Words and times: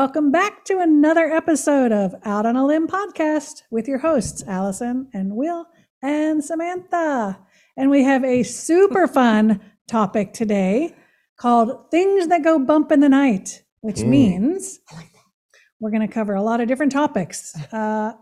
Hey 0.00 0.04
everyone! 0.04 0.22
Welcome 0.24 0.32
back 0.32 0.64
to 0.64 0.78
another 0.80 1.30
episode 1.30 1.92
of 1.92 2.14
Out 2.24 2.46
on 2.46 2.56
a 2.56 2.64
Limb 2.64 2.88
podcast 2.88 3.64
with 3.70 3.86
your 3.86 3.98
hosts, 3.98 4.42
Allison 4.46 5.08
and 5.12 5.36
Will 5.36 5.66
and 6.02 6.42
Samantha. 6.42 7.38
And 7.76 7.90
we 7.90 8.02
have 8.04 8.24
a 8.24 8.42
super 8.42 9.06
fun 9.06 9.60
topic 9.88 10.32
today 10.32 10.94
called 11.38 11.90
Things 11.90 12.28
That 12.28 12.42
Go 12.42 12.58
Bump 12.58 12.90
in 12.92 13.00
the 13.00 13.10
Night, 13.10 13.62
which 13.82 13.96
Mm. 13.98 14.08
means 14.08 14.80
we're 15.80 15.90
going 15.90 16.06
to 16.08 16.12
cover 16.12 16.34
a 16.34 16.42
lot 16.42 16.62
of 16.62 16.68
different 16.68 16.92
topics. 16.92 17.54
Uh, 17.70 18.12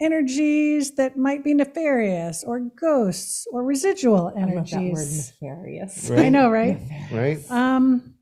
energies 0.00 0.92
that 0.94 1.18
might 1.18 1.44
be 1.44 1.52
nefarious, 1.52 2.42
or 2.42 2.58
ghosts, 2.60 3.46
or 3.52 3.62
residual 3.64 4.32
I 4.34 4.44
love 4.44 4.70
that 4.70 4.80
word 4.80 4.80
energies. 4.80 5.32
nefarious. 5.42 6.08
Right. 6.10 6.26
I 6.26 6.28
know, 6.30 6.48
right? 6.50 6.78
right? 7.12 7.50
um, 7.50 8.14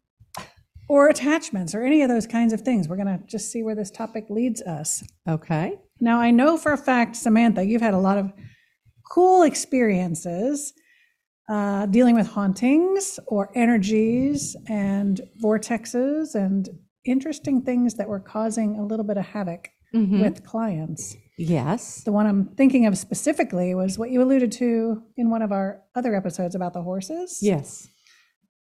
or 0.89 1.09
attachments 1.09 1.75
or 1.75 1.83
any 1.83 2.03
of 2.03 2.09
those 2.09 2.27
kinds 2.27 2.53
of 2.53 2.61
things. 2.63 2.89
We're 2.89 2.97
going 2.97 3.19
to 3.19 3.25
just 3.27 3.51
see 3.51 3.63
where 3.63 3.75
this 3.75 3.91
topic 3.91 4.27
leads 4.31 4.63
us. 4.63 5.03
Okay. 5.29 5.75
Now, 6.01 6.21
I 6.21 6.31
know 6.31 6.57
for 6.57 6.73
a 6.73 6.79
fact, 6.79 7.17
Samantha, 7.17 7.65
you've 7.65 7.83
had 7.83 7.95
a 7.95 7.99
lot 7.99 8.19
of 8.19 8.33
cool 9.11 9.43
experiences 9.43 10.73
uh, 11.49 11.87
dealing 11.87 12.15
with 12.17 12.27
hauntings 12.27 13.19
or 13.29 13.51
energies 13.55 14.57
and 14.69 15.21
vortexes 15.43 16.35
and 16.35 16.69
interesting 17.05 17.63
things 17.63 17.95
that 17.95 18.09
were 18.09 18.19
causing 18.21 18.77
a 18.79 18.85
little 18.85 19.05
bit 19.05 19.17
of 19.17 19.25
havoc 19.25 19.69
Mhm. 19.95 20.21
with 20.21 20.45
clients. 20.45 21.17
Yes. 21.39 22.03
The 22.03 22.11
one 22.11 22.27
I'm 22.27 22.47
thinking 22.57 22.85
of 22.87 22.99
specifically 22.99 23.75
was 23.77 23.97
what 23.99 24.11
you 24.11 24.21
alluded 24.23 24.51
to 24.53 25.03
in 25.17 25.31
one 25.31 25.41
of 25.43 25.53
our 25.53 25.83
other 25.95 26.15
episodes 26.17 26.55
about 26.57 26.73
the 26.73 26.83
horses. 26.83 27.39
Yes. 27.41 27.87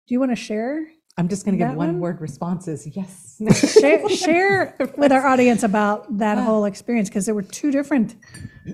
Do 0.08 0.14
you 0.14 0.20
want 0.20 0.32
to 0.32 0.36
share 0.36 0.88
I'm 1.20 1.28
just 1.28 1.44
going 1.44 1.58
to 1.58 1.66
give 1.66 1.76
one? 1.76 1.88
one 1.88 2.00
word 2.00 2.22
responses. 2.22 2.88
Yes. 2.88 3.42
share, 3.82 4.08
share 4.10 4.76
with 4.98 5.12
our 5.12 5.28
audience 5.28 5.64
about 5.64 6.18
that 6.18 6.38
whole 6.38 6.64
experience 6.64 7.10
because 7.10 7.26
there 7.26 7.36
were 7.36 7.44
two 7.44 7.72
different 7.72 8.16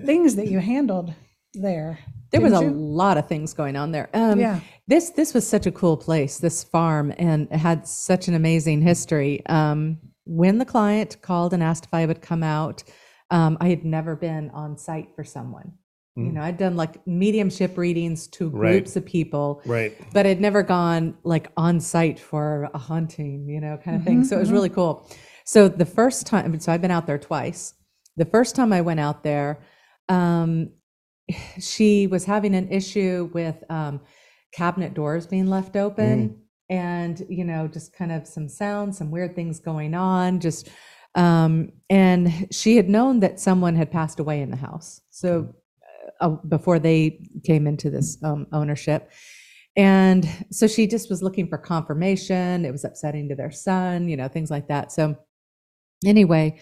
things 0.04 0.36
that 0.36 0.46
you 0.46 0.60
handled 0.60 1.12
there. 1.54 1.98
There 2.30 2.40
was 2.40 2.52
a 2.52 2.62
you? 2.62 2.70
lot 2.70 3.18
of 3.18 3.26
things 3.26 3.52
going 3.52 3.74
on 3.74 3.90
there. 3.90 4.08
Um, 4.14 4.38
Yeah. 4.38 4.60
This 4.86 5.10
this 5.10 5.34
was 5.34 5.44
such 5.44 5.66
a 5.66 5.72
cool 5.72 5.96
place, 5.96 6.38
this 6.38 6.62
farm, 6.62 7.12
and 7.18 7.48
it 7.50 7.56
had 7.56 7.88
such 7.88 8.28
an 8.28 8.34
amazing 8.34 8.82
history. 8.82 9.44
Um, 9.46 9.98
when 10.24 10.58
the 10.58 10.64
client 10.64 11.20
called 11.22 11.52
and 11.52 11.60
asked 11.60 11.86
if 11.86 11.94
I 11.94 12.06
would 12.06 12.22
come 12.22 12.44
out, 12.44 12.84
um, 13.32 13.58
I 13.60 13.68
had 13.70 13.84
never 13.84 14.14
been 14.14 14.50
on 14.50 14.78
site 14.78 15.08
for 15.16 15.24
someone. 15.24 15.72
You 16.16 16.30
Mm. 16.30 16.32
know, 16.32 16.42
I'd 16.42 16.56
done 16.56 16.76
like 16.76 17.06
mediumship 17.06 17.76
readings 17.76 18.26
to 18.28 18.48
Right. 18.48 18.70
groups 18.72 18.96
of 18.96 19.04
people, 19.04 19.60
Right. 19.66 19.92
but 20.14 20.26
I'd 20.26 20.40
never 20.40 20.62
gone 20.62 21.14
like 21.24 21.50
on 21.58 21.78
site 21.78 22.18
for 22.18 22.70
a 22.72 22.78
haunting 22.78 23.46
you 23.48 23.60
know, 23.60 23.76
kind 23.76 23.96
of 23.96 24.02
thing. 24.02 24.22
Mhm, 24.22 24.24
So 24.24 24.36
it 24.36 24.40
was 24.40 24.48
mhm. 24.48 24.52
really 24.54 24.68
cool. 24.70 25.06
So 25.44 25.68
the 25.68 25.84
first 25.84 26.26
time, 26.26 26.58
so 26.58 26.72
I've 26.72 26.80
been 26.80 26.90
out 26.90 27.06
there 27.06 27.18
twice. 27.18 27.74
The 28.16 28.24
first 28.24 28.56
time 28.56 28.72
I 28.72 28.80
went 28.80 28.98
out 28.98 29.22
there, 29.24 29.60
um, 30.08 30.70
she 31.58 32.06
was 32.06 32.24
having 32.24 32.54
an 32.54 32.68
issue 32.70 33.30
with 33.34 33.62
um, 33.68 34.00
cabinet 34.52 34.94
doors 34.94 35.26
being 35.26 35.48
left 35.48 35.76
open 35.76 36.36
and, 36.70 37.24
you 37.28 37.44
know, 37.44 37.68
just 37.68 37.92
kind 37.92 38.10
of 38.10 38.26
some 38.26 38.48
sounds, 38.48 38.96
some 38.96 39.10
weird 39.10 39.34
things 39.36 39.60
going 39.60 39.92
on, 39.94 40.40
just, 40.40 40.68
um, 41.14 41.70
and 41.90 42.48
she 42.50 42.76
had 42.76 42.88
known 42.88 43.20
that 43.20 43.38
someone 43.38 43.76
had 43.76 43.90
passed 43.90 44.18
away 44.18 44.40
in 44.40 44.50
the 44.50 44.56
house. 44.56 45.00
So 45.10 45.54
uh, 46.20 46.30
before 46.48 46.78
they 46.78 47.20
came 47.44 47.66
into 47.66 47.90
this 47.90 48.22
um, 48.22 48.46
ownership. 48.52 49.10
And 49.76 50.26
so 50.50 50.66
she 50.66 50.86
just 50.86 51.10
was 51.10 51.22
looking 51.22 51.48
for 51.48 51.58
confirmation. 51.58 52.64
It 52.64 52.72
was 52.72 52.84
upsetting 52.84 53.28
to 53.28 53.34
their 53.34 53.50
son, 53.50 54.08
you 54.08 54.16
know, 54.16 54.28
things 54.28 54.50
like 54.50 54.68
that. 54.68 54.90
So, 54.90 55.16
anyway, 56.04 56.58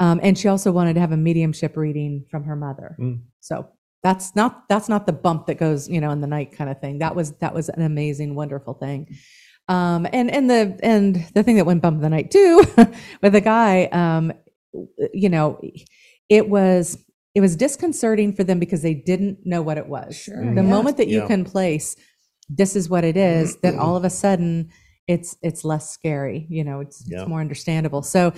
um, 0.00 0.18
and 0.22 0.36
she 0.36 0.48
also 0.48 0.72
wanted 0.72 0.94
to 0.94 1.00
have 1.00 1.12
a 1.12 1.16
mediumship 1.16 1.76
reading 1.76 2.24
from 2.30 2.44
her 2.44 2.56
mother. 2.56 2.96
Mm. 2.98 3.20
So 3.40 3.68
that's 4.02 4.34
not 4.34 4.68
that's 4.68 4.88
not 4.88 5.06
the 5.06 5.12
bump 5.12 5.46
that 5.46 5.58
goes, 5.58 5.88
you 5.88 6.00
know, 6.00 6.10
in 6.10 6.20
the 6.20 6.26
night 6.26 6.52
kind 6.52 6.70
of 6.70 6.80
thing. 6.80 6.98
That 6.98 7.14
was 7.14 7.32
that 7.38 7.54
was 7.54 7.68
an 7.68 7.82
amazing, 7.82 8.34
wonderful 8.34 8.74
thing. 8.74 9.16
Um, 9.68 10.06
and 10.12 10.30
and 10.30 10.48
the 10.48 10.78
and 10.82 11.16
the 11.34 11.42
thing 11.42 11.56
that 11.56 11.66
went 11.66 11.82
bump 11.82 11.96
in 11.96 12.02
the 12.02 12.10
night 12.10 12.30
too 12.30 12.64
with 13.22 13.32
the 13.32 13.40
guy, 13.40 13.86
um, 13.86 14.32
you 15.12 15.28
know, 15.28 15.60
it 16.28 16.48
was 16.48 16.98
it 17.34 17.40
was 17.40 17.56
disconcerting 17.56 18.32
for 18.34 18.44
them 18.44 18.58
because 18.58 18.82
they 18.82 18.94
didn't 18.94 19.38
know 19.44 19.60
what 19.62 19.78
it 19.78 19.88
was. 19.88 20.16
Sure, 20.16 20.54
The 20.54 20.62
yeah. 20.62 20.68
moment 20.68 20.96
that 20.98 21.08
you 21.08 21.20
Yeah. 21.20 21.26
can 21.26 21.44
place, 21.44 21.96
this 22.48 22.76
is 22.76 22.88
what 22.88 23.04
it 23.04 23.16
is, 23.16 23.56
then 23.62 23.78
all 23.78 23.96
of 23.96 24.04
a 24.04 24.10
sudden 24.10 24.70
it's 25.08 25.36
it's 25.42 25.64
less 25.64 25.90
scary. 25.90 26.46
You 26.48 26.64
know, 26.64 26.80
it's, 26.80 27.04
Yeah. 27.06 27.20
it's 27.20 27.28
more 27.28 27.40
understandable. 27.40 28.02
So 28.02 28.32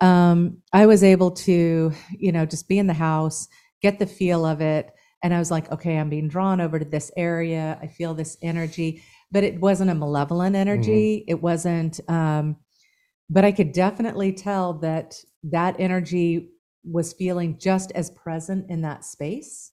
um, 0.00 0.58
I 0.72 0.86
was 0.86 1.02
able 1.02 1.30
to, 1.30 1.92
you 2.10 2.32
know, 2.32 2.44
just 2.46 2.68
be 2.68 2.78
in 2.78 2.86
the 2.86 2.92
house, 2.94 3.48
get 3.80 3.98
the 3.98 4.06
feel 4.06 4.44
of 4.44 4.60
it, 4.60 4.90
and 5.22 5.32
I 5.32 5.38
was 5.38 5.50
like, 5.50 5.70
okay, 5.72 5.96
I'm 5.96 6.10
being 6.10 6.28
drawn 6.28 6.60
over 6.60 6.78
to 6.78 6.84
this 6.84 7.10
area. 7.16 7.78
I 7.80 7.86
feel 7.86 8.12
this 8.14 8.36
energy, 8.42 9.02
but 9.30 9.44
it 9.44 9.60
wasn't 9.60 9.90
a 9.90 9.94
malevolent 9.94 10.56
energy. 10.56 11.24
It 11.28 11.40
wasn't. 11.40 12.00
Um, 12.08 12.56
but 13.30 13.44
I 13.44 13.52
could 13.52 13.72
definitely 13.72 14.32
tell 14.32 14.74
that 14.80 15.14
that 15.44 15.76
energy 15.78 16.50
was 16.84 17.12
feeling 17.12 17.58
just 17.58 17.92
as 17.92 18.10
present 18.10 18.68
in 18.70 18.82
that 18.82 19.04
space. 19.04 19.72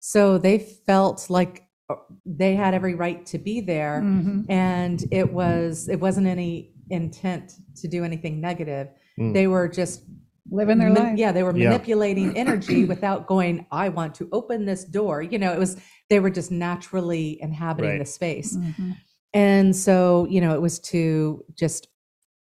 So 0.00 0.38
they 0.38 0.58
felt 0.58 1.30
like 1.30 1.64
uh, 1.90 1.94
they 2.26 2.54
had 2.54 2.74
every 2.74 2.94
right 2.94 3.24
to 3.26 3.38
be 3.38 3.60
there 3.60 4.00
Mhm. 4.04 4.46
and 4.48 5.04
it 5.10 5.32
was 5.32 5.88
it 5.88 5.98
wasn't 6.00 6.26
any 6.26 6.74
intent 6.90 7.54
to 7.76 7.88
do 7.88 8.04
anything 8.04 8.40
negative. 8.40 8.88
Mm. 9.18 9.32
They 9.34 9.46
were 9.46 9.68
just 9.68 10.02
Living 10.50 10.78
their 10.78 10.90
life. 10.90 11.16
yeah, 11.16 11.32
they 11.32 11.42
were 11.44 11.56
Yeah. 11.56 11.70
manipulating 11.70 12.36
energy 12.36 12.84
without 12.94 13.26
going 13.26 13.64
I 13.70 13.88
want 13.88 14.14
to 14.16 14.28
open 14.32 14.66
this 14.66 14.84
door. 14.84 15.22
You 15.22 15.38
know, 15.38 15.52
it 15.52 15.58
was 15.58 15.76
they 16.10 16.20
were 16.20 16.30
just 16.30 16.50
naturally 16.50 17.38
inhabiting 17.40 17.90
Right. 17.92 17.98
the 18.00 18.04
space. 18.04 18.56
Mhm. 18.56 18.96
And 19.34 19.74
so, 19.74 20.26
you 20.28 20.40
know, 20.42 20.52
it 20.54 20.60
was 20.60 20.78
to 20.80 21.42
just 21.54 21.88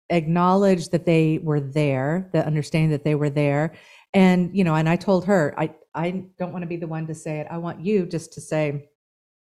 acknowledge 0.09 0.89
that 0.89 1.05
they 1.05 1.39
were 1.43 1.59
there, 1.59 2.29
the 2.33 2.45
understanding 2.45 2.91
that 2.91 3.03
they 3.03 3.16
were 3.16 3.29
there. 3.29 3.73
And, 4.13 4.55
you 4.55 4.63
know, 4.63 4.75
and 4.75 4.88
I 4.88 4.95
told 4.95 5.25
her, 5.25 5.53
I, 5.57 5.73
I 5.93 6.25
don't 6.38 6.51
want 6.51 6.63
to 6.63 6.67
be 6.67 6.77
the 6.77 6.88
one 6.88 7.07
to 7.07 7.16
say 7.16 7.39
it. 7.39 7.47
I 7.49 7.57
want 7.57 7.81
you 7.83 8.05
just 8.05 8.33
to 8.33 8.41
say, 8.41 8.89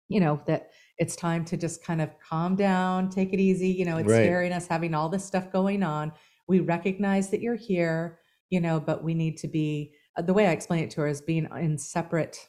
you 0.08 0.20
know, 0.20 0.40
that 0.46 0.70
it's 0.98 1.16
time 1.16 1.44
to 1.46 1.56
just 1.56 1.84
kind 1.84 2.00
of 2.00 2.10
calm 2.20 2.56
down, 2.56 3.10
take 3.10 3.32
it 3.32 3.40
easy. 3.40 3.68
You 3.68 3.84
know, 3.84 3.98
it's 3.98 4.10
Right. 4.10 4.24
scaring 4.24 4.52
us 4.52 4.66
having 4.66 4.94
all 4.94 5.08
this 5.08 5.24
stuff 5.24 5.52
going 5.52 5.82
on. 5.82 6.12
We 6.46 6.60
recognize 6.60 7.30
that 7.30 7.40
you're 7.40 7.56
here, 7.56 8.20
you 8.50 8.60
know, 8.60 8.80
but 8.80 9.02
we 9.02 9.14
need 9.14 9.36
to 9.38 9.48
be, 9.48 9.94
uh, 10.16 10.22
the 10.22 10.34
way 10.34 10.46
I 10.46 10.52
explain 10.52 10.84
it 10.84 10.90
to 10.92 11.02
her 11.02 11.08
is 11.08 11.20
being 11.20 11.48
in 11.58 11.78
separate 11.78 12.48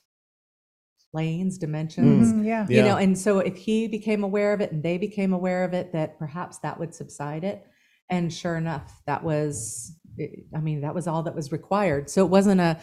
planes, 1.12 1.58
dimensions 1.58 2.34
Mhm, 2.34 2.46
Yeah. 2.46 2.68
you 2.70 2.84
know 2.84 2.98
and 2.98 3.18
so 3.18 3.40
if 3.40 3.56
he 3.56 3.88
became 3.88 4.24
aware 4.24 4.52
of 4.54 4.60
it 4.60 4.72
and 4.74 4.84
they 4.84 4.98
became 4.98 5.32
aware 5.32 5.64
of 5.64 5.74
it 5.74 5.94
that 5.94 6.20
perhaps 6.20 6.58
that 6.60 6.78
would 6.78 6.94
subside 6.94 7.46
it 7.46 7.66
and 8.10 8.32
sure 8.34 8.56
enough 8.56 9.02
that 9.06 9.24
was 9.24 9.98
i 10.56 10.60
mean 10.60 10.82
that 10.82 10.94
was 10.96 11.08
all 11.08 11.24
that 11.24 11.36
was 11.36 11.52
required 11.52 12.10
so 12.10 12.24
it 12.26 12.30
wasn't 12.30 12.60
a 12.62 12.78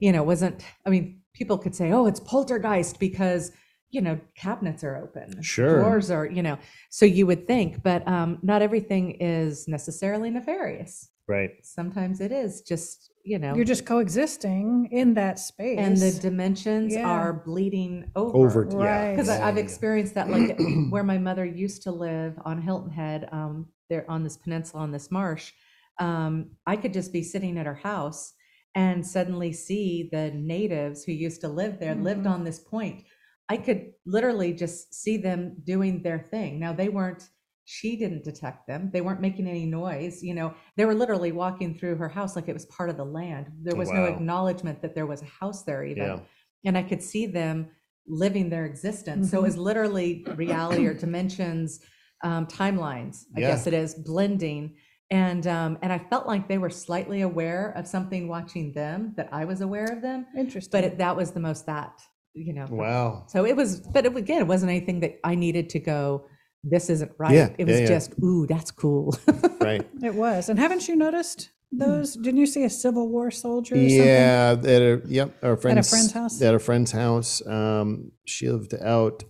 you 0.00 0.12
know 0.12 0.22
it 0.22 0.26
wasn't 0.26 0.62
i 0.86 0.90
mean 0.90 1.20
people 1.34 1.58
could 1.58 1.74
say 1.74 1.90
oh 1.92 2.06
it's 2.06 2.20
poltergeist 2.20 2.98
because 3.00 3.50
you 3.90 4.00
know 4.00 4.18
cabinets 4.36 4.84
are 4.84 4.96
open 4.96 5.42
Sure. 5.42 5.80
drawers 5.80 6.10
are 6.10 6.26
you 6.26 6.42
know 6.42 6.58
so 6.90 7.04
you 7.06 7.26
would 7.26 7.46
think 7.46 7.82
but 7.82 8.06
um 8.06 8.38
not 8.42 8.62
everything 8.62 9.12
is 9.20 9.66
necessarily 9.68 10.30
nefarious 10.30 11.08
Right. 11.26 11.50
sometimes 11.62 12.20
it 12.20 12.32
is 12.32 12.62
just 12.62 13.10
you 13.22 13.38
know 13.38 13.54
You're 13.54 13.64
just 13.66 13.84
coexisting 13.84 14.88
in 14.92 15.14
that 15.14 15.38
space. 15.38 15.78
and 15.78 15.96
the 15.96 16.12
dimensions 16.12 16.94
Yeah. 16.94 17.06
are 17.06 17.32
bleeding 17.34 18.10
over 18.16 18.38
Over. 18.38 18.62
Right. 18.64 18.84
Yeah. 18.84 19.10
because 19.10 19.28
Yeah, 19.28 19.46
I've 19.46 19.58
experienced 19.58 20.14
that, 20.14 20.30
like 20.30 20.58
where 20.90 21.02
my 21.04 21.18
mother 21.18 21.44
used 21.44 21.82
to 21.82 21.90
live 21.90 22.38
on 22.44 22.62
Hilton 22.62 22.90
Head, 22.90 23.28
um, 23.32 23.66
there 23.88 24.08
on 24.10 24.24
this 24.24 24.36
peninsula 24.36 24.82
on 24.82 24.92
this 24.92 25.10
marsh. 25.10 25.52
Um, 25.98 26.52
I 26.66 26.76
could 26.76 26.92
just 26.92 27.12
be 27.12 27.22
sitting 27.22 27.58
at 27.58 27.66
her 27.66 27.74
house 27.74 28.34
and 28.74 29.04
suddenly 29.06 29.52
see 29.52 30.08
the 30.12 30.30
natives 30.30 31.04
who 31.04 31.12
used 31.12 31.40
to 31.40 31.48
live 31.48 31.80
there 31.80 31.94
lived 31.94 32.24
Mhm. 32.24 32.30
on 32.30 32.44
this 32.44 32.60
point. 32.60 33.04
I 33.48 33.56
could 33.56 33.92
literally 34.06 34.52
just 34.52 34.94
see 34.94 35.16
them 35.16 35.56
doing 35.64 36.02
their 36.02 36.18
thing. 36.30 36.60
Now 36.60 36.72
they 36.72 36.88
weren't. 36.88 37.28
She 37.64 37.96
didn't 37.96 38.24
detect 38.24 38.66
them. 38.66 38.90
They 38.92 39.00
weren't 39.02 39.20
making 39.20 39.46
any 39.46 39.66
noise. 39.66 40.22
You 40.22 40.34
know, 40.34 40.54
they 40.76 40.84
were 40.86 40.94
literally 40.94 41.32
walking 41.32 41.74
through 41.74 41.96
her 41.96 42.08
house 42.08 42.36
like 42.36 42.48
it 42.48 42.54
was 42.54 42.64
part 42.66 42.88
of 42.88 42.96
the 42.96 43.04
land. 43.04 43.46
There 43.62 43.76
was 43.76 43.90
no 43.90 44.04
acknowledgement 44.04 44.80
that 44.82 44.94
there 44.94 45.06
was 45.06 45.20
a 45.22 45.26
house 45.26 45.64
there 45.64 45.84
even 45.84 46.04
Yeah. 46.04 46.20
and 46.64 46.78
I 46.78 46.82
could 46.82 47.02
see 47.02 47.26
them 47.26 47.70
living 48.06 48.48
their 48.48 48.64
existence. 48.64 49.30
So 49.30 49.38
it 49.40 49.42
was 49.42 49.58
literally 49.58 50.24
reality 50.36 50.86
or 50.86 50.94
dimensions, 50.94 51.80
um, 52.22 52.46
timelines, 52.46 53.24
I 53.36 53.40
Yeah. 53.40 53.48
guess 53.50 53.66
it 53.66 53.74
is, 53.74 53.94
blending. 53.94 54.76
And 55.10 55.46
um, 55.46 55.78
and 55.82 55.92
I 55.92 55.98
felt 55.98 56.26
like 56.26 56.48
they 56.48 56.58
were 56.58 56.68
slightly 56.70 57.22
aware 57.22 57.72
of 57.76 57.86
something 57.86 58.28
watching 58.28 58.72
them 58.74 59.14
that 59.16 59.28
I 59.32 59.44
was 59.46 59.62
aware 59.62 59.86
of 59.86 60.02
them, 60.02 60.26
Interesting. 60.36 60.70
but 60.70 60.84
it, 60.84 60.98
that 60.98 61.16
was 61.16 61.30
the 61.32 61.40
most 61.40 61.64
that 61.66 61.98
you 62.34 62.52
know. 62.52 62.66
Wow. 62.68 63.24
So 63.28 63.46
it 63.46 63.56
was, 63.56 63.80
but 63.80 64.04
it, 64.04 64.14
again, 64.14 64.40
it 64.42 64.46
wasn't 64.46 64.70
anything 64.70 65.00
that 65.00 65.18
I 65.24 65.34
needed 65.34 65.70
to 65.70 65.78
go 65.78 66.26
this 66.64 66.90
isn't 66.90 67.12
right. 67.18 67.34
Yeah, 67.34 67.48
it 67.56 67.66
was 67.66 67.76
yeah, 67.76 67.82
yeah. 67.82 67.88
just, 67.88 68.14
ooh, 68.22 68.46
that's 68.46 68.70
cool. 68.70 69.16
right. 69.60 69.86
It 70.02 70.14
was. 70.14 70.48
And 70.48 70.58
haven't 70.58 70.88
you 70.88 70.96
noticed 70.96 71.50
those? 71.70 72.14
Didn't 72.14 72.40
you 72.40 72.46
see 72.46 72.64
a 72.64 72.70
Civil 72.70 73.08
War 73.08 73.30
soldier 73.30 73.76
or 73.76 73.88
something? 73.88 73.96
Yeah, 74.06 74.56
at 74.58 74.64
a 74.66 75.00
yep, 75.06 75.36
our 75.42 75.56
friend's 75.56 75.88
friend's 75.88 76.12
house? 76.12 76.42
At 76.42 76.54
a 76.54 76.58
friend's 76.58 76.90
house. 76.92 77.46
Um, 77.46 78.10
she 78.24 78.50
lived 78.50 78.74
out. 78.82 79.22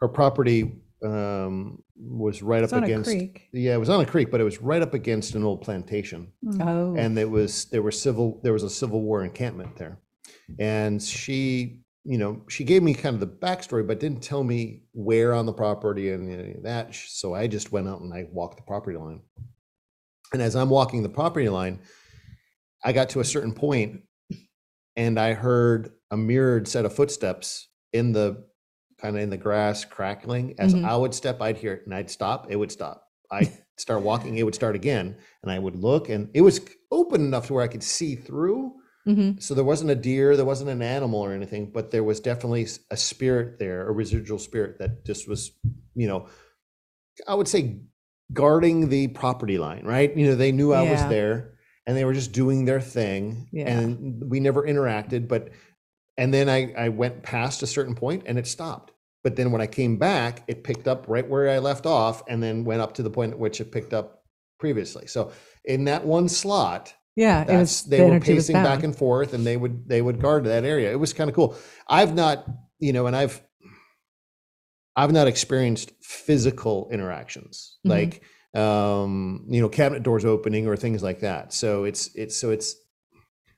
Her 0.00 0.08
property 0.08 0.82
um, 1.04 1.82
was 1.96 2.42
right 2.42 2.62
It's 2.62 2.72
up 2.72 2.78
on 2.78 2.82
a 2.84 2.86
against. 2.86 3.10
creek. 3.10 3.48
Yeah, 3.52 3.74
it 3.74 3.78
was 3.80 3.90
on 3.90 4.00
a 4.00 4.06
creek, 4.06 4.30
but 4.30 4.40
it 4.40 4.44
was 4.44 4.60
right 4.62 4.82
up 4.82 4.94
against 4.94 5.34
an 5.34 5.44
old 5.44 5.60
plantation, 5.62 6.32
oh, 6.60 6.94
and 6.96 7.18
it 7.18 7.28
was 7.30 7.66
there 7.66 7.82
were 7.82 7.90
civil 7.92 8.40
there 8.42 8.52
was 8.52 8.62
a 8.62 8.70
Civil 8.70 9.02
War 9.02 9.24
encampment 9.24 9.76
there, 9.76 9.98
and 10.58 11.02
she 11.02 11.80
you 12.04 12.18
know 12.18 12.42
she 12.48 12.64
gave 12.64 12.82
me 12.82 12.94
kind 12.94 13.14
of 13.14 13.20
the 13.20 13.26
backstory, 13.26 13.86
but 13.86 14.00
didn't 14.00 14.22
tell 14.22 14.42
me 14.44 14.82
where 14.92 15.34
on 15.34 15.46
the 15.46 15.52
property 15.52 16.10
and 16.10 16.30
any 16.32 16.54
of 16.54 16.62
that. 16.62 16.94
So 16.94 17.34
I 17.34 17.46
just 17.46 17.72
went 17.72 17.88
out 17.88 18.00
and 18.00 18.12
I 18.12 18.26
walked 18.30 18.56
the 18.56 18.62
property 18.62 18.96
line, 18.96 19.20
and 20.32 20.40
as 20.40 20.56
I'm 20.56 20.70
walking 20.70 21.02
the 21.02 21.08
property 21.08 21.48
line, 21.48 21.80
I 22.84 22.92
got 22.92 23.10
to 23.10 23.20
a 23.20 23.24
certain 23.24 23.52
point 23.52 24.02
and 24.96 25.18
I 25.18 25.32
heard 25.34 25.90
a 26.10 26.16
mirrored 26.16 26.68
set 26.68 26.84
of 26.84 26.94
footsteps 26.94 27.68
in 27.92 28.12
the 28.12 28.44
kind 29.04 29.16
of 29.16 29.22
in 29.22 29.28
the 29.30 29.36
grass 29.36 29.84
crackling. 29.84 30.54
As 30.58 30.74
Mhm. 30.74 30.84
I 30.84 30.96
would 30.96 31.14
step, 31.14 31.40
I'd 31.42 31.58
hear 31.58 31.74
it 31.74 31.82
and 31.84 31.94
I'd 31.94 32.08
stop, 32.10 32.50
it 32.50 32.56
would 32.56 32.72
stop. 32.72 33.06
I'd 33.30 33.52
start 33.76 34.02
walking, 34.02 34.38
it 34.38 34.44
would 34.44 34.54
start 34.54 34.74
again. 34.74 35.16
And 35.42 35.52
I 35.52 35.58
would 35.58 35.76
look 35.76 36.08
and 36.08 36.30
it 36.32 36.40
was 36.40 36.60
open 36.90 37.20
enough 37.20 37.48
to 37.48 37.52
where 37.54 37.62
I 37.62 37.68
could 37.68 37.82
see 37.82 38.14
through. 38.16 38.72
mhm. 39.06 39.42
So 39.42 39.52
there 39.54 39.64
wasn't 39.64 39.90
a 39.90 39.94
deer, 39.94 40.36
there 40.36 40.46
wasn't 40.46 40.70
an 40.70 40.80
animal 40.80 41.20
or 41.20 41.32
anything, 41.34 41.70
but 41.70 41.90
there 41.90 42.02
was 42.04 42.18
definitely 42.20 42.66
a 42.90 42.96
spirit 42.96 43.58
there, 43.58 43.86
a 43.86 43.92
residual 43.92 44.38
spirit 44.38 44.78
that 44.78 45.04
just 45.04 45.28
was, 45.28 45.50
you 45.94 46.06
know, 46.08 46.28
I 47.28 47.34
would 47.34 47.48
say 47.48 47.80
guarding 48.32 48.88
the 48.88 49.08
property 49.08 49.58
line, 49.58 49.84
right? 49.84 50.16
You 50.16 50.28
know, 50.28 50.34
they 50.34 50.50
knew 50.52 50.72
I 50.72 50.90
was 50.90 51.00
there 51.10 51.58
and 51.86 51.94
they 51.94 52.06
were 52.06 52.14
just 52.14 52.32
doing 52.32 52.64
their 52.64 52.80
thing. 52.80 53.48
Yeah. 53.52 53.68
And 53.70 54.30
we 54.30 54.40
never 54.40 54.62
interacted, 54.62 55.28
but 55.28 55.50
and 56.16 56.32
then 56.32 56.48
I, 56.48 56.72
I 56.74 56.88
went 56.90 57.22
past 57.24 57.62
a 57.62 57.66
certain 57.66 57.94
point 57.96 58.22
and 58.26 58.38
it 58.38 58.46
stopped. 58.46 58.92
But 59.24 59.36
then 59.36 59.50
when 59.50 59.62
I 59.62 59.66
came 59.66 59.96
back, 59.96 60.44
it 60.46 60.62
picked 60.62 60.86
up 60.86 61.06
right 61.08 61.28
where 61.28 61.48
I 61.48 61.58
left 61.58 61.86
off 61.86 62.22
and 62.28 62.42
then 62.42 62.64
went 62.64 62.82
up 62.82 62.94
to 62.94 63.02
the 63.02 63.10
point 63.10 63.32
at 63.32 63.38
which 63.38 63.60
it 63.60 63.72
picked 63.72 63.94
up 63.94 64.22
previously. 64.60 65.06
So 65.06 65.32
in 65.64 65.86
that 65.86 66.04
one 66.04 66.28
slot, 66.28 66.94
yeah, 67.16 67.44
it 67.48 67.56
was, 67.58 67.82
they 67.84 67.98
the 67.98 68.04
were 68.06 68.20
pacing 68.20 68.54
back 68.54 68.82
and 68.82 68.94
forth 68.94 69.32
and 69.34 69.46
they 69.46 69.56
would 69.56 69.88
they 69.88 70.02
would 70.02 70.20
guard 70.20 70.44
that 70.44 70.64
area. 70.64 70.92
It 70.92 71.00
was 71.00 71.12
kind 71.12 71.30
of 71.30 71.34
cool. 71.34 71.56
I've 71.88 72.14
not 72.14 72.44
you 72.78 72.92
know 72.92 73.06
and 73.06 73.16
i've 73.16 73.40
i've 74.96 75.12
not 75.12 75.26
experienced 75.26 75.92
physical 76.02 76.88
interactions. 76.92 77.78
Mhm. 77.86 77.90
like 77.90 78.22
um 78.60 79.46
you 79.48 79.60
know 79.60 79.68
cabinet 79.68 80.02
doors 80.02 80.24
opening 80.24 80.66
or 80.66 80.76
things 80.76 81.02
like 81.02 81.20
that. 81.20 81.52
So 81.52 81.84
it's 81.84 82.14
it's 82.14 82.36
so 82.36 82.50
it's 82.50 82.76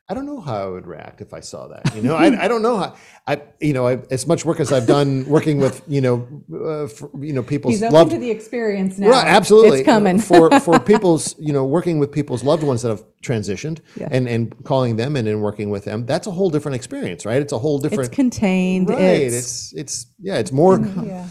I 0.08 0.14
don't 0.14 0.24
know 0.26 0.40
how 0.40 0.62
I 0.62 0.66
would 0.70 0.86
react 0.86 1.20
if 1.20 1.34
I 1.34 1.40
saw 1.40 1.66
that. 1.66 1.92
You 1.96 2.02
know, 2.02 2.14
I, 2.14 2.44
I 2.44 2.46
don't 2.46 2.62
know 2.62 2.76
how 2.76 2.94
I, 3.26 3.42
you 3.60 3.72
know, 3.72 3.88
I, 3.88 3.98
as 4.12 4.24
much 4.24 4.44
work 4.44 4.60
as 4.60 4.72
I've 4.72 4.86
done 4.86 5.26
working 5.26 5.58
with, 5.58 5.82
you 5.88 6.00
know, 6.00 6.28
uh, 6.54 6.86
for, 6.86 7.10
you 7.20 7.32
know, 7.32 7.42
people's 7.42 7.74
He's 7.74 7.82
open 7.82 7.94
loved, 7.94 8.10
to 8.12 8.18
the 8.18 8.30
experience 8.30 8.98
now. 8.98 9.08
Right, 9.08 9.26
absolutely. 9.26 9.80
It's 9.80 9.86
coming. 9.86 10.20
for 10.20 10.60
for 10.60 10.78
people's, 10.92 11.34
you 11.40 11.52
know, 11.52 11.64
working 11.64 11.98
with 11.98 12.12
people's 12.12 12.44
loved 12.44 12.62
ones 12.62 12.82
that 12.82 12.90
have 12.90 13.04
transitioned 13.20 13.80
Yeah. 13.96 14.08
and 14.12 14.28
and 14.28 14.54
calling 14.64 14.94
them 14.94 15.16
and, 15.16 15.26
and 15.26 15.42
working 15.42 15.70
with 15.70 15.84
them. 15.84 16.06
That's 16.06 16.28
a 16.28 16.30
whole 16.30 16.50
different 16.50 16.76
experience, 16.76 17.26
right? 17.26 17.42
It's 17.42 17.52
a 17.52 17.58
whole 17.58 17.78
different. 17.80 18.06
it's 18.06 18.14
contained. 18.14 18.88
right. 18.90 19.00
It's, 19.00 19.72
It's, 19.72 19.74
it's 19.74 20.06
yeah, 20.20 20.38
it's 20.38 20.52
more 20.52 20.78
Yeah. 21.04 21.26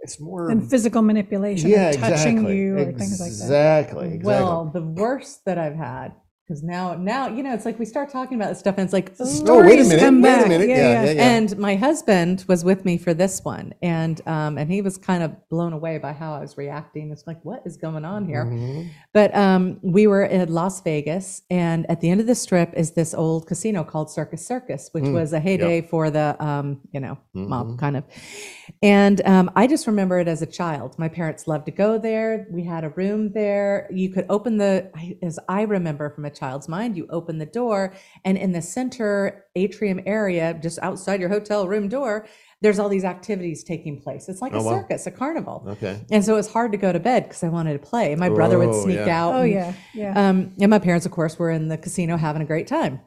it's 0.00 0.18
more 0.18 0.48
And 0.48 0.70
physical 0.70 1.02
manipulation, 1.02 1.68
yeah, 1.68 1.92
touching 1.92 2.38
exactly. 2.38 2.56
you, 2.56 2.78
or 2.78 2.84
things 2.86 3.20
like 3.20 3.32
that. 3.32 3.44
Exactly. 3.44 4.06
Exactly. 4.14 4.26
well, 4.26 4.70
the 4.72 4.80
worst 4.82 5.44
that 5.44 5.58
I've 5.58 5.76
had 5.76 6.12
because 6.48 6.62
now, 6.62 6.94
now 6.94 7.28
you 7.28 7.42
know, 7.42 7.52
it's 7.52 7.66
like 7.66 7.78
we 7.78 7.84
start 7.84 8.08
talking 8.10 8.36
about 8.40 8.48
this 8.48 8.58
stuff, 8.58 8.76
and 8.78 8.84
it's 8.84 8.92
like, 8.94 9.16
The 9.18 9.24
oh, 9.48 9.60
wait 9.62 9.80
a 9.80 9.84
stories 9.84 9.88
minute. 9.90 10.14
Wait 10.14 10.22
back. 10.22 10.46
a 10.46 10.48
minute. 10.48 10.68
Yeah, 10.68 10.76
Yeah, 10.76 10.92
yeah. 10.92 11.04
yeah, 11.04 11.12
yeah. 11.12 11.22
And 11.36 11.58
my 11.58 11.76
husband 11.76 12.44
was 12.48 12.64
with 12.64 12.84
me 12.86 12.96
for 12.96 13.12
this 13.12 13.44
one, 13.44 13.74
and 13.82 14.20
um, 14.26 14.56
and 14.56 14.70
he 14.72 14.80
was 14.80 14.96
kind 14.96 15.22
of 15.22 15.36
blown 15.50 15.74
away 15.74 15.98
by 15.98 16.12
how 16.12 16.32
I 16.34 16.40
was 16.40 16.56
reacting. 16.56 17.10
It's 17.12 17.26
like, 17.26 17.44
what 17.44 17.62
is 17.66 17.76
going 17.76 18.04
on 18.06 18.24
here? 18.26 18.46
Mhm. 18.46 18.88
But 19.12 19.34
um, 19.36 19.78
we 19.82 20.06
were 20.06 20.24
in 20.24 20.50
Las 20.52 20.80
Vegas, 20.80 21.42
and 21.50 21.84
at 21.90 22.00
the 22.00 22.08
end 22.08 22.20
of 22.20 22.26
the 22.26 22.34
strip 22.34 22.72
is 22.74 22.92
this 22.92 23.12
old 23.14 23.46
casino 23.46 23.84
called 23.84 24.10
Circus 24.10 24.46
Circus, 24.46 24.88
which 24.92 25.04
Mm, 25.04 25.12
was 25.12 25.32
a 25.34 25.40
heyday 25.40 25.82
for 25.82 26.10
the 26.10 26.34
um, 26.42 26.80
you 26.92 27.00
know 27.00 27.18
mob 27.34 27.68
Mhm. 27.68 27.78
kind 27.78 27.96
of. 27.96 28.04
And 28.82 29.20
um, 29.26 29.50
I 29.56 29.66
just 29.66 29.86
remember 29.86 30.18
it 30.20 30.28
as 30.28 30.40
a 30.42 30.46
child. 30.46 30.98
My 30.98 31.08
parents 31.08 31.46
loved 31.48 31.66
to 31.66 31.72
go 31.72 31.98
there. 31.98 32.46
We 32.50 32.64
had 32.64 32.84
a 32.84 32.90
room 32.90 33.32
there. 33.32 33.88
You 33.90 34.10
could 34.10 34.26
open 34.28 34.58
the, 34.58 34.90
as 35.22 35.38
I 35.48 35.62
remember 35.62 36.10
from 36.10 36.24
a 36.26 36.30
child's 36.38 36.68
mind, 36.68 36.96
you 36.96 37.06
open 37.10 37.38
the 37.38 37.46
door, 37.46 37.94
and 38.24 38.38
in 38.38 38.52
the 38.52 38.62
center 38.62 39.44
atrium 39.56 40.00
area, 40.06 40.58
just 40.62 40.78
outside 40.82 41.20
your 41.20 41.28
hotel 41.28 41.66
room 41.66 41.88
door, 41.88 42.26
there's 42.60 42.78
all 42.78 42.88
these 42.88 43.04
activities 43.04 43.62
taking 43.64 44.00
place. 44.00 44.28
It's 44.28 44.42
like 44.42 44.52
Oh, 44.54 44.58
a 44.60 44.62
wow. 44.62 44.70
circus, 44.80 45.06
a 45.06 45.10
carnival. 45.10 45.64
Okay. 45.68 46.00
And 46.10 46.24
so 46.24 46.34
it 46.34 46.36
was 46.36 46.52
hard 46.52 46.72
to 46.72 46.78
go 46.78 46.92
to 46.92 46.98
bed 47.00 47.24
because 47.24 47.44
I 47.44 47.48
wanted 47.48 47.74
to 47.80 47.86
play. 47.88 48.14
My 48.16 48.28
brother 48.28 48.58
would 48.58 48.70
Oh, 48.70 48.82
sneak 48.84 48.96
yeah. 49.06 49.22
out. 49.24 49.34
Oh 49.34 49.42
and- 49.42 49.52
yeah, 49.52 49.72
yeah. 49.94 50.28
um, 50.28 50.52
and 50.60 50.70
my 50.70 50.78
parents, 50.78 51.06
of 51.06 51.12
course, 51.12 51.38
were 51.38 51.50
in 51.50 51.68
the 51.68 51.78
casino 51.78 52.16
having 52.16 52.42
a 52.42 52.46
great 52.46 52.66
time. 52.66 53.00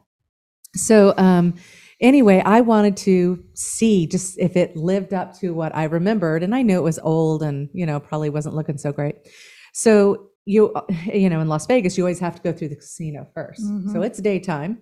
So, 0.74 1.12
um, 1.18 1.54
anyway, 2.00 2.42
I 2.44 2.62
wanted 2.62 2.96
to 2.98 3.42
see 3.54 4.06
just 4.06 4.38
if 4.38 4.56
it 4.56 4.74
lived 4.76 5.12
up 5.12 5.38
to 5.40 5.52
what 5.52 5.74
I 5.76 5.84
remembered, 5.84 6.42
and 6.42 6.54
I 6.54 6.62
knew 6.62 6.78
it 6.78 6.82
was 6.82 6.98
old 7.00 7.42
and 7.42 7.68
you 7.74 7.84
know 7.84 8.00
probably 8.00 8.30
wasn't 8.30 8.54
looking 8.54 8.78
so 8.78 8.90
great. 8.92 9.16
So 9.74 10.28
you 10.44 10.72
you 11.12 11.28
know 11.30 11.40
in 11.40 11.48
Las 11.48 11.66
Vegas, 11.66 11.96
you 11.96 12.04
always 12.04 12.20
have 12.20 12.36
to 12.36 12.42
go 12.42 12.52
through 12.52 12.68
the 12.68 12.76
casino 12.76 13.26
1st 13.36 13.60
Mhm. 13.60 13.92
So 13.92 14.02
it's 14.02 14.20
daytime. 14.20 14.78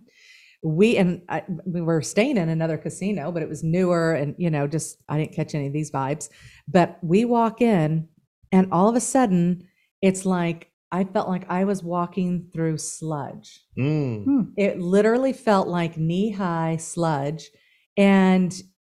We 0.62 0.98
and 0.98 1.22
I, 1.28 1.42
we 1.64 1.80
were 1.80 2.02
staying 2.02 2.36
in 2.36 2.48
another 2.50 2.76
casino, 2.76 3.32
but 3.32 3.42
it 3.42 3.48
was 3.48 3.62
newer, 3.64 4.12
and 4.12 4.34
you 4.38 4.50
know, 4.50 4.66
just 4.66 5.02
I 5.08 5.18
didn't 5.18 5.32
catch 5.34 5.54
any 5.54 5.66
of 5.66 5.72
these 5.72 5.90
vibes. 5.90 6.28
But 6.68 6.98
we 7.02 7.24
walk 7.24 7.62
in, 7.62 8.08
and 8.52 8.68
all 8.70 8.88
of 8.88 8.94
a 8.94 9.00
sudden, 9.00 9.66
it's 10.02 10.26
like 10.26 10.70
I 10.92 11.04
felt 11.04 11.28
like 11.28 11.48
I 11.48 11.64
was 11.64 11.82
walking 11.82 12.48
through 12.52 12.78
sludge. 12.78 13.62
Mm. 13.78 14.52
It 14.56 14.80
literally 14.80 15.32
felt 15.32 15.68
like 15.68 15.96
knee 15.96 16.32
high 16.32 16.76
sludge. 16.78 17.50
And 17.96 18.52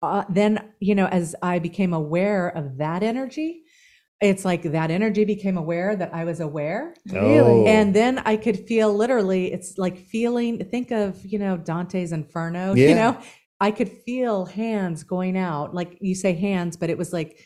uh, 0.03 0.25
then, 0.29 0.73
you 0.81 0.95
know, 0.95 1.07
as 1.07 1.35
I 1.43 1.59
became 1.59 1.93
aware 1.93 2.49
of 2.49 2.79
that 2.79 3.03
energy, 3.03 3.65
it's 4.21 4.45
like 4.45 4.63
that 4.63 4.91
energy 4.91 5.25
became 5.25 5.57
aware 5.57 5.97
that 5.97 6.13
I 6.15 6.25
was 6.25 6.41
aware. 6.41 6.95
Really? 7.11 7.39
Oh. 7.41 7.67
And 7.67 7.95
then 7.95 8.19
I 8.19 8.37
could 8.37 8.59
feel 8.67 8.95
literally, 8.95 9.53
it's 9.53 9.79
like 9.79 9.97
feeling, 9.99 10.63
think 10.71 10.91
of, 10.91 11.25
you 11.25 11.39
know, 11.39 11.57
Dante's 11.57 12.13
Inferno, 12.13 12.75
Yeah. 12.75 12.89
you 12.89 12.95
know, 12.95 13.19
I 13.61 13.71
could 13.71 13.89
feel 13.89 14.47
hands 14.47 15.05
going 15.05 15.37
out. 15.39 15.75
Like 15.75 15.97
you 16.01 16.15
say 16.15 16.35
hands, 16.35 16.77
but 16.77 16.91
it 16.91 16.99
was 16.99 17.13
like 17.13 17.39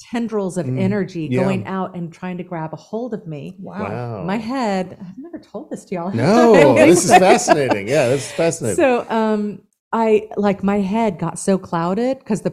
tendrils 0.00 0.58
of 0.58 0.66
Mm, 0.66 0.78
energy 0.78 1.28
yeah. 1.30 1.40
going 1.42 1.66
out 1.66 1.96
and 1.96 2.12
trying 2.12 2.36
to 2.38 2.44
grab 2.44 2.72
a 2.74 2.76
hold 2.76 3.14
of 3.14 3.26
me. 3.26 3.56
wow. 3.60 3.82
wow. 3.84 4.24
My 4.24 4.36
head, 4.36 4.98
I've 5.00 5.16
never 5.18 5.38
told 5.38 5.70
this 5.70 5.84
to 5.86 5.94
y'all. 5.94 6.12
No, 6.12 6.74
this 6.86 7.04
is 7.04 7.10
fascinating. 7.16 7.88
Yeah, 7.88 8.08
this 8.08 8.26
is 8.26 8.32
fascinating. 8.32 8.76
So, 8.76 9.08
um, 9.08 9.62
I 9.92 10.28
like 10.36 10.62
my 10.64 10.80
head 10.80 11.18
got 11.18 11.38
so 11.38 11.56
clouded 11.56 12.18
because 12.18 12.42
the, 12.42 12.52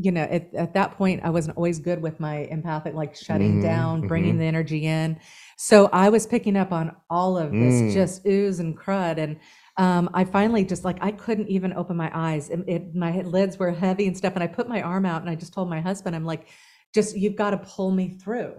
you 0.00 0.10
know, 0.10 0.22
at, 0.22 0.54
at 0.54 0.72
that 0.74 0.92
point 0.96 1.20
I 1.22 1.30
wasn't 1.30 1.56
always 1.56 1.78
good 1.78 2.00
with 2.00 2.18
my 2.18 2.38
empathic, 2.50 2.94
like 2.94 3.14
shutting 3.14 3.58
Mhm, 3.58 3.60
down, 3.60 4.04
bringing 4.04 4.36
mhm. 4.36 4.38
the 4.38 4.44
energy 4.44 4.86
in. 4.86 5.18
So 5.58 5.88
I 5.92 6.08
was 6.08 6.26
picking 6.26 6.56
up 6.56 6.72
on 6.72 6.96
all 7.10 7.36
of 7.36 7.58
this 7.58 7.82
Mm. 7.82 7.92
just 7.92 8.26
ooze 8.26 8.58
and 8.60 8.76
crud. 8.78 9.18
And, 9.18 9.38
um, 9.76 10.08
I 10.14 10.24
finally 10.24 10.64
just 10.64 10.84
like, 10.84 10.96
I 11.02 11.12
couldn't 11.12 11.48
even 11.48 11.74
open 11.74 11.96
my 11.96 12.10
eyes. 12.14 12.48
It, 12.48 12.60
it, 12.66 12.94
my 12.94 13.20
lids 13.20 13.58
were 13.58 13.70
heavy 13.70 14.06
and 14.06 14.16
stuff. 14.16 14.34
And 14.34 14.42
I 14.42 14.46
put 14.46 14.68
my 14.68 14.80
arm 14.80 15.04
out 15.04 15.20
and 15.20 15.30
I 15.30 15.34
just 15.34 15.52
told 15.52 15.68
my 15.68 15.80
husband, 15.80 16.16
I'm 16.16 16.24
like, 16.24 16.48
just, 16.94 17.16
you've 17.16 17.36
got 17.36 17.50
to 17.50 17.58
pull 17.58 17.90
me 17.90 18.08
through. 18.10 18.54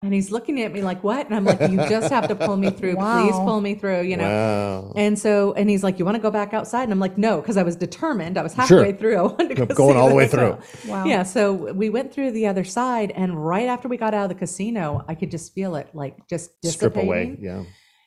And 0.00 0.14
he's 0.14 0.30
looking 0.30 0.62
at 0.62 0.72
me 0.72 0.80
like, 0.80 1.02
what? 1.02 1.26
And 1.26 1.34
I'm 1.34 1.44
like, 1.44 1.60
you 1.60 1.76
just 1.88 2.10
have 2.12 2.28
to 2.28 2.36
pull 2.36 2.56
me 2.56 2.70
through. 2.70 2.94
Please 3.00 3.32
pull 3.32 3.60
me 3.60 3.74
through, 3.74 4.02
you 4.02 4.16
know? 4.16 4.28
wow. 4.28 4.92
And 4.94 5.18
so, 5.18 5.54
and 5.54 5.68
he's 5.68 5.82
like, 5.82 5.98
"You 5.98 6.04
want 6.04 6.14
to 6.14 6.22
go 6.22 6.30
back 6.30 6.54
outside?" 6.54 6.84
And 6.84 6.92
I'm 6.92 7.00
like, 7.00 7.18
"No," 7.18 7.40
because 7.40 7.56
I 7.56 7.64
was 7.64 7.74
determined. 7.74 8.38
I 8.38 8.42
was 8.44 8.52
halfway 8.54 8.90
Sure. 8.90 8.92
through. 8.92 9.16
I 9.18 9.22
wanted 9.22 9.48
to 9.56 9.66
go 9.66 9.74
going 9.74 9.94
see 9.94 9.98
all 10.00 10.08
the 10.08 10.14
way 10.14 10.28
through. 10.28 10.56
Wow. 10.86 11.04
Yeah. 11.04 11.24
So 11.24 11.52
we 11.72 11.90
went 11.90 12.12
through 12.12 12.30
the 12.30 12.46
other 12.46 12.62
side, 12.62 13.10
and 13.16 13.44
right 13.44 13.66
after 13.66 13.88
we 13.88 13.96
got 13.96 14.14
out 14.14 14.22
of 14.22 14.28
the 14.28 14.36
casino, 14.36 15.04
I 15.08 15.16
could 15.16 15.32
just 15.32 15.52
feel 15.52 15.74
it, 15.74 15.88
like 15.94 16.28
just 16.28 16.50
Strip 16.64 16.96
away. 16.96 17.36
Yeah. 17.40 17.64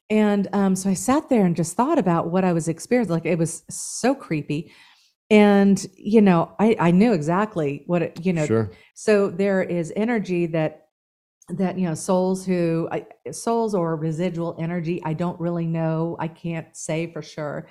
And 0.09 0.47
um, 0.53 0.77
so 0.77 0.89
I 0.89 0.93
sat 0.93 1.27
there 1.27 1.45
and 1.45 1.57
just 1.57 1.75
thought 1.75 1.99
about 1.99 2.31
what 2.31 2.45
I 2.45 2.53
was 2.53 2.69
experiencing. 2.69 3.13
Like 3.13 3.25
it 3.25 3.37
was 3.37 3.63
so 3.69 4.15
creepy. 4.15 4.71
And 5.29 5.85
you 5.97 6.21
know, 6.21 6.53
I 6.57 6.77
I 6.79 6.91
knew 6.91 7.11
exactly 7.11 7.83
what 7.85 8.01
it. 8.01 8.25
You 8.25 8.31
know, 8.31 8.45
Sure. 8.45 8.71
so 8.93 9.29
there 9.29 9.61
is 9.61 9.91
energy 9.97 10.45
that 10.47 10.80
that 11.57 11.77
you 11.77 11.85
know 11.87 11.93
souls 11.93 12.45
who 12.45 12.87
I, 12.91 13.05
souls 13.31 13.73
or 13.75 13.95
residual 13.95 14.55
energy 14.59 15.01
i 15.05 15.13
don't 15.13 15.39
really 15.39 15.65
know. 15.67 16.15
I 16.19 16.27
can't 16.27 16.75
say 16.75 17.11
for 17.11 17.21
sure. 17.21 17.67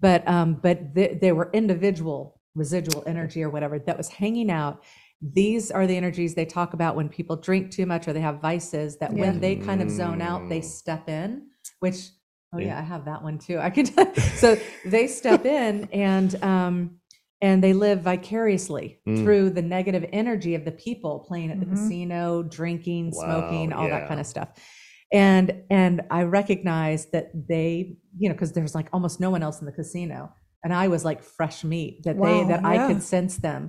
But 0.00 0.26
um 0.28 0.54
but 0.54 0.94
th- 0.94 1.20
there 1.20 1.34
were 1.34 1.50
individual 1.52 2.40
residual 2.54 3.02
energy 3.06 3.42
or 3.42 3.50
whatever 3.50 3.78
that 3.80 3.96
was 3.96 4.08
hanging 4.08 4.50
out. 4.50 4.82
These 5.20 5.70
are 5.70 5.86
the 5.86 5.96
energies 5.96 6.34
they 6.34 6.44
talk 6.44 6.74
about 6.74 6.96
when 6.96 7.08
people 7.08 7.36
drink 7.36 7.70
too 7.70 7.86
much 7.86 8.06
or 8.06 8.12
they 8.12 8.20
have 8.20 8.40
vices 8.40 8.96
that 8.98 9.12
when 9.12 9.40
they 9.40 9.56
kind 9.56 9.80
of 9.82 9.90
zone 9.90 10.20
out 10.22 10.48
they 10.48 10.60
Mm. 10.60 10.64
step 10.64 11.08
in 11.08 11.46
which 11.80 12.10
oh 12.52 12.58
yeah, 12.58 12.66
Yeah. 12.66 12.78
i 12.78 12.82
have 12.82 13.04
that 13.06 13.22
one 13.22 13.38
too. 13.38 13.58
I 13.58 13.70
could 13.70 13.88
so 14.42 14.56
they 14.84 15.06
step 15.06 15.44
in 15.46 15.88
and 15.92 16.30
um 16.42 16.76
and 17.44 17.56
they 17.64 17.72
live 17.86 17.98
vicariously 18.12 18.86
Mm. 19.06 19.16
through 19.22 19.46
the 19.58 19.62
negative 19.76 20.04
energy 20.22 20.52
of 20.58 20.62
the 20.68 20.72
people 20.86 21.12
playing 21.28 21.50
at 21.52 21.58
the 21.60 21.66
Mhm. 21.66 21.74
casino 21.74 22.42
drinking 22.58 23.04
smoking 23.12 23.70
Wow, 23.70 23.76
all 23.82 23.88
that 23.94 24.08
kind 24.08 24.20
of 24.22 24.26
stuff 24.34 24.48
and 25.12 25.46
and 25.70 25.94
i 26.10 26.22
recognized 26.40 27.06
that 27.12 27.26
they 27.52 27.96
you 28.20 28.28
know 28.28 28.34
because 28.34 28.52
there's 28.56 28.74
like 28.74 28.88
almost 28.92 29.16
no 29.20 29.30
one 29.30 29.42
else 29.46 29.60
in 29.60 29.66
the 29.66 29.76
casino 29.80 30.18
and 30.64 30.72
i 30.72 30.88
was 30.94 31.02
like 31.04 31.20
fresh 31.38 31.58
meat 31.72 31.92
that 32.04 32.16
Wow, 32.16 32.26
they 32.26 32.48
that 32.52 32.60
yeah. 32.62 32.68
i 32.74 32.76
could 32.88 33.02
sense 33.02 33.36
them 33.48 33.62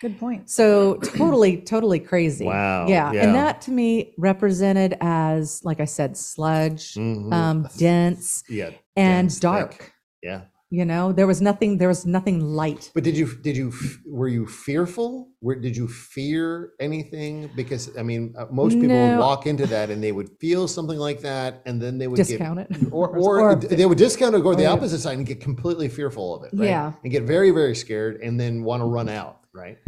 Good 0.00 0.16
point. 0.24 0.48
so 0.48 0.94
totally, 1.22 1.56
totally 1.74 1.98
crazy. 1.98 2.44
Wow, 2.44 2.86
Yeah. 2.86 3.10
yeah. 3.12 3.24
And 3.24 3.34
that 3.34 3.60
to 3.62 3.72
me 3.72 4.14
represented 4.16 4.96
as, 5.00 5.60
like 5.64 5.80
I 5.80 5.86
said, 5.86 6.16
sludge, 6.16 6.94
Mhm. 6.94 7.32
um, 7.32 7.68
dense 7.76 8.44
yeah, 8.48 8.70
and 8.94 9.28
dense, 9.28 9.40
dark. 9.40 9.72
thick. 9.72 9.92
Yeah. 10.22 10.40
You 10.70 10.84
know, 10.84 11.12
there 11.12 11.26
was 11.26 11.40
nothing, 11.40 11.78
there 11.78 11.88
was 11.88 12.04
nothing 12.04 12.40
light. 12.40 12.90
But 12.94 13.02
did 13.02 13.16
you 13.16 13.26
did 13.40 13.56
you 13.56 13.72
were 14.06 14.28
you 14.28 14.46
fearful? 14.46 15.28
Were, 15.40 15.54
did 15.54 15.74
you 15.74 15.88
fear 15.88 16.72
anything? 16.78 17.50
Because 17.56 17.96
I 17.96 18.02
mean, 18.02 18.34
uh, 18.36 18.46
most 18.50 18.74
people 18.78 18.96
would 18.96 19.18
walk 19.18 19.46
into 19.46 19.66
that 19.68 19.88
and 19.88 20.04
they 20.04 20.12
would 20.12 20.28
feel 20.40 20.68
something 20.68 20.98
like 20.98 21.20
that, 21.22 21.62
and 21.64 21.80
then 21.80 21.96
they 21.96 22.06
would 22.06 22.16
Discount 22.18 22.58
it. 22.60 22.68
get, 22.80 22.88
or 22.92 23.08
Or- 23.16 23.40
or, 23.40 23.54
they 23.56 23.86
would 23.86 23.96
discount 23.96 24.34
it, 24.34 24.42
go 24.42 24.54
the 24.54 24.66
Oh, 24.66 24.74
opposite 24.74 24.98
side, 24.98 25.16
and 25.16 25.26
get 25.26 25.40
completely 25.40 25.88
fearful 25.88 26.36
of 26.36 26.44
it. 26.44 26.50
Right? 26.54 26.68
Yeah. 26.68 26.92
and 27.02 27.10
get 27.10 27.22
very 27.22 27.50
very 27.50 27.74
scared, 27.74 28.20
and 28.20 28.38
then 28.38 28.62
want 28.62 28.82
to 28.82 28.86
run 28.86 29.08
out. 29.08 29.40
Right. 29.54 29.78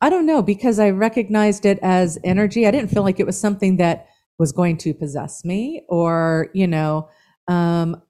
I 0.00 0.08
don't 0.08 0.24
know 0.24 0.40
because 0.40 0.78
I 0.78 0.88
recognized 0.88 1.66
it 1.66 1.78
as 1.82 2.18
energy. 2.24 2.66
I 2.66 2.70
didn't 2.70 2.88
feel 2.90 3.02
like 3.02 3.20
it 3.20 3.26
was 3.26 3.38
something 3.38 3.76
that 3.76 4.06
was 4.38 4.52
going 4.52 4.78
to 4.78 4.94
possess 4.94 5.44
me 5.44 5.84
or, 5.86 6.48
you 6.54 6.66
know, 6.66 7.10
um, 7.46 8.00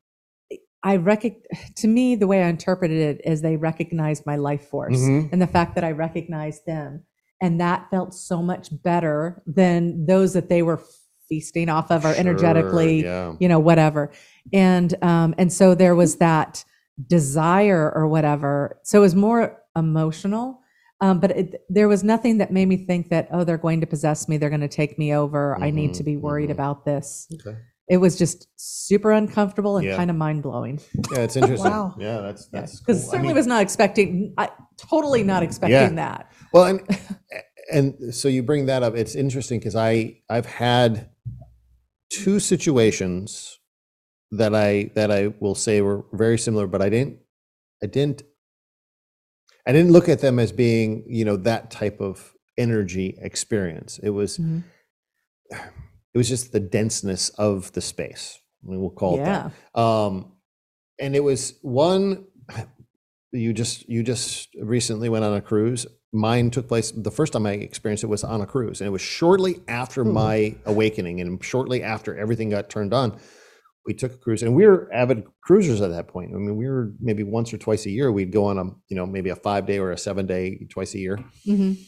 I 0.83 0.97
rec- 0.97 1.45
to 1.77 1.89
me, 1.89 2.15
the 2.17 2.27
way 2.27 2.43
I 2.43 2.49
interpreted 2.49 2.99
it 2.99 3.21
is 3.25 3.43
they 3.43 3.57
recognized 3.57 4.25
my 4.27 4.37
life 4.37 4.69
force 4.69 4.99
Mhm. 4.99 5.31
and 5.33 5.41
the 5.43 5.47
fact 5.47 5.75
that 5.75 5.85
I 5.85 5.93
recognized 5.93 6.65
them. 6.67 7.05
And 7.43 7.61
that 7.61 7.89
felt 7.91 8.15
so 8.15 8.43
much 8.43 8.71
better 8.83 9.43
than 9.47 10.07
those 10.07 10.33
that 10.35 10.49
they 10.49 10.63
were 10.63 10.81
feasting 11.29 11.69
off 11.69 11.91
of 11.91 12.05
or 12.05 12.11
Sure, 12.13 12.21
energetically, 12.21 13.03
Yeah. 13.05 13.35
you 13.39 13.49
know, 13.49 13.59
whatever. 13.59 14.11
And, 14.53 14.95
um, 15.03 15.35
and 15.39 15.53
so 15.53 15.75
there 15.75 15.95
was 15.95 16.17
that 16.17 16.65
desire 17.09 17.91
or 17.95 18.09
whatever. 18.09 18.79
So 18.83 18.99
it 18.99 19.03
was 19.03 19.15
more 19.15 19.59
emotional. 19.77 20.61
Um, 21.03 21.19
but 21.19 21.31
it, 21.31 21.63
there 21.71 21.89
was 21.89 22.05
nothing 22.05 22.39
that 22.39 22.53
made 22.53 22.67
me 22.69 22.77
think 22.77 23.09
that, 23.09 23.29
oh, 23.33 23.43
they're 23.45 23.57
going 23.57 23.81
to 23.81 23.87
possess 23.87 24.29
me. 24.29 24.37
They're 24.37 24.51
going 24.51 24.61
to 24.61 24.69
take 24.69 24.99
me 24.99 25.15
over. 25.15 25.57
I 25.59 25.71
need 25.71 25.91
Mhm, 25.93 25.97
to 25.97 26.03
be 26.03 26.17
worried 26.19 26.51
mhm. 26.51 26.53
about 26.53 26.85
this. 26.85 27.27
Okay. 27.35 27.57
It 27.91 27.97
was 27.97 28.17
just 28.17 28.47
super 28.57 29.11
uncomfortable 29.11 29.77
and 29.79 29.85
Yeah. 29.87 29.97
kind 29.97 30.11
of 30.11 30.17
mind 30.17 30.43
blowing. 30.45 30.79
Yeah, 31.13 31.19
it's 31.23 31.37
interesting. 31.37 31.71
Wow. 31.71 31.97
Yeah, 31.99 32.21
that's 32.21 32.47
that's 32.47 32.79
Because 32.79 33.01
cool. 33.03 33.09
I 33.09 33.13
certainly 33.13 33.29
mean- 33.31 33.37
was 33.37 33.47
not 33.49 33.63
expecting, 33.63 34.33
I 34.39 34.49
totally 34.79 35.25
not 35.25 35.43
expecting 35.43 35.97
that. 35.97 36.31
Well, 36.53 36.65
and 36.67 36.81
and 37.73 38.15
so 38.15 38.29
you 38.29 38.43
bring 38.45 38.67
that 38.67 38.83
up. 38.85 38.95
It's 38.97 39.15
interesting 39.17 39.59
because 39.59 39.75
I 39.77 40.21
I've 40.31 40.47
had 40.47 41.11
two 42.11 42.39
situations 42.39 43.59
that 44.31 44.55
I 44.55 44.91
that 44.95 45.11
I 45.11 45.35
will 45.41 45.57
say 45.57 45.81
were 45.81 46.05
very 46.13 46.39
similar, 46.39 46.69
but 46.69 46.81
I 46.81 46.89
didn't 46.91 47.19
I 47.83 47.87
didn't 47.87 48.23
I 49.67 49.73
didn't 49.73 49.91
look 49.93 50.09
at 50.09 50.21
them 50.21 50.39
as 50.39 50.53
being 50.53 51.05
you 51.09 51.25
know 51.25 51.37
that 51.39 51.73
type 51.73 52.01
of 52.01 52.35
energy 52.57 53.19
experience. 53.21 53.99
It 54.01 54.11
was 54.11 54.39
Mhm. 54.39 54.63
It 56.15 56.19
was 56.19 56.29
just 56.29 56.53
the 56.53 56.61
denseness 56.61 57.29
of 57.31 57.73
the 57.73 57.81
space. 57.81 58.39
I 58.65 58.71
mean, 58.71 58.81
we'll 58.81 58.91
call 58.91 59.15
it 59.21 59.25
that 59.25 59.81
um 59.81 60.33
and 60.99 61.17
it 61.17 61.25
was 61.25 61.59
one 61.63 62.27
you 63.33 63.53
just 63.53 63.89
you 63.89 64.03
just 64.03 64.49
recently 64.61 65.09
went 65.09 65.25
on 65.25 65.35
a 65.35 65.41
cruise 65.41 65.87
mine 66.13 66.51
took 66.51 66.67
place 66.67 66.91
the 66.91 67.11
first 67.11 67.33
time 67.33 67.47
i 67.47 67.53
experienced 67.53 68.03
it 68.03 68.09
was 68.09 68.25
on 68.25 68.41
a 68.41 68.47
cruise 68.47 68.81
and 68.81 68.89
it 68.89 68.91
was 68.91 69.01
shortly 69.01 69.61
after 69.69 70.03
Ooh. 70.03 70.13
my 70.13 70.57
awakening 70.67 71.21
and 71.21 71.43
shortly 71.45 71.83
after 71.83 72.19
everything 72.19 72.51
got 72.51 72.69
turned 72.69 72.93
on 72.93 73.17
we 73.87 73.95
took 73.95 74.13
a 74.13 74.17
cruise 74.17 74.43
and 74.43 74.55
we 74.55 74.67
were 74.67 74.93
avid 74.93 75.23
cruisers 75.43 75.81
at 75.81 75.91
that 75.91 76.09
point 76.09 76.33
i 76.35 76.39
mean 76.39 76.57
we 76.57 76.69
were 76.69 76.93
maybe 77.01 77.23
once 77.23 77.55
or 77.55 77.59
twice 77.59 77.87
a 77.87 77.91
year 77.91 78.11
we'd 78.11 78.33
go 78.33 78.47
on 78.47 78.59
a 78.59 78.65
you 78.89 78.97
know 78.97 79.07
maybe 79.07 79.31
a 79.31 79.37
five 79.37 79.65
day 79.65 79.79
or 79.79 79.93
a 79.93 79.97
seven 79.97 80.27
day 80.27 80.67
twice 80.69 80.95
a 80.95 80.99
year 80.99 81.19
Mhm. 81.47 81.79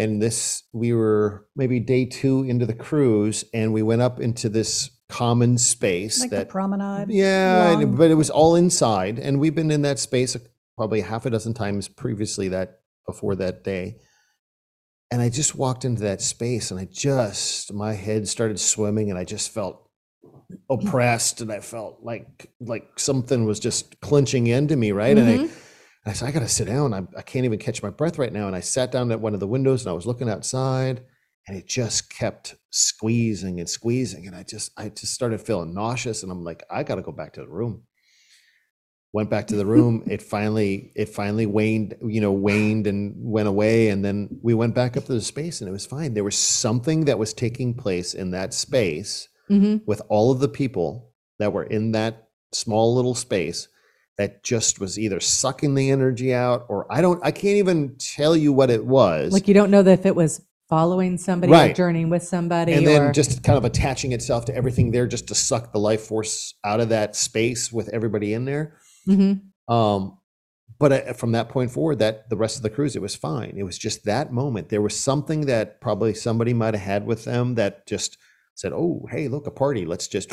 And 0.00 0.20
this 0.20 0.62
we 0.72 0.92
were 0.92 1.46
maybe 1.54 1.78
day 1.80 2.04
two 2.06 2.42
into 2.44 2.66
the 2.66 2.74
cruise 2.74 3.44
and 3.54 3.72
we 3.72 3.82
went 3.82 4.02
up 4.02 4.18
into 4.20 4.48
this 4.48 4.90
common 5.08 5.58
space 5.58 6.20
Like 6.20 6.30
the 6.30 6.36
that 6.36 6.48
promenade. 6.48 7.10
yeah, 7.10 7.78
and- 7.80 7.96
but 7.98 8.10
it 8.10 8.14
was 8.14 8.30
all 8.30 8.54
inside, 8.56 9.18
and 9.18 9.38
we've 9.40 9.54
been 9.54 9.70
in 9.70 9.82
that 9.82 9.98
space 9.98 10.36
probably 10.76 11.00
half 11.02 11.26
a 11.26 11.30
dozen 11.30 11.52
times 11.54 11.88
previously 11.88 12.48
that 12.48 12.80
before 13.06 13.34
that 13.36 13.62
day. 13.64 13.96
And 15.12 15.20
I 15.20 15.28
just 15.28 15.56
walked 15.56 15.84
into 15.84 16.02
that 16.02 16.20
space, 16.22 16.70
and 16.70 16.78
I 16.80 16.84
just 16.90 17.72
my 17.72 17.94
head 17.94 18.28
started 18.28 18.58
swimming, 18.60 19.10
and 19.10 19.18
I 19.18 19.24
just 19.24 19.50
felt 19.50 19.88
oppressed, 20.68 21.40
and 21.40 21.50
I 21.52 21.60
felt 21.60 21.98
like 22.02 22.50
like 22.60 22.98
something 22.98 23.44
was 23.44 23.58
just 23.60 24.00
clenching 24.00 24.46
into 24.46 24.76
me, 24.76 24.92
right? 24.92 25.16
And 25.18 25.28
I, 25.28 25.38
Mhm. 25.38 25.50
I 26.10 26.12
said, 26.12 26.28
I 26.28 26.32
gotta 26.32 26.48
sit 26.48 26.66
down. 26.66 26.92
I, 26.92 27.06
I 27.16 27.22
can't 27.22 27.44
even 27.44 27.58
catch 27.58 27.82
my 27.82 27.90
breath 27.90 28.18
right 28.18 28.32
now. 28.32 28.46
And 28.46 28.56
I 28.56 28.60
sat 28.60 28.90
down 28.92 29.10
at 29.12 29.20
one 29.20 29.34
of 29.34 29.40
the 29.40 29.46
windows, 29.46 29.82
and 29.82 29.90
I 29.90 29.94
was 29.94 30.06
looking 30.06 30.28
outside, 30.28 31.02
and 31.46 31.56
it 31.56 31.66
just 31.66 32.10
kept 32.10 32.56
squeezing 32.70 33.58
and 33.58 33.68
squeezing 33.68 34.26
and 34.26 34.36
i 34.36 34.44
just 34.44 34.70
i 34.76 34.88
just 34.88 35.12
started 35.12 35.40
feeling 35.40 35.74
nauseous 35.74 36.22
and 36.22 36.30
i'm 36.30 36.44
like 36.44 36.62
i 36.70 36.84
got 36.84 36.94
to 36.96 37.02
go 37.02 37.10
back 37.10 37.32
to 37.32 37.40
the 37.40 37.48
room 37.48 37.82
went 39.12 39.28
back 39.30 39.48
to 39.48 39.56
the 39.56 39.66
room 39.66 40.04
it 40.06 40.22
finally 40.22 40.92
it 40.94 41.08
finally 41.08 41.46
waned 41.46 41.96
you 42.06 42.20
know 42.20 42.30
waned 42.30 42.86
and 42.86 43.14
went 43.16 43.48
away 43.48 43.88
and 43.88 44.04
then 44.04 44.28
we 44.42 44.54
went 44.54 44.74
back 44.74 44.96
up 44.96 45.04
to 45.06 45.12
the 45.12 45.20
space 45.20 45.60
and 45.60 45.68
it 45.68 45.72
was 45.72 45.86
fine 45.86 46.14
there 46.14 46.22
was 46.22 46.36
something 46.36 47.06
that 47.06 47.18
was 47.18 47.34
taking 47.34 47.74
place 47.74 48.14
in 48.14 48.30
that 48.30 48.54
space 48.54 49.28
Mhm. 49.50 49.82
with 49.84 50.00
all 50.08 50.30
of 50.30 50.38
the 50.38 50.48
people 50.48 51.10
that 51.40 51.52
were 51.52 51.64
in 51.64 51.90
that 51.92 52.28
small 52.52 52.94
little 52.94 53.16
space 53.16 53.66
that 54.20 54.42
just 54.42 54.78
was 54.78 54.98
either 54.98 55.18
sucking 55.18 55.74
the 55.74 55.90
energy 55.90 56.34
out 56.34 56.66
or 56.68 56.86
i 56.92 57.00
don't 57.00 57.24
i 57.24 57.30
can't 57.30 57.56
even 57.56 57.96
tell 57.96 58.36
you 58.36 58.52
what 58.52 58.68
it 58.68 58.84
was. 58.84 59.32
Like 59.32 59.48
you 59.48 59.54
don't 59.54 59.70
know 59.70 59.82
that 59.82 60.00
if 60.00 60.04
it 60.04 60.14
was 60.14 60.42
following 60.68 61.16
somebody 61.16 61.52
or 61.52 61.72
journeying 61.72 62.10
with 62.10 62.22
somebody 62.22 62.74
and 62.74 62.86
or 62.86 62.90
then 62.90 63.12
just 63.14 63.42
kind 63.42 63.56
of 63.56 63.64
attaching 63.64 64.12
itself 64.12 64.44
to 64.44 64.54
everything 64.54 64.90
there 64.90 65.06
just 65.06 65.28
to 65.28 65.34
suck 65.34 65.72
the 65.72 65.78
life 65.78 66.02
force 66.02 66.54
out 66.64 66.80
of 66.80 66.90
that 66.90 67.16
space 67.16 67.72
with 67.72 67.88
everybody 67.88 68.34
in 68.34 68.44
there. 68.44 68.76
Mhm. 69.08 69.40
um 69.68 70.18
but 70.78 70.92
uh, 70.92 71.12
from 71.14 71.32
that 71.32 71.48
point 71.48 71.70
forward 71.70 71.98
that 71.98 72.28
the 72.28 72.36
rest 72.36 72.56
of 72.58 72.62
the 72.62 72.70
cruise 72.70 72.94
it 72.96 73.02
was 73.02 73.16
fine. 73.16 73.54
It 73.56 73.62
was 73.62 73.78
just 73.78 74.04
that 74.04 74.32
moment. 74.32 74.68
There 74.68 74.82
was 74.82 74.98
something 74.98 75.46
that 75.46 75.80
probably 75.80 76.12
somebody 76.12 76.52
might 76.52 76.74
have 76.74 76.82
had 76.82 77.06
with 77.06 77.24
them 77.24 77.54
that 77.54 77.86
just 77.86 78.18
said 78.60 78.72
oh 78.74 79.06
hey 79.10 79.26
look 79.28 79.46
a 79.46 79.50
party 79.50 79.86
let's 79.86 80.06
just 80.06 80.30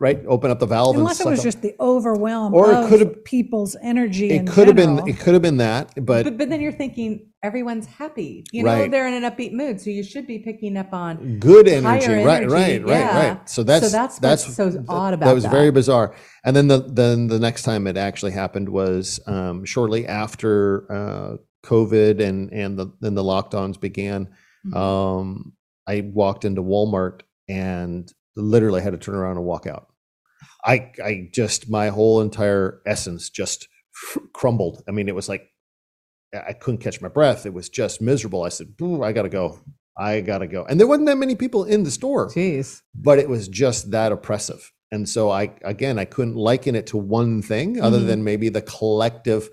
right 0.00 0.20
open 0.26 0.50
up 0.50 0.58
the 0.58 0.66
valve 0.66 0.96
Unless 0.96 1.20
it 1.20 1.26
was 1.26 1.42
just 1.42 1.62
the 1.62 1.74
overwhelm 1.78 2.52
Or 2.54 2.72
it 2.72 2.88
could've- 2.88 3.24
people's 3.24 3.76
energy. 3.82 4.30
it 4.30 4.46
could 4.48 4.66
have 4.66 4.76
been 4.76 5.06
it 5.08 5.18
could 5.20 5.34
have 5.34 5.42
been 5.42 5.58
that 5.58 5.92
but, 5.96 6.24
but, 6.24 6.38
but 6.38 6.48
then 6.50 6.60
you're 6.60 6.72
thinking 6.72 7.30
everyone's 7.42 7.86
happy. 7.86 8.44
You 8.50 8.64
know, 8.64 8.70
Right. 8.72 8.90
they're 8.90 9.06
in 9.06 9.22
an 9.22 9.30
upbeat 9.30 9.52
mood, 9.52 9.80
so 9.80 9.88
you 9.90 10.02
should 10.02 10.26
be 10.26 10.40
picking 10.40 10.76
up 10.76 10.92
on. 10.92 11.38
good 11.38 11.68
energy 11.68 12.08
right 12.24 12.42
energy, 12.42 12.52
right 12.52 12.82
right 12.84 12.88
yeah. 12.98 13.28
right 13.30 13.48
so 13.48 13.62
that's 13.62 13.92
that's 13.92 14.18
that's 14.18 14.44
what's 14.44 14.56
so 14.56 14.84
odd 14.88 15.14
about 15.14 15.26
that 15.26 15.34
was 15.34 15.44
that. 15.44 15.52
very 15.52 15.70
bizarre 15.70 16.14
and 16.44 16.56
then 16.56 16.66
the 16.66 16.78
then 16.80 17.28
the 17.28 17.38
next 17.38 17.62
time 17.62 17.86
it 17.86 17.96
actually 17.96 18.32
happened 18.32 18.68
was 18.68 19.20
um 19.28 19.64
shortly 19.64 20.04
after 20.06 20.90
uh 20.92 21.36
covid 21.64 22.20
and 22.20 22.52
and 22.52 22.76
the 22.78 22.86
then 23.00 23.14
the 23.14 23.22
lockdowns 23.22 23.78
began 23.80 24.28
Mhm. 24.66 24.76
um 24.76 25.52
i 25.86 26.00
walked 26.12 26.44
into 26.44 26.62
walmart 26.62 27.20
and 27.48 28.12
literally 28.36 28.82
had 28.82 28.92
to 28.92 28.98
turn 28.98 29.14
around 29.14 29.36
and 29.36 29.46
walk 29.46 29.66
out 29.66 29.88
i 30.64 30.90
i 31.04 31.28
just 31.32 31.70
my 31.70 31.88
whole 31.88 32.20
entire 32.20 32.80
essence 32.86 33.30
just 33.30 33.68
crumbled 34.34 34.82
i 34.88 34.90
mean 34.90 35.08
it 35.08 35.14
was 35.14 35.28
like 35.28 35.42
i 36.46 36.52
couldn't 36.52 36.80
catch 36.80 37.00
my 37.00 37.08
breath 37.08 37.46
it 37.46 37.54
was 37.54 37.68
just 37.68 38.00
miserable 38.02 38.42
i 38.42 38.48
said 38.48 38.68
i 39.02 39.12
gotta 39.12 39.28
go 39.28 39.58
i 39.96 40.20
gotta 40.20 40.46
go 40.46 40.64
and 40.64 40.78
there 40.78 40.86
wasn't 40.86 41.06
that 41.06 41.16
many 41.16 41.34
people 41.34 41.64
in 41.64 41.82
the 41.84 41.90
store 41.90 42.28
Jeez. 42.28 42.82
but 42.94 43.18
it 43.18 43.28
was 43.28 43.48
just 43.48 43.90
that 43.92 44.12
oppressive 44.12 44.70
and 44.92 45.08
so 45.08 45.30
i 45.30 45.54
again 45.64 45.98
i 45.98 46.04
couldn't 46.04 46.36
liken 46.36 46.74
it 46.74 46.88
to 46.88 46.98
one 46.98 47.40
thing 47.40 47.80
other 47.80 48.00
Mhm. 48.00 48.06
than 48.06 48.24
maybe 48.24 48.48
the 48.50 48.62
collective 48.62 49.48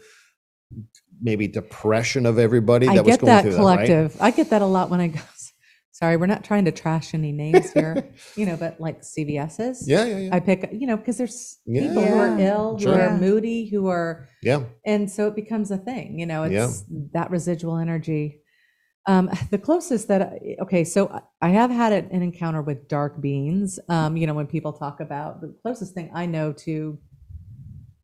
maybe 1.22 1.48
depression 1.48 2.26
of 2.26 2.38
everybody 2.38 2.86
that 2.88 2.98
I 2.98 3.02
was 3.02 3.12
get 3.14 3.20
going 3.22 3.32
that 3.32 3.42
through 3.44 3.56
collective. 3.56 4.18
I 4.20 4.32
get 4.32 4.50
that 4.50 4.62
a 4.62 4.66
lot 4.66 4.90
when 4.90 5.00
I 5.00 5.08
go. 5.08 5.20
Sorry, 5.94 6.18
we're 6.18 6.26
not 6.26 6.44
trying 6.44 6.66
to 6.66 6.72
trash 6.72 7.14
any 7.14 7.32
names 7.32 7.72
here, 7.72 8.12
you 8.36 8.48
know, 8.48 8.58
but 8.58 8.82
like 8.82 9.02
CVS's. 9.02 9.88
yeah 9.88 10.04
yeah 10.06 10.18
yeah 10.18 10.36
I 10.36 10.40
pick, 10.40 10.70
you 10.74 10.88
know, 10.88 10.98
because 10.98 11.18
there's 11.20 11.60
Yeah. 11.68 11.82
people 11.88 12.04
who 12.04 12.16
are 12.18 12.40
Yeah. 12.40 12.54
ill, 12.56 12.74
who 12.74 12.80
Sure. 12.84 13.00
are 13.00 13.16
moody, 13.18 13.66
who 13.70 13.88
are, 13.88 14.28
yeah 14.42 14.64
and 14.86 15.10
so 15.10 15.28
it 15.28 15.36
becomes 15.36 15.70
a 15.70 15.78
thing, 15.78 16.18
you 16.18 16.26
know, 16.26 16.46
Yeah. 16.46 16.66
it's 16.66 16.84
that 17.14 17.30
residual 17.30 17.78
energy. 17.78 18.42
Um, 19.06 19.30
the 19.52 19.60
closest 19.60 20.08
that 20.08 20.22
I, 20.24 20.56
okay, 20.64 20.84
so 20.84 21.10
I- 21.10 21.22
I 21.44 21.50
have 21.50 21.70
had 21.70 21.94
an 21.94 22.06
an 22.12 22.24
encounter 22.24 22.64
with 22.64 22.88
dark 22.88 23.22
beings. 23.22 23.78
Um, 23.88 24.18
you 24.18 24.26
know, 24.26 24.34
when 24.34 24.48
people 24.48 24.74
talk 24.74 25.00
about 25.00 25.42
the 25.42 25.54
closest 25.62 25.94
thing 25.94 26.10
I 26.16 26.26
know 26.26 26.54
to, 26.66 26.98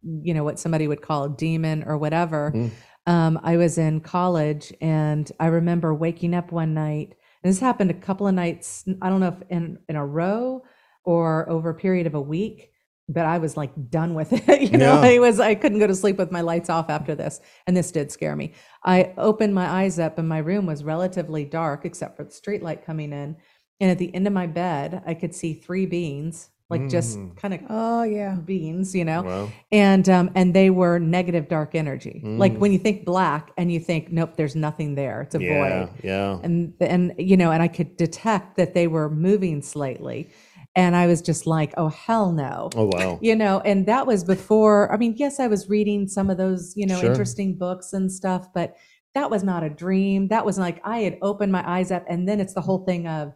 you 0.03 0.33
know, 0.35 0.43
what 0.43 0.59
somebody 0.59 0.87
would 0.87 1.01
call 1.01 1.23
a 1.23 1.29
demon 1.29 1.83
or 1.87 1.97
whatever. 1.97 2.51
Mm. 2.55 2.69
Um, 3.07 3.39
I 3.41 3.57
was 3.57 3.77
in 3.79 4.01
college 4.01 4.71
and 4.79 5.31
I 5.39 5.47
remember 5.47 5.91
waking 5.95 6.35
up 6.35 6.51
one 6.51 6.73
night. 6.75 7.15
And 7.43 7.51
this 7.51 7.59
happened 7.59 7.91
a 7.91 7.95
couple 7.95 8.27
of 8.27 8.33
nights. 8.35 8.85
I 9.01 9.09
don't 9.09 9.19
know 9.19 9.29
if 9.39 9.49
in 9.49 9.79
in 9.87 9.95
a 9.95 10.05
row 10.05 10.63
or 11.05 11.49
over 11.49 11.69
a 11.69 11.75
period 11.75 12.05
of 12.07 12.13
a 12.13 12.21
week, 12.21 12.71
but 13.07 13.25
I 13.25 13.37
was 13.37 13.55
like 13.57 13.71
done 13.89 14.13
with 14.13 14.33
it. 14.49 14.61
you 14.71 14.77
know, 14.77 15.01
Yeah. 15.01 15.09
I 15.09 15.19
was 15.19 15.39
I 15.39 15.55
couldn't 15.55 15.79
go 15.79 15.87
to 15.87 15.95
sleep 15.95 16.17
with 16.17 16.31
my 16.31 16.41
lights 16.41 16.69
off 16.69 16.89
after 16.89 17.15
this, 17.15 17.39
and 17.67 17.75
this 17.77 17.91
did 17.91 18.11
scare 18.11 18.35
me. 18.35 18.53
I 18.83 19.13
opened 19.17 19.55
my 19.55 19.67
eyes 19.67 19.99
up, 19.99 20.17
and 20.17 20.27
my 20.27 20.39
room 20.39 20.65
was 20.65 20.83
relatively 20.83 21.45
dark 21.45 21.85
except 21.85 22.17
for 22.17 22.23
the 22.23 22.31
street 22.31 22.61
light 22.63 22.85
coming 22.85 23.13
in. 23.13 23.37
And 23.81 23.89
at 23.89 23.97
the 23.97 24.13
end 24.13 24.27
of 24.27 24.33
my 24.33 24.45
bed, 24.47 25.01
I 25.05 25.13
could 25.13 25.33
see 25.33 25.53
three 25.53 25.85
beings, 25.85 26.49
like 26.69 26.87
just 26.87 27.17
Mm. 27.17 27.35
kind 27.35 27.53
of 27.55 27.61
Oh, 27.69 28.03
yeah. 28.03 28.35
beings, 28.35 28.93
you 28.95 29.03
know 29.03 29.23
Wow. 29.23 29.49
and 29.71 30.07
um, 30.07 30.29
and 30.35 30.53
they 30.53 30.69
were 30.69 30.99
negative 30.99 31.47
dark 31.49 31.73
energy. 31.75 32.21
Like 32.23 32.53
Mm. 32.53 32.59
when 32.59 32.71
you 32.71 32.77
think 32.79 33.05
black 33.05 33.51
and 33.57 33.71
you 33.71 33.79
think, 33.79 34.11
nope, 34.11 34.31
there's 34.35 34.55
nothing 34.55 34.95
there. 34.95 35.21
It's 35.21 35.35
a 35.35 35.41
Yeah. 35.41 35.57
void. 35.85 35.89
Yeah. 36.03 36.39
And 36.43 36.73
and 36.79 37.13
you 37.17 37.37
know, 37.37 37.51
and 37.51 37.63
I 37.63 37.67
could 37.67 37.97
detect 37.97 38.55
that 38.57 38.73
they 38.73 38.87
were 38.87 39.09
moving 39.09 39.61
slightly, 39.63 40.29
and 40.75 40.95
I 40.95 41.07
was 41.07 41.21
just 41.23 41.47
like, 41.47 41.73
oh 41.77 41.89
hell 41.89 42.31
no. 42.31 42.69
Oh 42.75 42.85
wow. 42.93 43.17
You 43.27 43.35
know, 43.35 43.61
and 43.65 43.85
that 43.87 44.05
was 44.05 44.23
before. 44.23 44.91
I 44.93 44.97
mean, 44.97 45.15
yes, 45.17 45.39
I 45.39 45.47
was 45.47 45.69
reading 45.69 46.07
some 46.07 46.29
of 46.29 46.37
those, 46.37 46.73
you 46.75 46.85
know, 46.85 46.99
Sure. 46.99 47.09
interesting 47.09 47.55
books 47.55 47.93
and 47.93 48.11
stuff, 48.11 48.47
but 48.53 48.75
that 49.15 49.31
was 49.31 49.43
not 49.43 49.63
a 49.63 49.69
dream. 49.71 50.27
That 50.27 50.45
was 50.45 50.59
like 50.59 50.79
I 50.83 50.99
had 50.99 51.17
opened 51.23 51.51
my 51.51 51.67
eyes 51.67 51.89
up, 51.91 52.05
and 52.07 52.27
then 52.29 52.39
it's 52.39 52.53
the 52.53 52.61
whole 52.61 52.85
thing 52.85 53.07
of, 53.07 53.33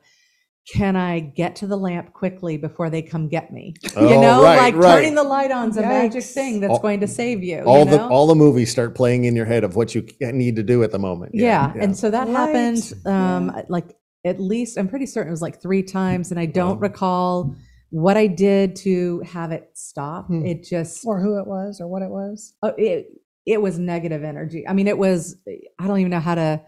can 0.71 0.95
I 0.95 1.19
get 1.19 1.57
to 1.57 1.67
the 1.67 1.75
lamp 1.77 2.13
quickly 2.13 2.55
before 2.57 2.89
they 2.89 3.01
come 3.01 3.27
get 3.27 3.51
me? 3.51 3.73
Oh, 3.97 4.07
you 4.09 4.21
know, 4.21 4.41
right, 4.43 4.57
like 4.57 4.75
right. 4.75 4.95
turning 5.01 5.15
the 5.15 5.23
light 5.23 5.51
on's 5.51 5.75
a 5.77 5.81
magic 5.81 6.23
thing 6.23 6.61
that's 6.61 6.71
All- 6.71 6.79
going 6.79 7.01
to 7.01 7.07
save 7.07 7.43
you. 7.43 7.59
all 7.63 7.79
you 7.79 7.85
know? 7.85 7.91
the 7.91 8.03
all 8.07 8.27
the 8.27 8.35
movies 8.35 8.71
start 8.71 8.95
playing 8.95 9.25
in 9.25 9.35
your 9.35 9.45
head 9.45 9.63
of 9.63 9.75
what 9.75 9.93
you 9.93 10.07
need 10.21 10.55
to 10.55 10.63
do 10.63 10.81
at 10.83 10.91
the 10.91 10.99
moment. 10.99 11.31
yeah. 11.35 11.73
and 11.77 11.97
so 11.97 12.09
that 12.11 12.27
Right. 12.27 12.35
happened 12.35 12.93
um 13.05 13.51
Yeah. 13.55 13.63
like 13.69 13.95
at 14.25 14.39
least 14.39 14.77
i'm 14.77 14.87
pretty 14.87 15.05
certain 15.05 15.27
it 15.27 15.31
was 15.31 15.41
like 15.41 15.61
three 15.61 15.83
times 15.83 16.31
and 16.31 16.39
i 16.39 16.45
don't 16.45 16.75
Wow. 16.77 16.87
recall 16.87 17.55
what 17.89 18.15
i 18.15 18.25
did 18.27 18.77
to 18.77 19.19
have 19.25 19.51
it 19.51 19.69
stop 19.73 20.27
Hmm. 20.27 20.45
it 20.45 20.63
just 20.63 21.05
Or 21.05 21.19
who 21.19 21.39
it 21.39 21.45
was 21.47 21.81
or 21.81 21.87
what 21.87 22.01
it 22.03 22.09
was. 22.09 22.53
uh, 22.63 22.71
it 22.77 23.07
it 23.45 23.61
was 23.61 23.77
negative 23.77 24.23
energy 24.23 24.65
i 24.65 24.71
mean 24.71 24.87
it 24.87 24.97
was 24.97 25.35
i 25.77 25.87
don't 25.87 25.99
even 25.99 26.11
know 26.11 26.21
how 26.21 26.35
to 26.35 26.61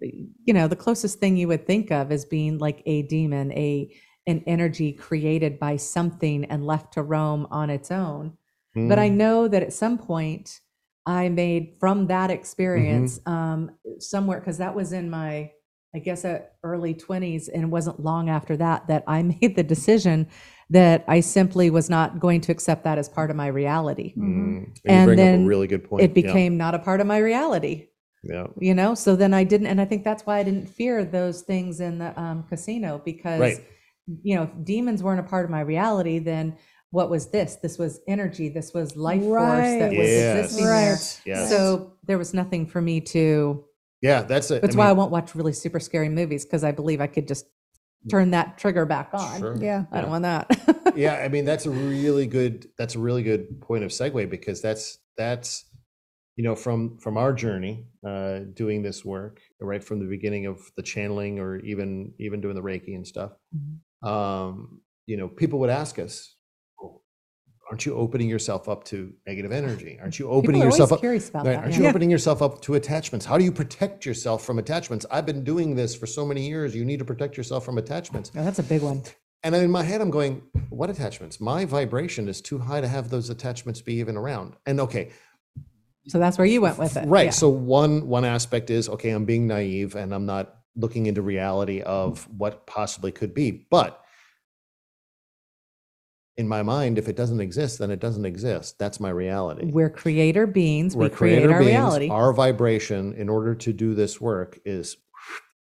you 0.00 0.52
know 0.54 0.68
the 0.68 0.76
closest 0.76 1.18
thing 1.18 1.36
you 1.36 1.48
would 1.48 1.66
think 1.66 1.90
of 1.90 2.12
as 2.12 2.24
being 2.24 2.58
like 2.58 2.82
a 2.86 3.02
demon 3.02 3.50
a 3.52 3.90
an 4.26 4.42
energy 4.46 4.92
created 4.92 5.58
by 5.58 5.76
something 5.76 6.44
and 6.46 6.66
left 6.66 6.92
to 6.94 7.02
roam 7.02 7.46
on 7.50 7.70
its 7.70 7.90
own 7.90 8.36
Mm. 8.76 8.86
but 8.90 8.98
I 8.98 9.08
know 9.08 9.48
that 9.48 9.62
at 9.62 9.72
some 9.72 9.96
point 9.96 10.60
I 11.06 11.30
made 11.30 11.76
from 11.80 12.06
that 12.08 12.30
experience 12.30 13.18
Mm-hmm. 13.20 13.32
um, 13.32 13.70
somewhere 13.98 14.40
because 14.40 14.58
that 14.58 14.74
was 14.74 14.92
in 14.92 15.08
my 15.08 15.52
I 15.94 16.00
guess 16.00 16.26
at 16.26 16.56
early 16.62 16.92
20s 16.94 17.48
and 17.48 17.62
it 17.62 17.66
wasn't 17.70 17.98
long 17.98 18.28
after 18.28 18.58
that 18.58 18.86
that 18.88 19.04
I 19.06 19.22
made 19.40 19.56
the 19.56 19.62
decision 19.62 20.26
that 20.68 21.02
I 21.08 21.20
simply 21.20 21.70
was 21.70 21.88
not 21.88 22.20
going 22.20 22.42
to 22.42 22.52
accept 22.52 22.84
that 22.84 22.98
as 22.98 23.08
part 23.08 23.30
of 23.30 23.36
my 23.36 23.46
reality. 23.46 24.12
Mm. 24.14 24.78
And, 24.84 25.10
And 25.10 25.18
then 25.18 25.42
a 25.44 25.46
really 25.46 25.66
good 25.66 25.84
point. 25.88 26.02
It 26.04 26.10
Yeah. 26.10 26.26
became 26.26 26.58
not 26.58 26.74
a 26.74 26.78
part 26.78 27.00
of 27.00 27.06
my 27.06 27.16
reality, 27.16 27.86
Yeah. 28.24 28.46
you 28.58 28.74
know? 28.74 28.94
So 28.94 29.16
then 29.16 29.32
I 29.34 29.44
didn't 29.44 29.68
and 29.68 29.80
I 29.80 29.84
think 29.84 30.04
that's 30.04 30.24
why 30.26 30.38
I 30.38 30.42
didn't 30.42 30.66
fear 30.66 31.04
those 31.04 31.42
things 31.42 31.80
in 31.80 31.98
the 31.98 32.18
um, 32.20 32.42
casino 32.44 33.00
because 33.04 33.40
Right. 33.40 33.58
you 34.22 34.34
know, 34.36 34.44
if 34.44 34.50
demons 34.64 35.02
weren't 35.02 35.20
a 35.20 35.24
part 35.24 35.44
of 35.44 35.50
my 35.50 35.60
reality 35.60 36.18
then 36.18 36.56
what 36.90 37.10
was 37.10 37.28
this? 37.30 37.56
This 37.56 37.76
was 37.78 38.00
energy. 38.08 38.48
This 38.48 38.72
was 38.72 38.96
life 38.96 39.20
force 39.22 39.42
that 39.78 39.90
was 39.90 39.98
Yes. 40.08 40.38
existing 40.46 40.64
there. 40.66 40.96
Yes. 41.26 41.50
So 41.50 41.92
there 42.06 42.16
was 42.18 42.32
nothing 42.32 42.66
for 42.66 42.80
me 42.80 43.00
to. 43.02 43.64
Yeah. 44.00 44.22
That's 44.22 44.50
it. 44.50 44.62
That's 44.62 44.74
why 44.76 44.88
I 44.88 44.92
won't 44.92 45.10
watch 45.10 45.34
really 45.34 45.52
super 45.52 45.80
scary 45.80 46.08
movies 46.08 46.44
because 46.46 46.64
I 46.64 46.72
believe 46.72 47.00
I 47.02 47.06
could 47.06 47.28
just 47.28 47.44
turn 48.10 48.30
that 48.30 48.56
trigger 48.56 48.86
back 48.86 49.10
on. 49.12 49.38
Sure. 49.40 49.56
Yeah. 49.60 49.84
I 49.92 50.00
don't 50.00 50.10
want 50.10 50.22
that. 50.22 50.94
yeah 50.96 51.16
i 51.22 51.28
mean 51.28 51.44
that's 51.44 51.66
a 51.66 51.70
really 51.94 52.26
good 52.26 52.66
that's 52.78 52.94
a 52.94 52.98
really 52.98 53.22
good 53.22 53.60
point 53.60 53.84
of 53.84 53.90
segue 53.90 54.30
because 54.30 54.62
that's 54.62 54.98
that's 55.18 55.64
you 56.38 56.44
know 56.44 56.54
from 56.54 56.96
from 57.04 57.14
our 57.22 57.32
journey 57.44 57.74
uh 58.06 58.38
doing 58.62 58.78
this 58.88 59.04
work 59.04 59.34
right 59.60 59.82
from 59.88 59.98
the 59.98 60.06
beginning 60.16 60.44
of 60.46 60.56
the 60.76 60.84
channeling 60.92 61.34
or 61.44 61.50
even 61.72 62.12
even 62.26 62.40
doing 62.40 62.54
the 62.54 62.62
reiki 62.70 62.94
and 62.98 63.06
stuff 63.14 63.32
Mhm. 63.56 64.08
um 64.12 64.80
you 65.10 65.16
know 65.18 65.28
people 65.28 65.58
would 65.60 65.70
ask 65.82 65.98
us 65.98 66.12
"Oh, 66.80 67.02
aren't 67.68 67.84
you 67.86 67.92
opening 68.04 68.28
yourself 68.34 68.68
up 68.68 68.84
to 68.90 69.12
negative 69.26 69.50
energy 69.62 69.98
aren't 70.00 70.16
you 70.20 70.26
opening 70.38 70.62
yourself 70.62 70.92
up 70.92 71.00
curious 71.00 71.28
about 71.28 71.44
Right, 71.44 71.54
that. 71.54 71.62
Aren't 71.64 71.74
yeah. 71.74 71.80
you 71.82 71.88
opening 71.88 72.10
yourself 72.16 72.38
up 72.46 72.54
to 72.66 72.74
attachments? 72.80 73.24
How 73.30 73.36
do 73.40 73.44
you 73.48 73.54
protect 73.62 74.06
yourself 74.06 74.38
from 74.46 74.56
attachments? 74.64 75.04
I've 75.10 75.26
been 75.32 75.42
doing 75.52 75.74
this 75.80 75.92
for 76.00 76.06
so 76.06 76.22
many 76.30 76.42
years. 76.52 76.68
You 76.80 76.84
need 76.90 77.00
to 77.04 77.08
protect 77.12 77.36
yourself 77.36 77.64
from 77.66 77.76
attachments. 77.78 78.30
Oh, 78.36 78.44
that's 78.44 78.60
a 78.60 78.68
big 78.74 78.82
one. 78.90 79.02
And 79.44 79.54
in 79.54 79.70
my 79.70 79.84
head, 79.90 80.00
I'm 80.00 80.10
going, 80.10 80.42
what 80.68 80.90
attachments? 80.90 81.40
My 81.40 81.64
vibration 81.64 82.28
is 82.28 82.40
too 82.40 82.58
high 82.58 82.80
to 82.80 82.88
have 82.88 83.08
those 83.08 83.30
attachments 83.30 83.80
be 83.80 83.94
even 84.02 84.16
around. 84.16 84.56
And 84.66 84.80
okay, 84.86 85.04
So 86.08 86.18
that's 86.18 86.38
where 86.38 86.46
you 86.46 86.60
went 86.60 86.78
with 86.78 86.96
it. 86.96 87.06
right. 87.06 87.26
Yeah. 87.26 87.30
So 87.30 87.48
one 87.48 88.08
one 88.08 88.24
aspect 88.24 88.70
is 88.70 88.88
okay, 88.88 89.10
I'm 89.10 89.24
being 89.24 89.46
naive 89.46 89.94
and 89.94 90.14
I'm 90.14 90.26
not 90.26 90.54
looking 90.76 91.06
into 91.06 91.22
reality 91.22 91.80
of 91.82 92.26
what 92.36 92.66
possibly 92.66 93.12
could 93.12 93.34
be. 93.34 93.66
But 93.70 94.00
in 96.36 96.46
my 96.46 96.62
mind, 96.62 96.98
if 96.98 97.08
it 97.08 97.16
doesn't 97.16 97.40
exist, 97.40 97.78
then 97.80 97.90
it 97.90 97.98
doesn't 97.98 98.24
exist. 98.24 98.78
That's 98.78 99.00
my 99.00 99.10
reality. 99.10 99.66
We're 99.66 99.90
creator 99.90 100.46
beings. 100.46 100.94
We're 100.94 101.04
we 101.04 101.10
create 101.10 101.36
creator 101.38 101.52
our 101.54 101.58
beings. 101.58 101.70
reality. 101.72 102.08
Our 102.10 102.32
vibration, 102.32 103.14
in 103.14 103.28
order 103.28 103.54
to 103.56 103.72
do 103.72 103.94
this 103.94 104.20
work, 104.20 104.60
is 104.64 104.96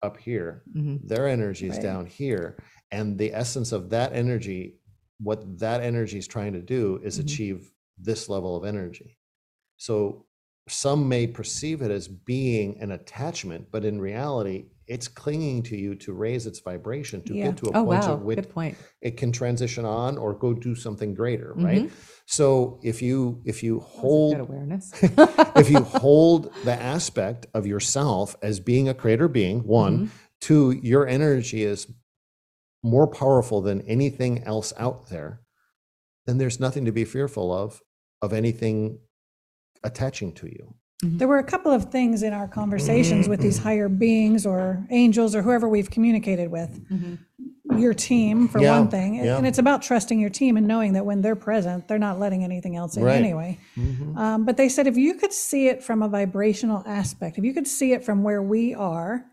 up 0.03 0.17
here. 0.17 0.63
Mhm. 0.75 0.99
Their 1.07 1.27
energy 1.29 1.67
is 1.67 1.75
Right. 1.77 1.83
down 1.83 2.05
here. 2.07 2.57
And 2.91 3.17
the 3.17 3.33
essence 3.33 3.71
of 3.71 3.89
that 3.91 4.11
energy, 4.13 4.79
what 5.21 5.59
that 5.59 5.81
energy 5.81 6.17
is 6.17 6.27
trying 6.27 6.53
to 6.53 6.61
do 6.61 6.99
is 7.03 7.17
Mhm. 7.17 7.23
achieve 7.23 7.71
this 7.97 8.27
level 8.27 8.57
of 8.57 8.65
energy. 8.65 9.17
So 9.77 10.24
some 10.67 11.07
may 11.07 11.27
perceive 11.27 11.81
it 11.81 11.91
as 11.91 12.07
being 12.07 12.79
an 12.81 12.91
attachment, 12.91 13.67
but 13.71 13.85
in 13.85 13.99
reality, 14.01 14.65
it's 14.87 15.07
clinging 15.07 15.63
to 15.63 15.75
you 15.77 15.95
to 15.95 16.13
raise 16.13 16.47
its 16.47 16.59
vibration 16.59 17.21
to 17.23 17.35
Yeah. 17.35 17.47
get 17.47 17.57
to 17.57 17.67
a 17.67 17.73
Oh 17.75 17.83
point 17.83 18.03
wow, 18.03 18.13
of 18.15 18.21
which 18.23 18.49
point. 18.49 18.75
it 19.01 19.17
can 19.17 19.31
transition 19.31 19.85
on 19.85 20.17
or 20.17 20.33
go 20.33 20.53
do 20.53 20.75
something 20.75 21.13
greater, 21.13 21.53
right? 21.55 21.83
Mhm. 21.83 21.91
So 22.25 22.79
if 22.83 23.01
you 23.01 23.41
if 23.45 23.61
you 23.63 23.79
That 23.79 23.83
was 23.85 23.93
a 23.93 23.97
hold 23.99 24.39
awareness. 24.39 24.91
if 25.55 25.69
you 25.69 25.83
hold 25.83 26.51
the 26.63 26.73
aspect 26.73 27.45
of 27.53 27.65
yourself 27.67 28.35
as 28.41 28.59
being 28.59 28.89
a 28.89 28.93
creator 28.93 29.27
being, 29.27 29.59
one, 29.67 29.99
Mhm. 30.07 30.09
two, 30.41 30.71
your 30.71 31.07
energy 31.07 31.63
is 31.63 31.87
more 32.83 33.07
powerful 33.07 33.61
than 33.61 33.81
anything 33.81 34.43
else 34.43 34.71
out 34.77 35.09
there, 35.09 35.41
then 36.25 36.37
there's 36.37 36.59
nothing 36.59 36.85
to 36.85 36.91
be 36.91 37.05
fearful 37.05 37.51
of, 37.53 37.81
of 38.21 38.33
anything 38.33 38.99
attaching 39.85 40.33
to 40.33 40.47
you. 40.47 40.73
There 41.03 41.27
were 41.27 41.37
a 41.39 41.43
couple 41.43 41.71
of 41.71 41.91
things 41.91 42.23
in 42.23 42.33
our 42.33 42.47
conversations 42.47 43.27
with 43.27 43.39
these 43.41 43.57
higher 43.59 43.89
beings 43.89 44.45
or 44.45 44.85
angels 44.89 45.35
or 45.35 45.41
whoever 45.41 45.67
we've 45.69 45.89
communicated 45.91 46.49
with. 46.49 46.81
Mhm. 46.89 47.19
Your 47.77 47.93
team, 47.93 48.47
for 48.47 48.59
Yeah, 48.61 48.79
one 48.79 48.87
thing. 48.89 49.15
yeah. 49.15 49.37
And 49.37 49.45
it's 49.45 49.57
about 49.59 49.81
trusting 49.81 50.19
your 50.19 50.29
team 50.29 50.55
and 50.55 50.65
knowing 50.67 50.93
that 50.93 51.05
when 51.05 51.21
they're 51.21 51.35
present, 51.35 51.87
they're 51.87 51.99
not 51.99 52.17
letting 52.19 52.43
anything 52.43 52.75
else 52.75 52.95
in 52.95 53.03
Right. 53.03 53.17
anyway. 53.21 53.57
Um, 54.15 54.45
but 54.45 54.55
they 54.57 54.69
said 54.69 54.87
if 54.87 54.97
you 54.97 55.15
could 55.15 55.33
see 55.33 55.67
it 55.67 55.83
from 55.83 56.01
a 56.01 56.07
vibrational 56.07 56.81
aspect, 56.85 57.37
if 57.37 57.43
you 57.43 57.53
could 57.53 57.67
see 57.67 57.91
it 57.91 58.03
from 58.03 58.23
where 58.23 58.41
we 58.41 58.73
are, 58.73 59.25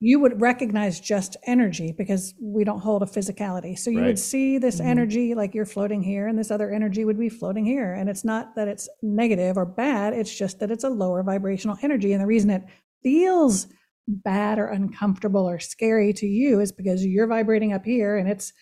you 0.00 0.20
would 0.20 0.40
recognize 0.40 1.00
just 1.00 1.36
energy 1.46 1.92
because 1.96 2.34
we 2.40 2.62
don't 2.64 2.78
hold 2.80 3.02
a 3.02 3.06
physicality. 3.06 3.76
So 3.76 3.90
you 3.90 3.98
Right. 3.98 4.06
would 4.06 4.18
see 4.18 4.58
this 4.58 4.80
Mhm. 4.80 4.84
energy 4.86 5.34
like 5.34 5.54
you're 5.54 5.66
floating 5.66 6.02
here, 6.02 6.26
and 6.28 6.38
this 6.38 6.50
other 6.52 6.70
energy 6.70 7.04
would 7.04 7.18
be 7.18 7.28
floating 7.28 7.64
here. 7.64 7.92
And 7.92 8.08
it's 8.08 8.24
not 8.24 8.54
that 8.54 8.68
it's 8.68 8.88
negative 9.02 9.56
or 9.56 9.66
bad, 9.66 10.14
it's 10.14 10.36
just 10.36 10.60
that 10.60 10.70
it's 10.70 10.84
a 10.84 10.90
lower 10.90 11.22
vibrational 11.24 11.76
energy. 11.82 12.12
And 12.12 12.22
the 12.22 12.26
reason 12.26 12.50
it 12.50 12.64
feels 13.02 13.66
bad 14.06 14.58
or 14.58 14.66
uncomfortable 14.68 15.48
or 15.48 15.58
scary 15.58 16.12
to 16.14 16.26
you 16.26 16.60
is 16.60 16.72
because 16.72 17.04
you're 17.04 17.26
vibrating 17.26 17.72
up 17.72 17.84
here 17.84 18.16
and 18.16 18.28
it's 18.28 18.52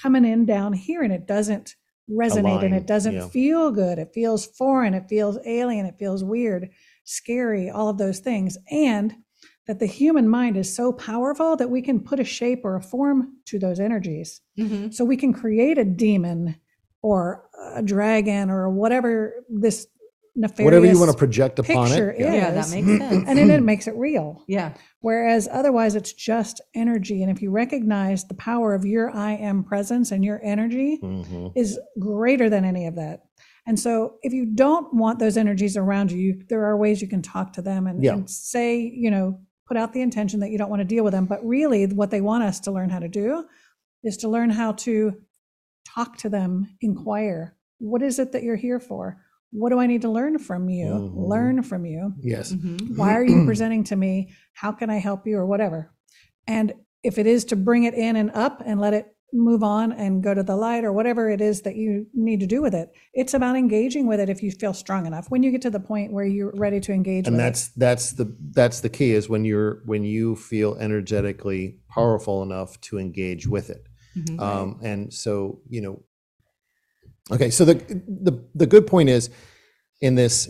coming 0.00 0.24
in 0.24 0.46
down 0.46 0.72
here 0.72 1.02
and 1.02 1.12
it 1.12 1.26
doesn't 1.26 1.74
resonate 2.10 2.62
and 2.64 2.74
it 2.74 2.86
doesn't 2.86 3.12
yeah. 3.14 3.28
feel 3.28 3.70
good. 3.70 3.98
It 3.98 4.12
feels 4.14 4.46
foreign, 4.46 4.94
it 4.94 5.08
feels 5.08 5.38
alien, 5.44 5.86
it 5.86 5.98
feels 5.98 6.22
weird, 6.24 6.70
scary, 7.04 7.68
all 7.70 7.88
of 7.88 7.98
those 7.98 8.20
things. 8.20 8.56
And 8.70 9.14
that 9.66 9.78
the 9.78 9.86
human 9.86 10.28
mind 10.28 10.56
is 10.56 10.74
so 10.74 10.92
powerful 10.92 11.56
that 11.56 11.70
we 11.70 11.80
can 11.80 12.00
put 12.00 12.20
a 12.20 12.24
shape 12.24 12.64
or 12.64 12.76
a 12.76 12.82
form 12.82 13.32
to 13.46 13.58
those 13.58 13.80
energies. 13.80 14.40
Mhm. 14.58 14.92
So 14.92 15.04
we 15.04 15.16
can 15.16 15.32
create 15.32 15.78
a 15.78 15.84
demon 15.84 16.56
or 17.02 17.48
a 17.74 17.82
dragon 17.82 18.50
or 18.50 18.68
whatever 18.70 19.44
this 19.48 19.86
nefarious 20.36 20.64
Whatever 20.64 20.86
you 20.86 20.98
want 20.98 21.12
to 21.12 21.16
project 21.16 21.58
upon 21.60 21.86
picture 21.86 22.10
it. 22.10 22.20
yeah. 22.20 22.34
Yeah, 22.34 22.50
that 22.50 22.66
is. 22.66 22.74
makes 22.74 22.86
sense. 22.98 23.24
and 23.28 23.38
then 23.38 23.50
it 23.50 23.62
makes 23.62 23.86
it 23.86 23.94
real. 23.96 24.42
yeah. 24.48 24.74
Whereas 25.00 25.48
otherwise, 25.50 25.94
it's 25.94 26.12
just 26.12 26.60
energy. 26.74 27.22
And 27.22 27.30
if 27.30 27.40
you 27.40 27.50
recognize 27.50 28.24
the 28.24 28.34
power 28.34 28.74
of 28.74 28.84
your 28.84 29.10
I 29.16 29.32
am 29.34 29.62
presence 29.62 30.10
and 30.10 30.24
your 30.24 30.40
energy 30.42 30.98
Mhm. 31.02 31.52
is 31.54 31.78
greater 32.00 32.50
than 32.50 32.64
any 32.64 32.86
of 32.86 32.96
that. 32.96 33.20
And 33.66 33.78
so, 33.80 34.16
if 34.22 34.32
you 34.34 34.44
don't 34.44 34.92
want 34.92 35.20
those 35.20 35.36
energies 35.38 35.76
around 35.76 36.10
you, 36.12 36.18
you 36.18 36.42
there 36.50 36.64
are 36.66 36.76
ways 36.76 37.00
you 37.00 37.08
can 37.08 37.22
talk 37.22 37.52
to 37.54 37.62
them 37.62 37.86
and, 37.86 38.02
Yeah. 38.02 38.14
and 38.14 38.28
say, 38.28 38.78
you 38.78 39.10
know, 39.10 39.38
put 39.66 39.76
out 39.76 39.92
the 39.92 40.00
intention 40.02 40.40
that 40.40 40.50
you 40.50 40.58
don't 40.58 40.70
want 40.70 40.80
to 40.80 40.84
deal 40.84 41.04
with 41.04 41.12
them. 41.12 41.26
But 41.26 41.44
really, 41.44 41.86
what 41.86 42.10
they 42.10 42.20
want 42.20 42.44
us 42.44 42.60
to 42.60 42.70
learn 42.72 42.90
how 42.90 42.98
to 42.98 43.08
do 43.08 43.44
is 44.02 44.16
to 44.18 44.28
learn 44.28 44.50
how 44.50 44.72
to 44.72 45.20
talk 45.94 46.16
to 46.18 46.28
them, 46.28 46.66
inquire. 46.80 47.56
What 47.78 48.02
is 48.02 48.18
it 48.18 48.32
that 48.32 48.42
you're 48.42 48.56
here 48.56 48.80
for? 48.80 49.18
What 49.50 49.70
do 49.70 49.78
I 49.78 49.86
need 49.86 50.02
to 50.02 50.10
learn 50.10 50.38
from 50.38 50.68
you? 50.68 50.86
Mhm. 50.86 51.28
Learn 51.28 51.62
from 51.62 51.86
you 51.86 52.12
Yes. 52.20 52.52
Mhm. 52.52 52.96
why 52.96 53.14
are 53.14 53.24
you 53.24 53.44
presenting 53.46 53.84
to 53.84 53.96
me 53.96 54.30
how 54.52 54.72
can 54.72 54.90
i 54.90 54.96
help 54.98 55.26
you 55.26 55.36
or 55.38 55.46
whatever 55.46 55.92
and 56.48 56.72
if 57.04 57.18
it 57.18 57.26
is 57.26 57.44
to 57.46 57.56
bring 57.56 57.84
it 57.84 57.94
in 57.94 58.16
and 58.16 58.30
up 58.32 58.62
and 58.66 58.80
let 58.80 58.94
it 58.94 59.13
move 59.34 59.62
on 59.62 59.92
and 59.92 60.22
go 60.22 60.32
to 60.32 60.42
the 60.42 60.54
light 60.56 60.84
or 60.84 60.92
whatever 60.92 61.28
it 61.28 61.40
is 61.40 61.62
that 61.62 61.74
you 61.74 62.06
need 62.14 62.40
to 62.40 62.46
do 62.46 62.62
with 62.62 62.74
it. 62.74 62.92
It's 63.12 63.34
about 63.34 63.56
engaging 63.56 64.06
with 64.06 64.20
it 64.20 64.28
if 64.28 64.42
you 64.42 64.52
feel 64.52 64.72
strong 64.72 65.06
enough. 65.06 65.28
When 65.28 65.42
you 65.42 65.50
get 65.50 65.60
to 65.62 65.70
the 65.70 65.80
point 65.80 66.12
where 66.12 66.24
you're 66.24 66.52
ready 66.54 66.80
to 66.80 66.92
engage 66.92 67.26
and 67.26 67.36
with 67.36 67.44
that's 67.44 67.68
that's 67.68 68.12
the 68.12 68.34
that's 68.52 68.80
the 68.80 68.88
key 68.88 69.12
is 69.12 69.28
when 69.28 69.44
you're 69.44 69.82
when 69.84 70.04
you 70.04 70.36
feel 70.36 70.76
energetically 70.76 71.80
powerful 71.88 72.42
enough 72.42 72.80
to 72.82 72.98
engage 72.98 73.46
with 73.46 73.70
it. 73.70 73.86
Mhm. 74.16 74.40
um 74.40 74.78
and 74.80 75.12
so 75.12 75.60
you 75.68 75.80
know 75.80 76.00
okay 77.32 77.50
so 77.50 77.64
the 77.64 77.74
the 78.06 78.44
the 78.54 78.66
good 78.66 78.86
point 78.86 79.08
is 79.08 79.28
in 80.00 80.14
this 80.14 80.48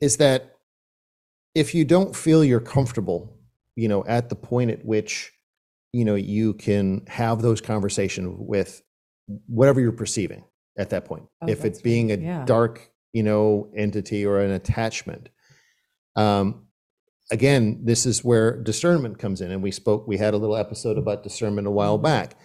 is 0.00 0.16
that 0.16 0.56
if 1.54 1.74
you 1.74 1.84
don't 1.84 2.16
feel 2.16 2.42
you're 2.42 2.60
comfortable 2.60 3.36
you 3.76 3.86
know 3.86 4.02
at 4.06 4.30
the 4.30 4.34
point 4.34 4.70
at 4.70 4.82
which 4.82 5.33
you 5.94 6.04
know 6.04 6.16
you 6.16 6.54
can 6.54 7.04
have 7.06 7.40
those 7.40 7.60
conversations 7.60 8.34
with 8.38 8.82
whatever 9.46 9.80
you're 9.80 9.92
perceiving 10.04 10.44
at 10.76 10.90
that 10.90 11.04
point 11.04 11.24
Oh, 11.40 11.46
if 11.48 11.64
it's 11.64 11.80
being 11.80 12.10
a. 12.12 12.16
Yeah. 12.16 12.44
dark 12.44 12.90
you 13.12 13.22
know 13.22 13.70
entity 13.76 14.26
or 14.26 14.40
an 14.40 14.50
attachment 14.50 15.28
um 16.16 16.66
again 17.30 17.80
this 17.84 18.06
is 18.06 18.24
where 18.24 18.60
discernment 18.62 19.18
comes 19.18 19.40
in 19.40 19.50
and 19.52 19.62
we 19.62 19.70
spoke 19.70 20.06
we 20.08 20.16
had 20.16 20.34
a 20.34 20.36
little 20.36 20.56
episode 20.56 20.98
about 20.98 21.22
discernment 21.22 21.66
a 21.68 21.70
while 21.70 21.96
back 21.98 22.36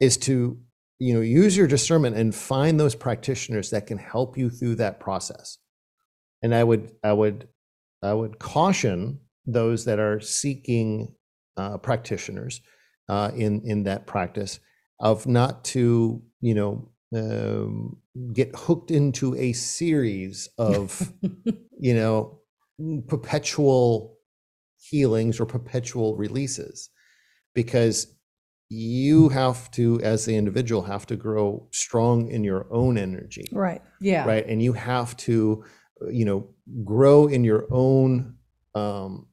is 0.00 0.16
to 0.16 0.58
you 0.98 1.14
know 1.14 1.20
use 1.20 1.56
your 1.56 1.68
discernment 1.68 2.16
and 2.16 2.34
find 2.34 2.78
those 2.80 2.94
practitioners 2.96 3.70
that 3.70 3.86
can 3.86 3.98
help 3.98 4.36
you 4.36 4.50
through 4.50 4.74
that 4.74 4.98
process 5.00 5.58
and 6.42 6.52
i 6.54 6.62
would 6.64 6.90
i 7.04 7.12
would 7.12 7.48
i 8.02 8.12
would 8.12 8.38
caution 8.40 9.20
those 9.46 9.84
that 9.84 9.98
are 10.00 10.20
seeking 10.20 11.14
uh, 11.56 11.78
practitioners 11.78 12.60
uh, 13.08 13.30
in 13.34 13.62
in 13.64 13.84
that 13.84 14.06
practice 14.06 14.60
of 15.00 15.26
not 15.26 15.64
to 15.64 16.22
you 16.40 16.54
know 16.54 16.88
um, 17.14 17.96
get 18.32 18.50
hooked 18.54 18.90
into 18.90 19.34
a 19.36 19.52
series 19.52 20.48
of 20.58 21.12
you 21.78 21.94
know 21.94 22.40
perpetual 23.08 24.18
healings 24.78 25.40
or 25.40 25.46
perpetual 25.46 26.16
releases. 26.16 26.90
Because 27.54 28.14
you 28.70 29.28
have 29.28 29.70
to 29.72 30.00
as 30.00 30.24
the 30.24 30.34
individual 30.34 30.80
have 30.80 31.04
to 31.04 31.16
grow 31.16 31.68
strong 31.70 32.28
in 32.28 32.42
your 32.42 32.66
own 32.70 32.96
energy. 32.96 33.46
Right 33.52 33.82
yeah. 34.02 34.26
right? 34.26 34.46
And 34.46 34.62
you 34.62 34.72
have 34.74 35.16
to 35.18 35.64
uh, 36.02 36.08
you 36.08 36.24
know 36.24 36.48
grow 36.84 37.26
in 37.26 37.44
your 37.44 37.66
own 37.70 38.36
um, 38.74 39.26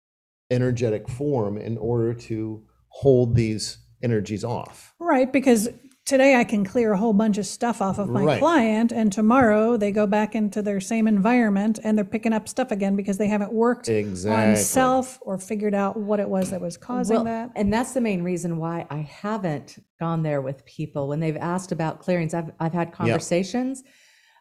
energetic 0.52 1.08
form 1.08 1.58
in 1.58 1.78
order 1.78 2.14
to 2.14 2.64
hold 2.90 3.36
these 3.36 3.78
energies 4.02 4.44
off 4.44 4.94
right 5.00 5.32
because 5.34 5.68
today 6.06 6.36
i 6.36 6.44
can 6.44 6.66
clear 6.66 6.94
a 6.94 6.98
whole 6.98 7.14
bunch 7.14 7.38
of 7.38 7.46
stuff 7.46 7.82
off 7.82 8.00
of 8.00 8.10
my 8.10 8.24
Right. 8.24 8.40
client 8.40 8.92
and 8.92 9.12
tomorrow 9.14 9.78
they 9.78 9.92
go 9.92 10.08
back 10.08 10.34
into 10.34 10.62
their 10.62 10.80
same 10.80 11.08
environment 11.08 11.80
and 11.84 11.96
they're 11.98 12.06
picking 12.06 12.34
up 12.34 12.48
stuff 12.50 12.72
again 12.72 12.96
because 12.96 13.18
they 13.18 13.28
haven't 13.28 13.52
worked 13.54 13.90
exactly 13.90 14.52
on 14.52 14.56
self 14.56 15.20
or 15.22 15.38
figured 15.38 15.76
out 15.76 15.98
what 15.98 16.20
it 16.20 16.28
was 16.30 16.50
that 16.52 16.62
was 16.62 16.78
causing 16.78 17.18
Well, 17.18 17.26
that 17.26 17.52
And 17.56 17.72
that's 17.72 17.92
the 17.94 18.02
main 18.02 18.24
reason 18.24 18.58
why 18.58 18.88
I 18.90 19.00
haven't 19.02 19.78
gone 20.00 20.24
there 20.24 20.42
with 20.42 20.66
people 20.66 21.10
when 21.10 21.20
they've 21.20 21.38
asked 21.38 21.72
about 21.74 22.00
clearings. 22.00 22.34
I've, 22.34 22.52
I've 22.60 22.74
had 22.74 22.92
conversations. 22.94 23.84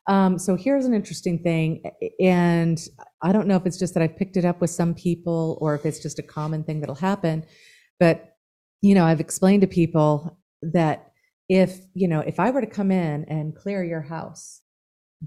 Um, 0.08 0.38
so 0.38 0.56
here's 0.56 0.86
an 0.86 0.94
interesting 0.94 1.38
thing. 1.42 1.82
And 2.20 2.80
I 3.22 3.32
don't 3.32 3.46
know 3.46 3.56
if 3.56 3.66
it's 3.66 3.78
just 3.78 3.94
that 3.94 4.02
I've 4.02 4.16
picked 4.16 4.36
it 4.36 4.44
up 4.44 4.60
with 4.60 4.70
some 4.70 4.94
people 4.94 5.58
or 5.60 5.74
if 5.74 5.84
it's 5.84 6.00
just 6.00 6.18
a 6.18 6.22
common 6.22 6.64
thing 6.64 6.80
that'll 6.80 6.94
happen. 6.94 7.44
But, 8.00 8.36
you 8.80 8.94
know, 8.94 9.04
I've 9.04 9.20
explained 9.20 9.60
to 9.62 9.66
people 9.68 10.38
that 10.62 11.12
if, 11.48 11.78
you 11.94 12.08
know, 12.08 12.20
if 12.20 12.40
I 12.40 12.50
were 12.50 12.62
to 12.62 12.66
come 12.66 12.90
in 12.90 13.24
and 13.26 13.54
clear 13.54 13.84
your 13.84 14.02
house, 14.02 14.62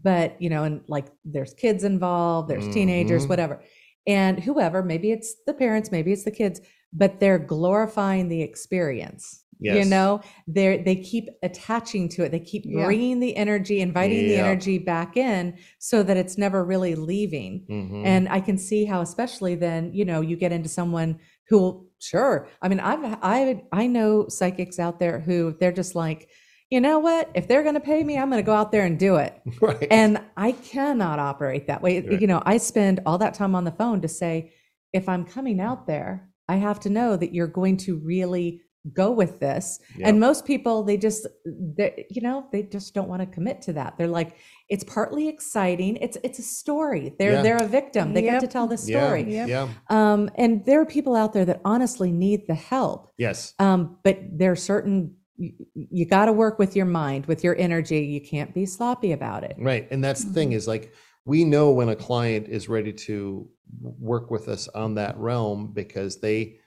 but, 0.01 0.41
you 0.41 0.49
know, 0.49 0.63
and 0.63 0.81
like 0.87 1.07
there's 1.25 1.53
kids 1.53 1.83
involved, 1.83 2.49
there's 2.49 2.67
teenagers, 2.67 3.25
Mhm. 3.25 3.29
whatever. 3.29 3.63
And 4.07 4.39
whoever, 4.39 4.83
maybe 4.83 5.11
it's 5.11 5.35
the 5.45 5.53
parents, 5.53 5.91
maybe 5.91 6.11
it's 6.13 6.23
the 6.25 6.31
kids, 6.31 6.61
but 6.93 7.19
they're 7.19 7.39
glorifying 7.39 8.29
the 8.29 8.41
experience. 8.41 9.40
You 9.62 9.86
know, 9.86 10.21
they 10.47 10.82
they 10.82 10.95
keep 10.95 11.30
attaching 11.43 12.10
to 12.10 12.24
it. 12.24 12.32
They 12.32 12.39
keep 12.39 12.63
Yeah. 12.65 12.84
bringing 12.86 13.19
the 13.19 13.36
energy, 13.38 13.80
inviting 13.80 14.28
the 14.28 14.36
energy 14.36 14.78
back 14.80 15.15
in, 15.15 15.56
so 15.80 16.04
that 16.04 16.17
it's 16.17 16.38
never 16.38 16.63
really 16.65 16.95
leaving. 16.95 17.65
Mhm. 17.69 18.06
And 18.06 18.28
I 18.30 18.39
can 18.41 18.58
see 18.58 18.86
how, 18.86 19.02
especially 19.02 19.56
then, 19.56 19.91
you 19.93 20.04
know, 20.06 20.21
you 20.21 20.36
get 20.36 20.52
into 20.52 20.69
someone 20.69 21.19
who, 21.47 21.88
sure. 22.00 22.47
I 22.62 22.69
mean, 22.69 22.80
I've 22.80 23.17
I 23.21 23.62
I 23.71 23.88
know 23.88 24.28
psychics 24.30 24.80
out 24.80 25.00
there 25.00 25.19
who 25.19 25.56
they're 25.60 25.71
just 25.71 25.93
like, 25.95 26.30
you 26.71 26.80
know 26.82 27.00
what? 27.00 27.30
If 27.36 27.47
they're 27.47 27.63
going 27.63 27.76
to 27.76 27.82
pay 27.82 28.02
me, 28.04 28.17
I'm 28.17 28.30
going 28.30 28.41
to 28.41 28.45
go 28.45 28.56
out 28.56 28.71
there 28.71 28.86
and 28.86 28.97
do 28.97 29.17
it. 29.17 29.39
right 29.62 29.88
And 29.91 30.21
I 30.38 30.54
cannot 30.54 31.19
operate 31.19 31.67
that 31.67 31.82
way. 31.82 32.00
Right. 32.00 32.19
You 32.21 32.28
know, 32.28 32.41
I 32.45 32.58
spend 32.58 33.02
all 33.06 33.17
that 33.17 33.34
time 33.34 33.54
on 33.56 33.65
the 33.65 33.71
phone 33.74 34.00
to 34.02 34.08
say, 34.08 34.54
if 34.93 35.08
I'm 35.10 35.26
coming 35.26 35.60
out 35.60 35.86
there, 35.86 36.30
I 36.47 36.56
have 36.56 36.80
to 36.82 36.89
know 36.89 37.15
that 37.17 37.34
you're 37.34 37.47
going 37.47 37.76
to 37.78 37.97
really 37.97 38.62
go 38.93 39.11
with 39.11 39.39
this. 39.39 39.79
Yeah. 39.97 40.09
And 40.09 40.19
most 40.19 40.45
people, 40.45 40.83
they 40.83 40.97
just, 40.97 41.27
they, 41.45 42.05
you 42.09 42.21
know, 42.21 42.47
they 42.51 42.63
just 42.63 42.93
don't 42.93 43.07
want 43.07 43.21
to 43.21 43.25
commit 43.27 43.61
to 43.63 43.73
that. 43.73 43.97
They're 43.97 44.07
like, 44.07 44.37
it's 44.69 44.83
partly 44.83 45.27
exciting. 45.27 45.97
It's 45.97 46.17
it's 46.23 46.39
a 46.39 46.43
story. 46.43 47.13
They're 47.19 47.33
Yeah. 47.33 47.41
they're 47.41 47.57
a 47.63 47.67
victim. 47.67 48.13
They 48.13 48.23
Yep. 48.23 48.33
get 48.33 48.39
to 48.41 48.47
tell 48.47 48.67
the 48.67 48.81
yeah 48.85 49.05
story. 49.07 49.33
Yep. 49.33 49.47
yeah 49.49 49.67
Um, 49.89 50.29
and 50.35 50.65
there 50.65 50.81
are 50.81 50.85
people 50.85 51.15
out 51.15 51.33
there 51.33 51.45
that 51.45 51.61
honestly 51.65 52.11
need 52.11 52.47
the 52.47 52.55
help. 52.55 53.09
yes 53.17 53.53
Um, 53.59 53.97
but 54.03 54.17
there 54.31 54.51
are 54.51 54.55
certain 54.55 55.15
you, 55.37 55.53
you 55.73 56.05
got 56.05 56.25
to 56.25 56.33
work 56.33 56.59
with 56.59 56.75
your 56.75 56.85
mind, 56.85 57.25
with 57.25 57.43
your 57.43 57.55
energy. 57.57 57.99
You 57.99 58.21
can't 58.21 58.53
be 58.53 58.65
sloppy 58.65 59.11
about 59.11 59.43
it. 59.43 59.55
Right. 59.59 59.87
And 59.91 60.03
that's 60.03 60.21
the 60.21 60.27
Mm-hmm. 60.27 60.33
thing 60.35 60.51
is 60.53 60.67
like 60.67 60.93
we 61.25 61.43
know 61.43 61.71
when 61.71 61.89
a 61.89 61.95
client 61.95 62.47
is 62.47 62.67
ready 62.69 62.93
to 62.93 63.47
work 63.81 64.31
with 64.31 64.47
us 64.47 64.67
on 64.69 64.95
that 64.95 65.17
realm 65.17 65.71
because 65.73 66.19
they 66.19 66.57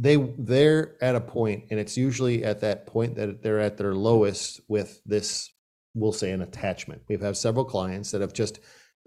they 0.00 0.16
they're 0.16 0.96
at 1.02 1.14
a 1.14 1.20
point 1.20 1.64
and 1.70 1.78
it's 1.78 1.96
usually 1.96 2.42
at 2.42 2.60
that 2.60 2.86
point 2.86 3.14
that 3.16 3.42
they're 3.42 3.60
at 3.60 3.76
their 3.76 3.94
lowest 3.94 4.60
with 4.68 5.00
this 5.04 5.50
we'll 5.94 6.12
say 6.12 6.30
an 6.30 6.40
attachment. 6.42 7.02
We've 7.08 7.20
had 7.20 7.36
several 7.36 7.64
clients 7.64 8.10
that 8.12 8.20
have 8.20 8.32
just 8.32 8.60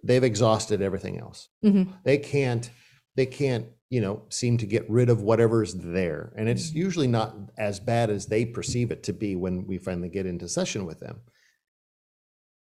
they've 0.04 0.24
exhausted 0.24 0.82
everything 0.82 1.20
else. 1.20 1.50
Mhm. 1.64 1.94
They 2.04 2.18
can't 2.18 2.70
they 3.16 3.26
can't, 3.26 3.68
you 3.90 4.02
know, 4.02 4.24
seem 4.30 4.58
to 4.58 4.66
get 4.66 4.90
rid 4.90 5.10
of 5.10 5.22
whatever's 5.22 5.74
there. 5.76 6.34
And 6.36 6.50
it's 6.50 6.74
usually 6.74 7.08
not 7.08 7.36
as 7.58 7.80
bad 7.80 8.10
as 8.10 8.26
they 8.26 8.46
perceive 8.46 8.92
it 8.92 9.04
to 9.04 9.14
be 9.14 9.36
when 9.36 9.68
we 9.68 9.78
finally 9.78 10.10
get 10.10 10.26
into 10.26 10.48
session 10.48 10.86
with 10.86 11.00
them 11.00 11.22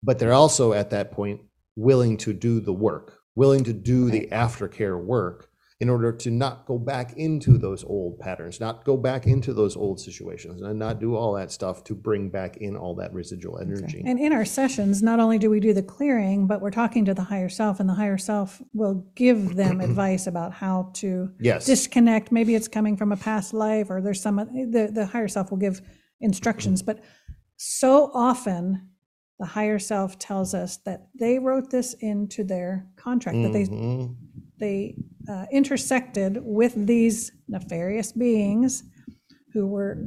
but 0.04 0.20
they're 0.20 0.34
also 0.34 0.74
at 0.74 0.92
that 0.92 1.12
point 1.12 1.42
willing 1.76 2.18
to 2.18 2.34
do 2.34 2.60
the 2.60 2.74
work, 2.74 3.20
willing 3.36 3.64
to 3.64 3.74
do 3.74 4.10
the 4.10 4.28
aftercare 4.32 5.00
work 5.02 5.47
in 5.80 5.90
order 5.90 6.12
to 6.12 6.32
not 6.32 6.66
go 6.66 6.80
back 6.80 7.14
into 7.18 7.56
those 7.60 7.84
old 7.84 8.18
patterns, 8.20 8.60
not 8.60 8.84
go 8.84 8.98
back 8.98 9.28
into 9.28 9.54
those 9.54 9.76
old 9.76 10.00
situations, 10.00 10.60
and 10.64 10.80
not 10.80 11.00
do 11.00 11.16
all 11.16 11.34
that 11.34 11.52
stuff 11.52 11.84
to 11.84 11.94
bring 11.94 12.30
back 12.30 12.58
in 12.58 12.76
all 12.76 12.96
that 12.96 13.14
residual 13.14 13.60
energy. 13.60 14.02
And 14.04 14.20
in 14.20 14.34
our 14.34 14.44
sessions, 14.46 15.04
not 15.04 15.20
only 15.20 15.38
do 15.38 15.52
we 15.52 15.60
do 15.60 15.74
the 15.74 15.84
clearing, 15.84 16.48
but 16.48 16.62
we're 16.62 16.72
talking 16.72 17.06
to 17.06 17.14
the 17.14 17.22
higher 17.22 17.50
self, 17.50 17.80
and 17.80 17.88
the 17.88 17.94
higher 17.94 18.18
self 18.18 18.60
will 18.74 19.06
give 19.14 19.56
them 19.56 19.80
advice 19.88 20.26
about 20.26 20.52
how 20.52 20.90
to 20.96 21.30
Yes. 21.40 21.68
disconnect. 21.68 22.32
Maybe 22.32 22.56
it's 22.56 22.68
coming 22.68 22.98
from 22.98 23.12
a 23.12 23.18
past 23.18 23.54
life, 23.54 23.92
or 23.92 24.02
there's 24.02 24.22
some, 24.22 24.38
the, 24.38 24.90
the 24.92 25.06
higher 25.06 25.28
self 25.28 25.52
will 25.52 25.60
give 25.60 25.82
instructions. 26.22 26.82
But 26.82 27.04
so 27.56 28.10
often, 28.16 28.90
the 29.40 29.46
higher 29.46 29.78
self 29.78 30.18
tells 30.18 30.56
us 30.56 30.78
that 30.78 31.10
they 31.20 31.38
wrote 31.38 31.70
this 31.70 31.94
into 32.00 32.44
their 32.44 32.88
contract, 32.96 33.38
that 33.44 33.54
they 33.54 33.66
Mhm. 33.66 34.16
They 34.60 34.96
uh, 35.30 35.46
intersected 35.52 36.40
with 36.42 36.74
these 36.88 37.32
nefarious 37.48 38.12
beings 38.12 38.84
who 39.54 39.68
were 39.68 39.98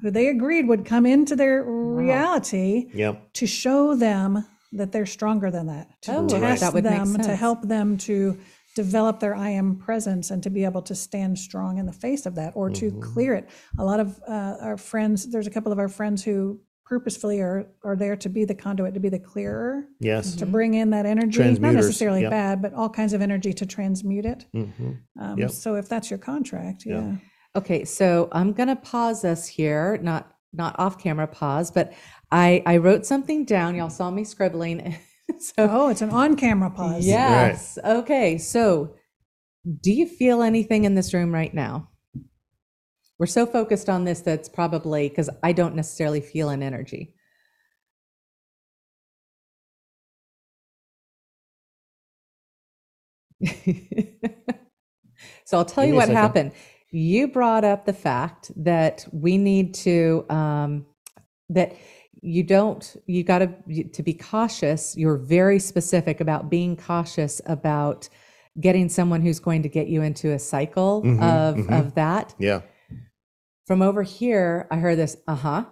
who 0.00 0.10
they 0.12 0.28
agreed 0.28 0.68
would 0.68 0.84
come 0.84 1.04
into 1.06 1.34
their 1.34 1.64
reality 1.64 2.88
Yep. 2.94 3.32
to 3.34 3.46
show 3.46 3.94
them 3.96 4.46
that 4.72 4.92
they're 4.92 5.06
stronger 5.06 5.50
than 5.50 5.66
that. 5.66 5.88
To 6.02 6.16
Oh, 6.18 6.26
right. 6.38 6.60
that 6.60 6.72
would 6.72 6.84
make 6.84 6.92
them, 7.02 7.18
to 7.18 7.34
help 7.34 7.62
them 7.62 7.96
to 7.98 8.38
develop 8.76 9.18
their 9.18 9.34
I 9.34 9.50
am 9.50 9.76
presence 9.76 10.30
and 10.30 10.40
to 10.44 10.50
be 10.50 10.64
able 10.64 10.82
to 10.82 10.94
stand 10.94 11.36
strong 11.38 11.78
in 11.78 11.86
the 11.86 11.92
face 11.92 12.26
of 12.26 12.36
that 12.36 12.52
or 12.54 12.70
to 12.70 12.92
Mhm. 12.92 13.00
clear 13.02 13.34
it. 13.34 13.48
A 13.78 13.84
lot 13.84 13.98
of 13.98 14.20
uh, 14.28 14.56
our 14.60 14.76
friends, 14.76 15.26
there's 15.32 15.48
a 15.48 15.50
couple 15.50 15.72
of 15.72 15.80
our 15.80 15.88
friends 15.88 16.22
who 16.22 16.60
purposefully 16.88 17.40
are, 17.40 17.66
are 17.84 17.96
there 17.96 18.16
to 18.16 18.28
be 18.30 18.44
the 18.46 18.54
conduit, 18.54 18.94
to 18.94 19.00
be 19.00 19.10
the 19.10 19.18
clearer, 19.18 19.84
Yes. 20.00 20.34
to 20.36 20.46
bring 20.46 20.72
in 20.74 20.88
that 20.90 21.04
energy, 21.04 21.38
not 21.40 21.46
Transmuters, 21.60 21.74
necessarily 21.74 22.22
yep. 22.22 22.30
bad, 22.30 22.62
but 22.62 22.72
all 22.72 22.88
kinds 22.88 23.12
of 23.12 23.20
energy 23.20 23.52
to 23.52 23.66
transmute 23.66 24.24
it. 24.24 24.46
Mhm. 24.54 24.98
Um, 25.20 25.38
Yep. 25.38 25.50
So 25.50 25.74
if 25.74 25.88
that's 25.88 26.08
your 26.10 26.18
contract, 26.18 26.86
Yeah. 26.86 27.00
yeah. 27.02 27.16
Okay, 27.56 27.84
so 27.84 28.28
I'm 28.32 28.52
gonna 28.52 28.76
pause 28.76 29.24
us 29.24 29.46
here, 29.46 29.98
not 30.02 30.32
not 30.54 30.74
off 30.78 30.96
camera 30.98 31.26
pause, 31.26 31.70
but 31.70 31.92
I 32.32 32.62
I 32.64 32.78
wrote 32.78 33.04
something 33.04 33.44
down. 33.44 33.74
Y'all 33.74 33.90
saw 33.90 34.10
me 34.10 34.24
scribbling. 34.24 34.96
so 35.38 35.52
Oh, 35.58 35.88
it's 35.88 36.00
an 36.00 36.08
on-camera 36.10 36.70
pause. 36.70 37.06
yes. 37.06 37.78
Okay, 37.84 38.38
so 38.38 38.94
do 39.82 39.92
you 39.92 40.06
feel 40.06 40.40
anything 40.40 40.84
in 40.84 40.94
this 40.94 41.12
room 41.12 41.34
right 41.34 41.52
now? 41.52 41.87
We're 43.18 43.26
so 43.26 43.46
focused 43.46 43.88
on 43.88 44.04
this 44.04 44.20
that's 44.20 44.48
probably 44.48 45.08
because 45.08 45.28
I 45.42 45.52
don't 45.52 45.74
necessarily 45.74 46.20
feel 46.20 46.50
an 46.50 46.62
energy. 46.62 47.14
so 55.44 55.58
I'll 55.58 55.64
tell 55.64 55.84
Give 55.84 55.94
you 55.94 55.96
what 55.96 56.08
happened. 56.08 56.52
You 56.90 57.28
brought 57.28 57.64
up 57.64 57.84
the 57.86 57.92
fact 57.92 58.50
that 58.56 59.06
we 59.12 59.36
need 59.36 59.74
to 59.74 60.24
um, 60.30 60.86
that 61.50 61.74
you 62.20 62.42
don't 62.42 62.96
you 63.06 63.22
got 63.24 63.40
to 63.40 63.84
to 63.84 64.02
be 64.02 64.14
cautious. 64.14 64.96
You're 64.96 65.18
very 65.18 65.58
specific 65.58 66.20
about 66.20 66.50
being 66.50 66.76
cautious 66.76 67.40
about 67.46 68.08
getting 68.60 68.88
someone 68.88 69.20
who's 69.22 69.38
going 69.38 69.62
to 69.62 69.68
get 69.68 69.88
you 69.88 70.02
into 70.02 70.32
a 70.32 70.38
cycle 70.38 71.02
Mhm, 71.02 71.22
of 71.22 71.56
mhm. 71.56 71.78
of 71.80 71.94
that. 71.94 72.34
Yeah. 72.38 72.62
From 73.68 73.82
over 73.82 74.02
here, 74.02 74.66
I 74.70 74.76
heard 74.78 74.96
this, 74.96 75.14
uh 75.28 75.34
huh. 75.34 75.64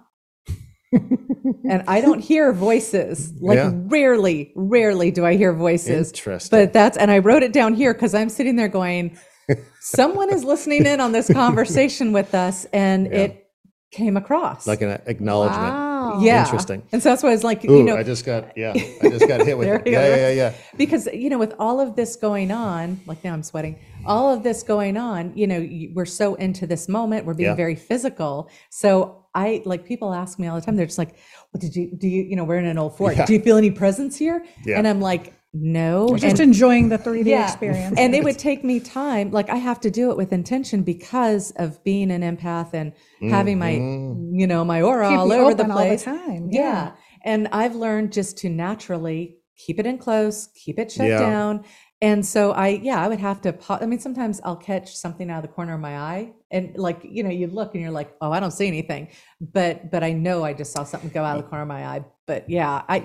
and 0.92 1.82
I 1.88 2.02
don't 2.02 2.20
hear 2.20 2.52
voices. 2.52 3.32
Like 3.40 3.56
Yeah. 3.56 3.72
rarely, 3.74 4.52
rarely 4.54 5.10
do 5.10 5.24
I 5.24 5.34
hear 5.36 5.54
voices. 5.54 6.10
Interesting. 6.10 6.58
But 6.58 6.74
that's, 6.74 6.98
and 6.98 7.10
I 7.10 7.20
wrote 7.20 7.42
it 7.42 7.54
down 7.54 7.72
here 7.72 7.94
because 7.94 8.14
I'm 8.14 8.28
sitting 8.28 8.56
there 8.56 8.68
going, 8.68 9.16
someone 9.80 10.30
is 10.30 10.44
listening 10.44 10.84
in 10.84 11.00
on 11.00 11.12
this 11.12 11.32
conversation 11.32 12.12
with 12.12 12.34
us, 12.34 12.66
and 12.66 13.06
Yeah. 13.06 13.12
it 13.12 13.46
came 13.92 14.18
across. 14.18 14.66
like 14.66 14.82
an 14.82 15.00
acknowledgement. 15.06 15.72
Wow. 15.72 15.85
Oh. 15.98 16.20
yeah. 16.22 16.44
Interesting. 16.44 16.82
And 16.92 17.02
so 17.02 17.08
that's 17.10 17.22
why 17.22 17.30
I 17.30 17.32
was 17.32 17.44
like, 17.44 17.64
Ooh, 17.64 17.78
you 17.78 17.82
know, 17.82 17.96
I 17.96 18.02
just 18.02 18.24
got 18.24 18.56
yeah, 18.56 18.72
I 19.02 19.08
just 19.08 19.26
got 19.28 19.40
hit 19.46 19.56
with 19.58 19.68
it. 19.68 19.86
Yeah, 19.90 20.06
yeah, 20.08 20.16
yeah, 20.16 20.30
yeah. 20.30 20.52
because 20.76 21.06
you 21.12 21.30
know 21.30 21.38
with 21.38 21.54
all 21.58 21.80
of 21.80 21.96
this 21.96 22.16
going 22.16 22.50
on 22.50 23.00
like 23.06 23.22
now 23.24 23.32
i'm 23.32 23.42
sweating 23.42 23.78
all 24.04 24.32
of 24.32 24.42
this 24.42 24.62
going 24.62 24.96
on 24.96 25.32
you 25.36 25.46
know 25.46 25.60
we're 25.94 26.04
so 26.04 26.34
into 26.36 26.66
this 26.66 26.88
moment 26.88 27.24
we're 27.26 27.34
being 27.34 27.50
Yeah. 27.50 27.54
very 27.64 27.74
physical 27.76 28.50
so 28.70 29.24
i 29.34 29.62
like 29.64 29.84
people 29.86 30.12
ask 30.14 30.38
me 30.38 30.46
all 30.48 30.56
the 30.58 30.64
time 30.64 30.76
they're 30.76 30.86
just 30.86 30.98
like 30.98 31.14
what 31.50 31.60
did 31.60 31.74
you 31.76 31.90
do 31.96 32.08
you 32.08 32.22
you 32.24 32.36
know 32.36 32.44
we're 32.44 32.58
in 32.58 32.66
an 32.66 32.78
old 32.78 32.96
fort 32.96 33.16
Yeah. 33.16 33.26
do 33.26 33.32
you 33.34 33.40
feel 33.40 33.56
any 33.56 33.70
presence 33.70 34.16
here 34.16 34.44
Yeah. 34.64 34.78
and 34.78 34.86
i'm 34.88 35.00
like 35.00 35.32
no 35.60 36.06
We're 36.10 36.18
just 36.18 36.40
and, 36.40 36.48
enjoying 36.52 36.88
the 36.88 36.98
3D 36.98 37.26
yeah. 37.26 37.46
experience. 37.46 37.94
and 37.98 38.14
it 38.14 38.22
would 38.24 38.38
take 38.38 38.62
me 38.64 38.78
time 38.80 39.30
like 39.30 39.48
i 39.50 39.56
have 39.56 39.80
to 39.80 39.90
do 39.90 40.10
it 40.10 40.16
with 40.16 40.32
intention 40.32 40.82
because 40.82 41.50
of 41.52 41.82
being 41.84 42.10
an 42.10 42.22
empath 42.22 42.74
and 42.74 42.92
having 43.30 43.58
my 43.58 43.72
Mhm. 43.74 44.30
you 44.40 44.46
know 44.46 44.64
my 44.64 44.82
aura 44.82 45.08
Keep 45.08 45.18
all 45.18 45.32
over 45.32 45.54
the 45.54 45.64
place 45.64 46.06
all 46.06 46.14
the 46.14 46.20
time. 46.20 46.48
yeah. 46.50 46.92
And 47.24 47.48
I've 47.50 47.74
learned 47.74 48.12
just 48.12 48.38
to 48.38 48.48
naturally 48.48 49.38
keep 49.56 49.80
it 49.80 49.86
in 49.86 49.98
close, 49.98 50.48
keep 50.54 50.78
it 50.78 50.92
shut 50.92 51.08
Yeah. 51.08 51.18
down. 51.18 51.64
And 52.00 52.24
so 52.24 52.52
I, 52.52 52.68
yeah, 52.68 53.02
I 53.04 53.08
would 53.08 53.18
have 53.18 53.40
to, 53.40 53.52
pa- 53.52 53.78
I 53.80 53.86
mean, 53.86 53.98
sometimes 53.98 54.40
I'll 54.44 54.54
catch 54.70 54.94
something 54.94 55.28
out 55.28 55.38
of 55.38 55.42
the 55.42 55.48
corner 55.56 55.74
of 55.74 55.80
my 55.80 55.96
eye 55.98 56.32
and 56.52 56.76
like, 56.76 57.00
you 57.02 57.24
know, 57.24 57.30
you 57.30 57.48
look 57.48 57.74
and 57.74 57.82
you're 57.82 57.90
like, 57.90 58.14
oh, 58.20 58.30
I 58.30 58.38
don't 58.38 58.52
see 58.52 58.68
anything. 58.68 59.08
But, 59.40 59.90
but 59.90 60.04
I 60.04 60.12
know 60.12 60.44
I 60.44 60.52
just 60.52 60.72
saw 60.72 60.84
something 60.84 61.10
go 61.10 61.24
out 61.24 61.36
of 61.38 61.42
the 61.42 61.48
corner 61.48 61.62
of 61.62 61.68
my 61.68 61.84
eye. 61.86 62.04
But 62.26 62.48
yeah, 62.48 62.82
I, 62.88 62.96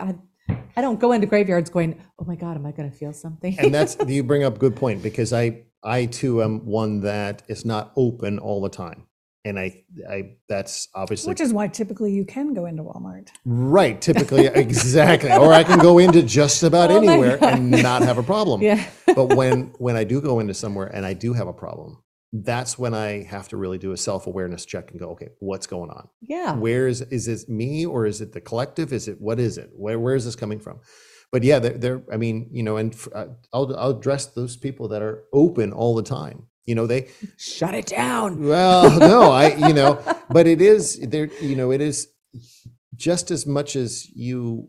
I, 0.00 0.16
I 0.76 0.80
don't 0.80 1.00
go 1.00 1.12
into 1.12 1.26
graveyards 1.26 1.70
going, 1.70 2.00
oh 2.20 2.24
my 2.24 2.36
God, 2.36 2.56
am 2.56 2.64
I 2.66 2.72
going 2.72 2.90
to 2.90 2.96
feel 2.96 3.12
something? 3.12 3.56
and 3.58 3.74
that's 3.74 3.96
you 4.06 4.22
bring 4.22 4.44
up 4.44 4.56
a 4.56 4.58
good 4.58 4.76
point 4.76 5.02
because 5.02 5.32
I 5.32 5.62
I 5.82 6.06
too 6.06 6.42
am 6.42 6.66
one 6.66 7.00
that 7.02 7.42
is 7.48 7.64
not 7.64 7.92
open 7.96 8.38
all 8.38 8.60
the 8.62 8.68
time, 8.68 9.06
and 9.44 9.58
I 9.58 9.84
I 10.08 10.36
that's 10.48 10.88
obviously 10.94 11.30
Which 11.30 11.40
is 11.40 11.52
why 11.52 11.68
typically 11.68 12.12
you 12.12 12.24
can 12.24 12.54
go 12.54 12.66
into 12.66 12.82
Walmart. 12.84 13.28
right. 13.44 14.00
Typically, 14.00 14.46
exactly, 14.54 15.32
or 15.32 15.52
I 15.52 15.64
can 15.64 15.78
go 15.78 15.98
into 15.98 16.22
just 16.22 16.62
about 16.62 16.90
Oh 16.92 17.00
my 17.02 17.12
anywhere 17.12 17.38
God. 17.38 17.54
and 17.54 17.70
not 17.70 18.02
have 18.02 18.18
a 18.18 18.22
problem. 18.22 18.62
yeah. 18.62 18.84
but 19.14 19.34
when 19.36 19.72
when 19.78 19.96
I 19.96 20.04
do 20.04 20.20
go 20.20 20.38
into 20.40 20.54
somewhere 20.54 20.86
and 20.86 21.04
I 21.06 21.12
do 21.14 21.32
have 21.32 21.46
a 21.48 21.52
problem, 21.52 21.98
that's 22.32 22.78
when 22.78 22.92
I 22.94 23.22
have 23.24 23.48
to 23.48 23.56
really 23.56 23.78
do 23.78 23.92
a 23.92 23.96
self 23.96 24.26
awareness 24.26 24.66
check 24.66 24.90
and 24.90 25.00
go, 25.00 25.10
okay, 25.10 25.28
what's 25.40 25.66
going 25.66 25.90
on? 25.90 26.08
Yeah. 26.20 26.54
where 26.54 26.86
is 26.86 27.00
is 27.02 27.26
it 27.28 27.48
me 27.48 27.86
or 27.86 28.04
is 28.06 28.20
it 28.20 28.32
the 28.32 28.40
collective 28.40 28.92
is 28.92 29.08
it 29.08 29.20
what 29.20 29.40
is 29.40 29.56
it 29.58 29.70
where 29.74 29.98
where 29.98 30.14
is 30.14 30.24
this 30.26 30.36
coming 30.36 30.60
from 30.60 30.80
but 31.32 31.42
yeah 31.42 31.58
they're, 31.58 31.78
they're 31.78 32.02
i 32.12 32.16
mean 32.16 32.48
you 32.52 32.62
know 32.62 32.76
and 32.76 32.94
uh, 33.14 33.26
i'll 33.52 33.74
i'll 33.78 33.90
address 33.98 34.26
those 34.26 34.56
people 34.56 34.88
that 34.88 35.00
are 35.02 35.24
open 35.32 35.72
all 35.72 35.94
the 35.94 36.02
time 36.02 36.46
you 36.66 36.74
know 36.74 36.86
they 36.86 37.08
Shut 37.38 37.74
it 37.74 37.86
down. 37.86 38.44
well 38.46 38.90
no 39.12 39.30
i 39.30 39.54
you 39.54 39.72
know 39.72 40.02
but 40.30 40.46
it 40.46 40.60
is 40.60 40.98
there 41.00 41.30
you 41.40 41.56
know 41.56 41.70
it 41.70 41.80
is 41.80 42.08
just 42.94 43.30
as 43.30 43.46
much 43.46 43.74
as 43.76 44.08
you 44.14 44.68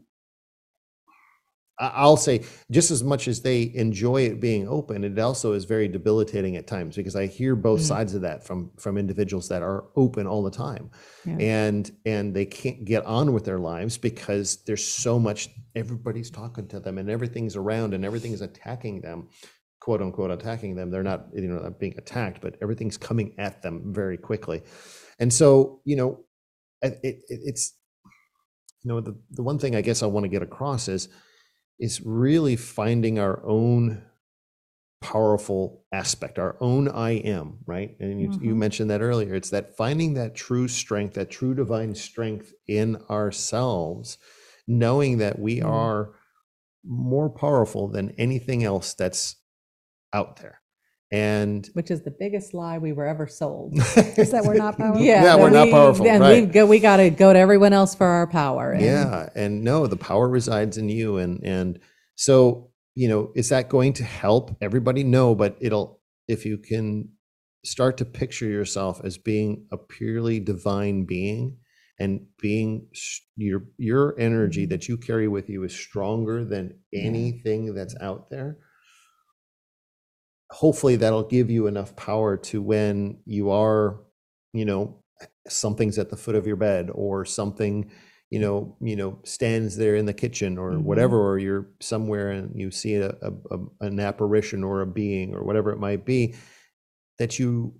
I'll 1.81 2.17
say 2.17 2.43
just 2.69 2.91
as 2.91 3.03
much 3.03 3.29
as 3.29 3.41
they 3.41 3.71
enjoy 3.73 4.23
it 4.23 4.41
being 4.41 4.67
open, 4.67 5.05
it 5.05 5.17
also 5.17 5.53
is 5.53 5.63
very 5.63 5.87
debilitating 5.87 6.57
at 6.57 6.67
times 6.67 6.97
because 6.97 7.15
I 7.15 7.25
hear 7.27 7.55
both 7.55 7.79
Mm. 7.79 7.87
sides 7.87 8.13
of 8.15 8.21
that 8.23 8.45
from 8.45 8.71
from 8.77 8.97
individuals 8.97 9.47
that 9.47 9.61
are 9.63 9.85
open 9.95 10.27
all 10.27 10.43
the 10.43 10.51
time 10.51 10.89
Yeah. 11.25 11.37
and 11.39 11.91
and 12.05 12.35
they 12.35 12.45
can't 12.45 12.83
get 12.83 13.05
on 13.05 13.31
with 13.33 13.45
their 13.45 13.59
lives 13.59 13.97
because 13.97 14.57
there's 14.65 14.83
so 14.85 15.17
much 15.19 15.49
everybody's 15.73 16.29
talking 16.29 16.67
to 16.67 16.79
them 16.81 16.97
and 16.97 17.09
everything's 17.09 17.55
around 17.55 17.93
and 17.93 18.03
everything's 18.03 18.41
attacking 18.41 18.99
them 19.01 19.29
quote 19.79 20.01
unquote 20.01 20.31
attacking 20.31 20.75
them 20.75 20.91
they're 20.91 21.03
not 21.03 21.27
you 21.33 21.47
know 21.47 21.59
not 21.61 21.79
being 21.79 21.95
attacked 21.97 22.41
but 22.41 22.57
everything's 22.61 22.97
coming 22.97 23.33
at 23.37 23.61
them 23.61 23.93
very 23.93 24.17
quickly 24.17 24.61
and 25.19 25.31
so 25.33 25.79
you 25.85 25.95
know 25.95 26.19
it, 26.81 26.99
it, 27.03 27.15
it's 27.29 27.73
you 28.83 28.89
know 28.89 28.99
the, 28.99 29.15
the 29.31 29.43
one 29.43 29.57
thing 29.57 29.75
i 29.77 29.81
guess 29.81 30.03
i 30.03 30.05
want 30.05 30.25
to 30.25 30.29
get 30.29 30.41
across 30.43 30.89
is 30.89 31.07
is 31.79 32.01
really 32.01 32.55
finding 32.55 33.19
our 33.19 33.45
own 33.45 34.03
powerful 35.01 35.85
aspect 35.93 36.37
our 36.37 36.57
own 36.59 36.89
i 36.89 37.11
am 37.11 37.59
right 37.65 37.95
and 38.01 38.19
you, 38.19 38.29
you 38.41 38.53
Mhm. 38.53 38.55
mentioned 38.55 38.89
that 38.89 39.01
earlier 39.01 39.33
it's 39.33 39.49
that 39.49 39.75
finding 39.77 40.13
that 40.13 40.35
true 40.35 40.67
strength 40.67 41.13
that 41.13 41.29
true 41.31 41.55
divine 41.55 41.95
strength 41.95 42.53
in 42.67 42.97
ourselves 43.09 44.17
knowing 44.67 45.17
that 45.17 45.39
we 45.39 45.61
Mm. 45.61 45.61
are 45.61 46.15
more 46.83 47.29
powerful 47.29 47.87
than 47.87 48.11
anything 48.11 48.63
else 48.63 48.93
that's 48.93 49.37
out 50.13 50.37
there 50.37 50.61
and 51.11 51.67
Which 51.73 51.89
is 51.91 52.01
the 52.03 52.11
biggest 52.11 52.53
lie 52.53 52.77
we 52.77 52.93
were 52.93 53.05
ever 53.05 53.27
sold. 53.27 53.73
Is 53.77 54.31
that 54.31 54.43
we're 54.45 54.53
not 54.55 54.77
powerful? 54.77 55.01
Yeah, 55.01 55.23
Yeah, 55.23 55.35
we're 55.37 55.49
not 55.49 55.67
we- 55.67 55.71
powerful, 55.71 56.07
And 56.07 56.21
right. 56.21 56.43
we 56.45 56.51
go, 56.51 56.65
we 56.65 56.79
got 56.79 56.97
to 56.97 57.09
go 57.09 57.33
to 57.33 57.39
everyone 57.39 57.73
else 57.73 57.95
for 57.95 58.05
our 58.07 58.27
power. 58.27 58.71
and- 58.71 58.81
yeah 58.85 59.29
and 59.35 59.63
no 59.63 59.87
the 59.87 59.97
power 59.97 60.27
resides 60.29 60.77
in 60.77 60.89
you 60.89 61.17
and 61.17 61.43
and 61.43 61.79
so 62.15 62.69
you 62.95 63.07
know 63.07 63.31
is 63.35 63.49
that 63.49 63.69
going 63.69 63.93
to 63.93 64.03
help 64.03 64.55
everybody 64.61 65.03
no 65.03 65.33
but 65.35 65.57
it'll 65.59 65.99
if 66.27 66.45
you 66.45 66.57
can 66.57 67.09
start 67.65 67.97
to 67.97 68.05
picture 68.05 68.45
yourself 68.47 69.01
as 69.03 69.17
being 69.17 69.65
a 69.71 69.77
purely 69.77 70.39
divine 70.39 71.05
being 71.05 71.57
and 71.99 72.21
being 72.41 72.87
your 73.35 73.63
your 73.77 74.15
energy 74.19 74.65
Mhm. 74.65 74.69
that 74.69 74.87
you 74.87 74.97
carry 74.97 75.27
with 75.27 75.49
you 75.49 75.63
is 75.63 75.73
stronger 75.73 76.45
than 76.45 76.73
Yeah. 76.91 77.03
anything 77.03 77.73
that's 77.73 77.95
out 77.99 78.29
there 78.29 78.57
hopefully 80.51 80.95
that'll 80.95 81.23
give 81.23 81.49
you 81.49 81.67
enough 81.67 81.95
power 81.95 82.35
to 82.37 82.61
when 82.61 83.17
you 83.25 83.49
are 83.51 83.99
you 84.53 84.65
know 84.65 85.03
something's 85.47 85.99
at 85.99 86.09
the 86.09 86.17
foot 86.17 86.35
of 86.35 86.47
your 86.47 86.55
bed 86.55 86.89
or 86.93 87.25
something 87.25 87.89
you 88.31 88.39
know 88.39 88.75
you 88.81 88.95
know 88.95 89.19
stands 89.23 89.77
there 89.77 89.95
in 89.95 90.05
the 90.05 90.13
kitchen 90.13 90.57
or 90.57 90.71
Mhm. 90.71 90.83
whatever 90.83 91.19
or 91.19 91.37
you're 91.39 91.69
somewhere 91.81 92.31
and 92.31 92.59
you 92.59 92.71
see 92.71 92.95
a, 92.95 93.09
a, 93.21 93.31
a 93.51 93.59
an 93.81 93.99
apparition 93.99 94.63
or 94.63 94.81
a 94.81 94.87
being 94.87 95.35
or 95.35 95.43
whatever 95.43 95.71
it 95.71 95.79
might 95.79 96.05
be 96.05 96.35
that 97.17 97.39
you 97.39 97.73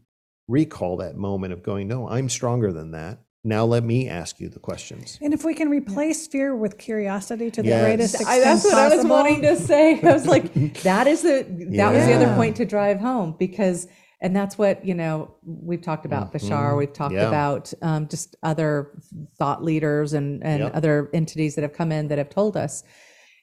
recall 0.47 0.97
that 0.97 1.15
moment 1.17 1.53
of 1.53 1.63
going 1.63 1.87
no 1.87 2.07
i'm 2.09 2.29
stronger 2.29 2.71
than 2.73 2.91
that 2.91 3.19
now 3.43 3.63
let 3.65 3.83
me 3.83 4.09
ask 4.09 4.39
you 4.39 4.49
the 4.49 4.59
questions 4.59 5.17
And 5.21 5.33
if 5.33 5.45
we 5.45 5.53
can 5.53 5.69
replace 5.69 6.27
fear 6.27 6.55
with 6.55 6.77
curiosity 6.77 7.49
to 7.51 7.61
the 7.63 7.69
Yes. 7.69 7.83
greatest 7.85 8.15
I- 8.15 8.35
extent 8.37 8.43
that's 8.43 8.63
what 8.65 8.73
I 8.73 8.85
was 8.87 8.93
possible, 8.95 9.09
wanting 9.15 9.41
to 9.43 9.55
say. 9.55 9.99
I 10.01 10.13
was 10.13 10.25
like, 10.27 10.53
that 10.83 11.07
is 11.07 11.21
the 11.21 11.45
that 11.77 11.93
was 11.93 12.05
the 12.05 12.13
other 12.13 12.25
Yeah. 12.25 12.35
point 12.35 12.57
to 12.57 12.65
drive 12.65 12.99
home 12.99 13.35
because 13.39 13.87
and 14.21 14.35
that's 14.35 14.57
what 14.57 14.83
you 14.85 14.93
know 14.93 15.33
we've 15.45 15.81
talked 15.81 16.05
about 16.05 16.33
bashar 16.33 16.73
Mhm. 16.73 16.77
we've 16.77 16.91
talked 16.93 17.13
Yeah. 17.13 17.27
about 17.29 17.73
um, 17.81 18.07
just 18.09 18.35
other 18.43 18.91
thought 19.37 19.63
leaders 19.63 20.11
and 20.13 20.43
and 20.43 20.59
Yep. 20.63 20.75
other 20.75 21.09
entities 21.13 21.55
that 21.55 21.61
have 21.61 21.73
come 21.73 21.91
in 21.93 22.09
that 22.09 22.17
have 22.17 22.29
told 22.29 22.57
us 22.57 22.83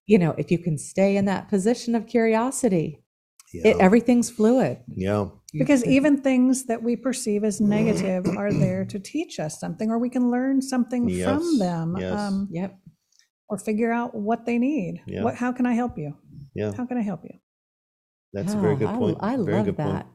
you 0.07 0.19
know 0.19 0.35
if 0.37 0.51
you 0.51 0.59
can 0.59 0.77
stay 0.77 1.17
in 1.17 1.25
that 1.25 1.49
position 1.49 1.95
of 1.95 2.07
curiosity 2.07 3.03
Yeah. 3.55 3.69
it, 3.69 3.77
everything's 3.81 4.29
fluid 4.29 4.79
yeah. 4.95 5.29
Because 5.59 5.85
even 5.87 6.21
things 6.21 6.65
that 6.67 6.83
we 6.83 6.97
perceive 6.97 7.45
as 7.45 7.61
negative 7.61 8.27
are 8.37 8.53
there 8.53 8.85
to 8.87 8.99
teach 8.99 9.39
us 9.41 9.59
something, 9.61 9.91
or 9.91 9.99
we 9.99 10.11
can 10.11 10.31
learn 10.31 10.61
something 10.63 11.09
Yes, 11.09 11.25
from 11.29 11.59
them, 11.59 11.97
yes. 11.99 12.19
um, 12.19 12.49
yep 12.51 12.79
or 13.49 13.57
figure 13.57 13.93
out 13.93 14.13
what 14.13 14.45
they 14.45 14.59
need. 14.59 15.01
Yeah. 15.07 15.23
What? 15.23 15.37
How 15.37 15.53
can 15.53 15.67
I 15.67 15.73
help 15.75 15.97
you? 15.97 16.17
Yeah. 16.55 16.73
How 16.77 16.85
can 16.85 16.99
I 16.99 17.03
help 17.03 17.21
you? 17.23 17.39
That's 18.33 18.55
a 18.55 18.57
very 18.59 18.73
Yeah, 18.73 18.79
good 18.81 18.89
I- 18.89 18.97
point. 18.99 19.19
i, 19.21 19.37
very 19.37 19.57
love 19.59 19.67
good 19.67 19.77
that 19.77 20.07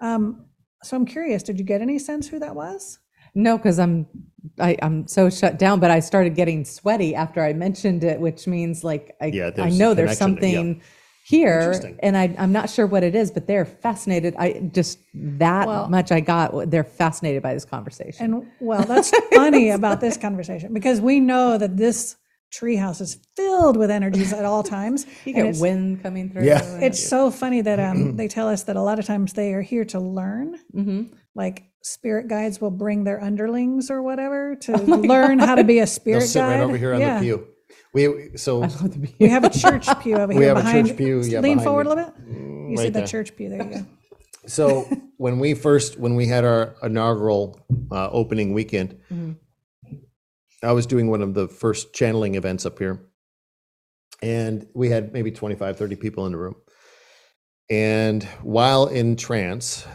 Um, 0.00 0.46
so 0.82 0.96
I'm 0.96 1.04
curious. 1.04 1.42
Did 1.42 1.58
you 1.58 1.64
get 1.66 1.82
any 1.82 1.98
sense 1.98 2.26
who 2.26 2.38
that 2.38 2.54
was? 2.54 2.98
No, 3.34 3.58
because 3.58 3.78
I'm 3.78 4.06
I, 4.58 4.78
I'm 4.80 5.06
so 5.06 5.28
shut 5.28 5.58
down. 5.58 5.78
But 5.78 5.90
I 5.90 6.00
started 6.00 6.34
getting 6.34 6.64
sweaty 6.64 7.14
after 7.14 7.44
I 7.44 7.52
mentioned 7.52 8.02
it, 8.02 8.18
which 8.18 8.46
means 8.46 8.82
like 8.82 9.14
I 9.20 9.26
Yeah, 9.26 9.48
I 9.48 9.50
there's 9.50 9.76
a 9.76 9.78
know 9.78 9.92
there's 9.92 10.16
connection, 10.18 10.48
yeah. 10.48 10.56
something 10.58 10.82
here, 11.30 11.96
and 12.00 12.16
I 12.16 12.34
I'm 12.38 12.52
not 12.52 12.68
sure 12.70 12.86
what 12.86 13.02
it 13.04 13.14
is, 13.14 13.30
but 13.30 13.46
they're 13.46 13.64
fascinated. 13.64 14.34
I 14.38 14.70
just 14.72 14.98
that 15.14 15.66
Well- 15.68 15.88
much 15.88 16.10
I 16.12 16.20
got. 16.20 16.70
They're 16.70 16.84
fascinated 16.84 17.42
by 17.42 17.54
this 17.54 17.64
conversation. 17.64 18.24
And 18.34 18.46
well, 18.60 18.84
that's 18.92 19.10
funny 19.34 19.70
about 19.70 20.00
this 20.00 20.16
conversation 20.16 20.74
because 20.74 21.00
we 21.00 21.20
know 21.20 21.56
that 21.58 21.76
this 21.76 22.16
treehouse 22.52 23.00
is 23.00 23.16
filled 23.36 23.76
with 23.76 23.90
energies 23.92 24.32
at 24.32 24.44
all 24.44 24.64
times. 24.64 25.06
you 25.24 25.32
get 25.32 25.56
wind 25.58 26.02
coming 26.02 26.30
through. 26.30 26.44
Yeah. 26.44 26.62
and- 26.64 26.82
it's 26.82 27.02
so 27.06 27.30
funny 27.30 27.60
that 27.60 27.78
um, 27.78 28.16
they 28.20 28.26
tell 28.26 28.48
us 28.48 28.64
that 28.64 28.74
a 28.76 28.82
lot 28.82 28.98
of 28.98 29.04
times 29.06 29.32
they 29.34 29.54
are 29.54 29.62
here 29.62 29.84
to 29.86 30.00
learn. 30.00 30.58
Mhm. 30.74 31.12
Like 31.36 31.62
spirit 31.82 32.26
guides 32.28 32.60
will 32.60 32.72
bring 32.72 33.04
their 33.04 33.22
underlings 33.22 33.88
or 33.90 34.02
whatever 34.02 34.56
to 34.56 34.72
learn 35.12 35.38
how 35.38 35.54
to 35.54 35.62
be 35.64 35.78
a 35.78 35.86
spirit 35.86 36.20
They'll 36.20 36.28
spirit 36.28 36.28
sit 36.28 36.38
guide. 36.40 36.58
right 36.58 36.64
over 36.64 36.76
here 36.76 36.94
on 36.94 37.00
Yeah. 37.00 37.18
the 37.20 37.24
pew. 37.24 37.46
We 37.92 38.36
so 38.36 38.62
I 38.62 38.66
love 38.66 38.92
the 39.00 39.12
We 39.18 39.28
have 39.28 39.44
a 39.44 39.50
church 39.50 39.86
pew 40.00 40.16
over 40.16 40.32
here. 40.32 40.38
We 40.38 40.44
here 40.46 40.54
have 40.54 40.58
a 40.58 40.62
behind. 40.62 40.88
church 40.88 40.96
pew, 40.96 41.22
yeah, 41.22 41.40
lean 41.40 41.58
behind 41.58 41.62
forward 41.64 41.86
me. 41.86 41.92
a 41.92 41.94
little 41.94 42.12
bit. 42.12 42.24
You 42.70 42.76
see 42.76 42.82
right 42.84 42.92
the 42.92 42.98
there. 43.00 43.06
church 43.06 43.36
pew. 43.36 43.48
There 43.48 43.62
you 43.64 43.70
go. 43.70 43.86
So 44.46 44.88
when 45.18 45.38
we 45.38 45.52
first 45.52 45.98
when 45.98 46.14
we 46.16 46.26
had 46.26 46.44
our 46.46 46.74
inaugural 46.82 47.60
uh, 47.92 48.08
opening 48.10 48.54
weekend, 48.54 48.98
Mhm. 49.12 49.36
I 50.62 50.72
was 50.72 50.86
doing 50.86 51.08
one 51.10 51.20
of 51.20 51.34
the 51.34 51.46
first 51.46 51.92
channeling 51.92 52.36
events 52.36 52.64
up 52.64 52.78
here, 52.78 53.00
and 54.22 54.66
we 54.74 54.88
had 54.88 55.12
maybe 55.12 55.30
25, 55.30 55.76
30 55.76 55.96
people 55.96 56.24
in 56.26 56.32
the 56.32 56.38
room. 56.38 56.54
And 57.70 58.24
while 58.42 58.86
in 58.86 59.16
trance, 59.16 59.86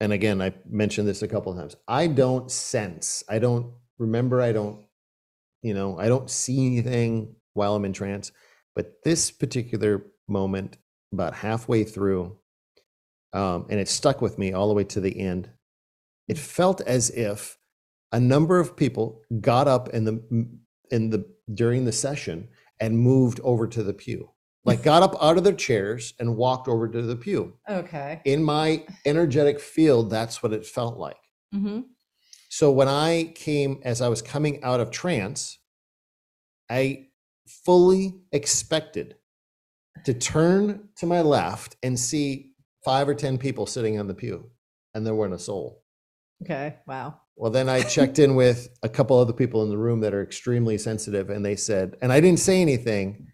and 0.00 0.12
again, 0.12 0.40
I 0.40 0.54
mentioned 0.68 1.06
this 1.08 1.22
a 1.22 1.28
couple 1.28 1.52
of 1.52 1.58
times, 1.58 1.76
I 1.88 2.06
don't 2.06 2.50
sense, 2.50 3.24
I 3.28 3.38
don't 3.40 3.72
remember, 3.98 4.40
I 4.40 4.52
don't, 4.52 4.84
you 5.62 5.74
know, 5.74 5.98
I 5.98 6.08
don't 6.08 6.30
see 6.30 6.66
anything 6.66 7.34
while 7.58 7.74
I'm 7.74 7.84
in 7.84 7.92
trance. 7.92 8.32
But 8.74 9.02
this 9.04 9.30
particular 9.30 10.06
moment, 10.28 10.78
about 11.12 11.34
halfway 11.34 11.84
through, 11.84 12.38
um, 13.32 13.66
and 13.70 13.78
it 13.80 13.88
stuck 13.88 14.20
with 14.22 14.38
me 14.38 14.52
all 14.52 14.68
the 14.68 14.74
way 14.74 14.84
to 14.84 15.00
the 15.00 15.18
end. 15.20 15.50
It 16.28 16.38
felt 16.38 16.80
as 16.82 17.10
if 17.10 17.58
a 18.12 18.20
number 18.20 18.58
of 18.58 18.76
people 18.76 19.22
got 19.40 19.68
up 19.68 19.88
in 19.90 20.04
the 20.04 20.48
in 20.90 21.10
the 21.10 21.24
during 21.52 21.84
the 21.84 21.92
session 21.92 22.48
and 22.80 22.98
moved 22.98 23.40
over 23.42 23.66
to 23.66 23.82
the 23.82 23.92
pew, 23.94 24.30
like 24.64 24.82
got 24.82 25.02
up 25.02 25.16
out 25.20 25.36
of 25.36 25.44
their 25.44 25.52
chairs 25.54 26.14
and 26.20 26.36
walked 26.36 26.68
over 26.68 26.88
to 26.88 27.02
the 27.02 27.16
pew. 27.16 27.54
okay. 27.68 28.20
In 28.24 28.42
my 28.42 28.84
energetic 29.04 29.58
field, 29.60 30.10
that's 30.10 30.42
what 30.42 30.52
it 30.52 30.64
felt 30.64 30.98
like. 30.98 31.16
hmm 31.52 31.80
So 32.50 32.70
when 32.70 32.88
I 32.88 33.32
came, 33.34 33.80
as 33.82 34.00
I 34.00 34.08
was 34.08 34.22
coming 34.22 34.62
out 34.62 34.80
of 34.80 34.90
trance, 34.90 35.58
I 36.70 37.07
fully 37.64 38.14
expected 38.32 39.16
to 40.04 40.14
turn 40.14 40.88
to 40.96 41.06
my 41.06 41.20
left 41.20 41.76
and 41.82 41.98
see 41.98 42.52
five 42.84 43.08
or 43.08 43.14
10 43.14 43.38
people 43.38 43.66
sitting 43.66 43.98
on 43.98 44.06
the 44.06 44.14
pew, 44.14 44.50
and 44.94 45.06
there 45.06 45.14
weren't 45.14 45.34
a 45.34 45.38
soul. 45.38 45.82
Okay. 46.42 46.76
Wow. 46.86 47.20
Well, 47.36 47.50
then 47.50 47.68
I 47.68 47.82
checked 47.82 48.18
in 48.18 48.34
with 48.34 48.68
a 48.82 48.88
couple 48.88 49.18
other 49.18 49.32
people 49.32 49.62
in 49.62 49.70
the 49.70 49.78
room 49.78 50.00
that 50.00 50.14
are 50.14 50.22
extremely 50.22 50.78
sensitive, 50.78 51.30
and 51.30 51.44
they 51.44 51.56
said, 51.56 51.96
and 52.00 52.12
I 52.12 52.20
didn't 52.20 52.40
say 52.40 52.60
anything. 52.60 53.26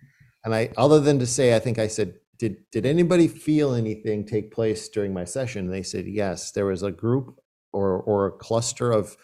And 0.45 0.55
I, 0.55 0.71
other 0.77 1.01
than 1.01 1.19
to 1.21 1.27
say, 1.27 1.57
I 1.57 1.59
think 1.59 1.79
I 1.79 1.87
said, 1.87 2.15
did, 2.39 2.57
did 2.71 2.85
anybody 2.85 3.29
feel 3.29 3.75
anything 3.75 4.27
take 4.27 4.53
place 4.53 4.89
during 4.89 5.15
my 5.15 5.25
session? 5.25 5.67
And 5.67 5.73
they 5.73 5.83
said, 5.83 6.07
yes, 6.07 6.53
there 6.53 6.67
was 6.67 6.83
a 6.83 6.91
group 6.91 7.39
or, 7.73 8.03
or 8.03 8.27
a 8.27 8.33
cluster 8.33 8.93
of 8.93 9.17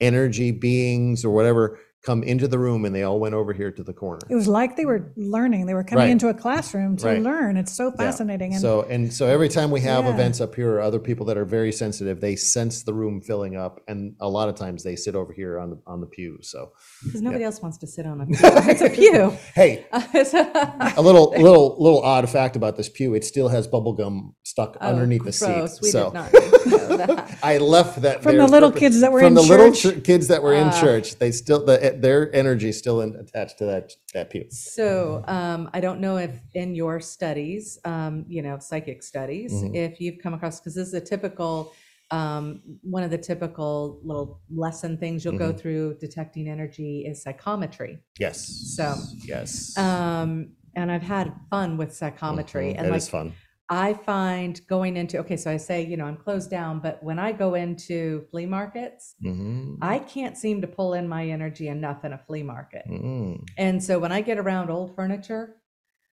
energy 0.00 0.50
beings 0.50 1.24
or 1.24 1.30
whatever 1.30 1.78
come 2.06 2.22
into 2.22 2.46
the 2.46 2.58
room 2.58 2.84
and 2.84 2.94
they 2.94 3.02
all 3.02 3.18
went 3.18 3.34
over 3.34 3.52
here 3.52 3.72
to 3.72 3.82
the 3.82 3.92
corner. 3.92 4.20
It 4.30 4.36
was 4.36 4.46
like 4.46 4.76
they 4.76 4.86
were 4.86 5.12
learning. 5.16 5.66
They 5.66 5.74
were 5.74 5.82
coming 5.82 6.04
Right. 6.04 6.10
into 6.10 6.28
a 6.28 6.34
classroom 6.34 6.96
to 6.98 7.06
Right. 7.06 7.20
learn. 7.20 7.56
It's 7.56 7.72
so 7.72 7.86
Yeah. 7.86 7.96
fascinating. 7.96 8.52
And 8.52 8.60
so 8.62 8.82
and 8.82 9.12
so 9.12 9.26
every 9.26 9.48
time 9.48 9.72
we 9.72 9.80
have 9.80 10.04
Yeah. 10.04 10.14
events 10.14 10.40
up 10.40 10.54
here 10.54 10.72
or 10.74 10.80
other 10.80 11.00
people 11.00 11.26
that 11.26 11.36
are 11.36 11.44
very 11.44 11.72
sensitive, 11.72 12.20
they 12.20 12.36
sense 12.36 12.84
the 12.84 12.94
room 12.94 13.20
filling 13.20 13.56
up, 13.56 13.80
and 13.88 14.14
a 14.20 14.28
lot 14.28 14.48
of 14.48 14.54
times 14.54 14.84
they 14.84 14.94
sit 14.94 15.16
over 15.16 15.32
here 15.32 15.58
on 15.58 15.70
the 15.70 15.78
on 15.86 16.00
the 16.00 16.06
pew. 16.06 16.38
So 16.42 16.70
Because 17.04 17.22
nobody 17.22 17.42
else 17.42 17.60
wants 17.60 17.76
to 17.78 17.88
sit 17.88 18.06
on 18.06 18.20
a 18.20 18.26
pew. 18.26 18.36
it's 18.40 18.80
a 18.82 18.88
pew. 18.90 19.32
hey, 19.56 19.84
oh, 19.92 20.06
a 20.96 21.02
little 21.02 21.30
little 21.36 21.76
little 21.80 22.00
odd 22.02 22.28
fact 22.30 22.54
about 22.54 22.76
this 22.76 22.88
pew: 22.88 23.14
it 23.14 23.24
still 23.24 23.48
has 23.48 23.66
bubble 23.66 23.94
gum 23.94 24.34
stuck 24.44 24.76
oh, 24.80 24.86
underneath 24.86 25.24
the 25.24 25.32
seat. 25.32 25.46
Oh, 25.48 25.54
gross. 25.58 25.82
We 25.82 25.90
so 25.90 26.04
did 26.04 26.14
not 26.14 26.32
know 26.32 26.96
that. 26.98 27.25
I 27.42 27.58
left 27.58 28.02
that 28.02 28.22
From 28.22 28.36
there 28.36 28.46
the 28.46 28.50
little 28.52 28.72
kids 28.72 29.00
that 29.00 29.12
were 29.12 29.20
from 29.20 29.28
in 29.28 29.34
the 29.34 29.42
little 29.42 29.72
church? 29.72 30.00
ch- 30.00 30.04
kids 30.04 30.28
that 30.28 30.42
were 30.42 30.54
in 30.54 30.68
Ah. 30.68 30.80
church. 30.80 31.16
They 31.16 31.30
still 31.32 31.64
the, 31.64 31.96
their 31.98 32.34
energy 32.34 32.72
still 32.72 33.00
in, 33.00 33.14
attached 33.16 33.58
to 33.58 33.66
that 33.66 33.92
that 34.14 34.30
pew. 34.30 34.46
So 34.50 35.22
um, 35.26 35.70
I 35.72 35.80
don't 35.80 36.00
know 36.00 36.16
if 36.16 36.30
in 36.54 36.74
your 36.74 37.00
studies, 37.00 37.78
um, 37.84 38.24
you 38.28 38.42
know, 38.42 38.58
psychic 38.58 39.02
studies, 39.02 39.52
Mhm. 39.52 39.74
if 39.74 40.00
you've 40.00 40.18
come 40.22 40.34
across, 40.34 40.60
because 40.60 40.74
this 40.74 40.88
is 40.88 40.94
a 40.94 41.00
typical, 41.00 41.72
um, 42.10 42.62
one 42.82 43.02
of 43.02 43.10
the 43.10 43.18
typical 43.18 44.00
little 44.04 44.40
lesson 44.54 44.96
things 44.96 45.24
you'll 45.24 45.38
go 45.38 45.52
Mhm. 45.52 45.58
through 45.60 45.96
detecting 46.00 46.48
energy 46.48 47.04
is 47.06 47.22
psychometry. 47.22 47.98
Yes. 48.18 48.38
So, 48.76 48.94
yes, 49.26 49.76
Um, 49.76 50.52
and 50.74 50.90
I've 50.92 51.02
had 51.02 51.32
fun 51.50 51.76
with 51.78 51.92
psychometry. 51.94 52.68
Mhm. 52.72 52.76
And 52.78 52.84
That 52.86 52.90
like 52.92 52.98
is 52.98 53.08
fun. 53.08 53.32
I 53.68 53.94
find 53.94 54.60
going 54.68 54.96
into, 54.96 55.18
okay, 55.18 55.36
so 55.36 55.50
I 55.50 55.56
say, 55.56 55.82
you 55.84 55.96
know, 55.96 56.04
I'm 56.04 56.16
closed 56.16 56.50
down, 56.50 56.78
but 56.80 57.02
when 57.02 57.18
I 57.18 57.32
go 57.32 57.54
into 57.54 58.22
flea 58.30 58.46
markets, 58.46 59.16
Mhm. 59.24 59.78
I 59.82 59.98
can't 59.98 60.36
seem 60.36 60.60
to 60.60 60.68
pull 60.68 60.94
in 60.94 61.08
my 61.08 61.26
energy 61.28 61.68
enough 61.68 62.04
in 62.04 62.12
a 62.12 62.18
flea 62.18 62.44
market. 62.44 62.84
Mhm. 62.88 63.44
And 63.58 63.82
so 63.82 63.98
when 63.98 64.12
I 64.12 64.20
get 64.20 64.38
around 64.38 64.70
old 64.70 64.94
furniture, 64.94 65.56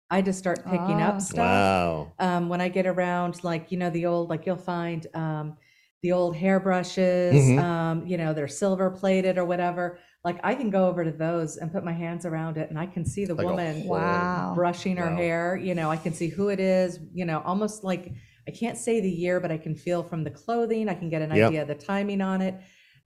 I 0.10 0.22
just 0.22 0.40
start 0.40 0.66
picking 0.66 1.02
Ah. 1.02 1.10
up 1.10 1.22
stuff. 1.22 1.38
Wow. 1.38 2.14
Um, 2.20 2.50
when 2.50 2.62
I 2.62 2.70
get 2.70 2.86
around, 2.88 3.44
like, 3.44 3.72
you 3.72 3.78
know, 3.78 3.90
the 3.90 4.06
old, 4.06 4.30
like 4.30 4.46
you'll 4.46 4.58
find 4.58 5.08
um, 5.16 5.58
the 6.02 6.12
old 6.12 6.36
hairbrushes, 6.36 7.34
Mhm. 7.34 7.60
um, 7.60 8.08
you 8.08 8.18
know, 8.18 8.34
they're 8.34 8.48
silver 8.48 8.90
plated 8.92 9.38
or 9.38 9.46
whatever. 9.46 10.00
Like 10.24 10.40
I 10.44 10.56
can 10.56 10.70
go 10.70 10.88
over 10.88 11.04
to 11.04 11.12
those 11.12 11.58
and 11.58 11.72
put 11.72 11.84
my 11.84 11.92
hands 11.92 12.26
around 12.26 12.58
it 12.58 12.70
and 12.70 12.80
I 12.80 12.86
can 12.86 13.06
see 13.06 13.26
the 13.26 13.36
Like 13.36 13.46
woman 13.46 13.82
whole- 13.82 13.90
Wow. 13.92 14.54
brushing 14.56 14.96
her 14.98 15.10
Wow. 15.10 15.18
hair. 15.18 15.56
You 15.58 15.76
know, 15.76 15.92
I 15.92 15.98
can 15.98 16.14
see 16.14 16.30
who 16.30 16.48
it 16.48 16.60
is, 16.62 17.00
you 17.14 17.26
know, 17.26 17.42
almost 17.46 17.84
like 17.84 18.14
I 18.48 18.52
can't 18.52 18.78
say 18.78 19.00
the 19.02 19.10
year, 19.10 19.40
but 19.40 19.52
I 19.52 19.58
can 19.58 19.76
feel 19.76 20.02
from 20.04 20.24
the 20.24 20.30
clothing, 20.32 20.88
I 20.90 20.94
can 20.96 21.10
get 21.10 21.22
an 21.22 21.32
Yep. 21.34 21.48
idea 21.48 21.62
of 21.64 21.68
the 21.68 21.76
timing 21.76 22.22
on 22.22 22.42
it. 22.42 22.56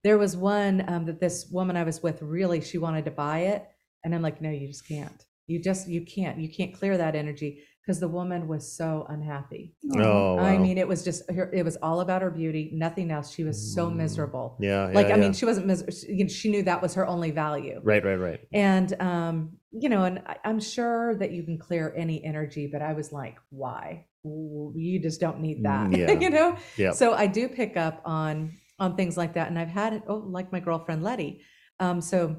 There 0.04 0.18
was 0.18 0.36
one 0.36 0.84
um, 0.88 1.06
that 1.06 1.18
this 1.20 1.48
woman 1.50 1.76
I 1.76 1.82
was 1.82 2.02
with 2.02 2.22
really, 2.22 2.60
she 2.60 2.78
wanted 2.78 3.04
to 3.06 3.10
buy 3.10 3.40
it. 3.40 3.64
And 4.04 4.14
I'm 4.14 4.22
like, 4.22 4.40
no, 4.40 4.50
you 4.50 4.68
just 4.68 4.86
can't. 4.86 5.24
You 5.48 5.60
just, 5.60 5.88
you 5.88 6.02
can't. 6.02 6.38
You 6.38 6.48
can't 6.48 6.72
clear 6.72 6.96
that 6.96 7.16
energy 7.16 7.62
because 7.88 8.00
the 8.00 8.08
woman 8.08 8.46
was 8.46 8.70
so 8.70 9.06
unhappy. 9.08 9.72
Oh, 9.96 10.34
wow. 10.34 10.42
I 10.44 10.58
mean, 10.58 10.76
it 10.76 10.86
was 10.86 11.02
just, 11.02 11.22
her, 11.30 11.50
it 11.54 11.64
was 11.64 11.78
all 11.80 12.02
about 12.02 12.20
her 12.20 12.30
beauty, 12.30 12.70
nothing 12.74 13.10
else. 13.10 13.32
She 13.32 13.44
was 13.44 13.74
so 13.74 13.88
Mm. 13.88 13.96
miserable. 13.96 14.58
yeah, 14.60 14.90
Like, 14.92 15.08
yeah, 15.08 15.14
I 15.14 15.16
mean, 15.16 15.32
she 15.32 15.46
wasn't 15.46 15.66
miserable. 15.68 15.94
She, 15.94 16.28
she 16.28 16.50
knew 16.50 16.62
that 16.64 16.82
was 16.82 16.92
her 16.96 17.06
only 17.06 17.30
value 17.30 17.80
right, 17.82 18.04
right, 18.04 18.16
right. 18.16 18.40
and 18.52 19.00
um 19.00 19.56
you 19.70 19.88
know 19.88 20.04
and 20.04 20.20
I, 20.26 20.36
i'm 20.44 20.60
sure 20.60 21.14
that 21.16 21.30
you 21.32 21.42
can 21.42 21.58
clear 21.58 21.92
any 21.96 22.22
energy 22.24 22.66
but 22.72 22.80
i 22.82 22.92
was 22.92 23.12
like 23.12 23.36
why 23.50 24.06
Ooh, 24.26 24.72
you 24.76 24.98
just 25.00 25.20
don't 25.20 25.40
need 25.40 25.64
that 25.64 25.88
Mm, 25.88 25.96
yeah. 26.00 26.10
you 26.18 26.30
know 26.30 26.56
Yep. 26.76 26.94
so 26.94 27.12
i 27.14 27.26
do 27.26 27.48
pick 27.48 27.76
up 27.76 28.00
on 28.04 28.52
on 28.78 28.96
things 28.96 29.16
like 29.16 29.34
that 29.34 29.48
and 29.48 29.58
i've 29.58 29.68
had 29.68 29.92
it 29.94 30.02
oh 30.08 30.16
like 30.38 30.52
my 30.52 30.60
girlfriend 30.60 31.02
letty 31.02 31.40
um 31.80 32.00
so 32.00 32.36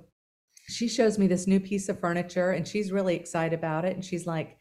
she 0.67 0.87
shows 0.87 1.17
me 1.17 1.25
this 1.27 1.47
new 1.47 1.59
piece 1.59 1.89
of 1.89 1.99
furniture 1.99 2.51
and 2.51 2.67
she's 2.67 2.91
really 2.91 3.15
excited 3.15 3.57
about 3.57 3.85
it 3.85 3.95
and 3.95 4.03
she's 4.05 4.25
like 4.27 4.57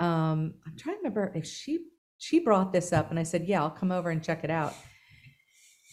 um 0.00 0.54
i'm 0.66 0.76
trying 0.76 0.94
to 0.96 0.98
remember 0.98 1.32
if 1.34 1.46
she 1.46 1.78
she 2.18 2.38
brought 2.40 2.72
this 2.72 2.92
up 2.92 3.10
and 3.10 3.18
i 3.18 3.22
said 3.22 3.46
yeah 3.46 3.62
i'll 3.62 3.70
come 3.70 3.90
over 3.92 4.10
and 4.10 4.22
check 4.22 4.44
it 4.44 4.50
out 4.50 4.74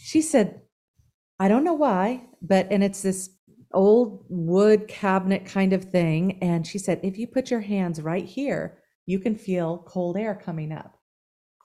she 0.03 0.21
said 0.21 0.61
I 1.39 1.47
don't 1.47 1.63
know 1.63 1.73
why, 1.73 2.25
but 2.41 2.67
and 2.71 2.83
it's 2.83 3.01
this 3.01 3.29
old 3.73 4.23
wood 4.29 4.87
cabinet 4.87 5.45
kind 5.45 5.73
of 5.73 5.85
thing. 5.85 6.37
And 6.41 6.65
she 6.65 6.77
said, 6.77 6.99
if 7.03 7.17
you 7.17 7.27
put 7.27 7.49
your 7.49 7.61
hands 7.61 7.99
right 8.01 8.23
here, 8.23 8.77
you 9.07 9.19
can 9.19 9.35
feel 9.35 9.79
cold 9.87 10.15
air 10.15 10.35
coming 10.35 10.71
up. 10.71 10.97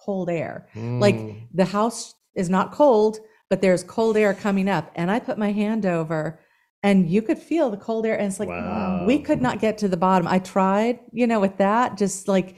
Cold 0.04 0.30
air. 0.30 0.68
Like 0.74 1.16
Mm. 1.16 1.48
the 1.52 1.66
house 1.66 2.14
is 2.34 2.48
not 2.48 2.72
cold, 2.72 3.18
but 3.50 3.60
there's 3.60 3.84
cold 3.84 4.16
air 4.16 4.32
coming 4.34 4.68
up. 4.68 4.90
And 4.96 5.10
I 5.10 5.20
put 5.20 5.38
my 5.38 5.52
hand 5.52 5.84
over 5.84 6.40
and 6.82 7.08
you 7.10 7.22
could 7.22 7.38
feel 7.38 7.70
the 7.70 7.76
cold 7.76 8.06
air. 8.06 8.16
And 8.16 8.26
it's 8.28 8.38
like, 8.40 8.48
Wow. 8.48 9.04
we 9.06 9.18
could 9.18 9.42
not 9.42 9.60
get 9.60 9.78
to 9.78 9.88
the 9.88 9.96
bottom. 9.96 10.28
I 10.28 10.38
tried, 10.38 11.00
you 11.12 11.26
know, 11.26 11.40
with 11.40 11.56
that, 11.58 11.96
just 11.98 12.28
like 12.28 12.56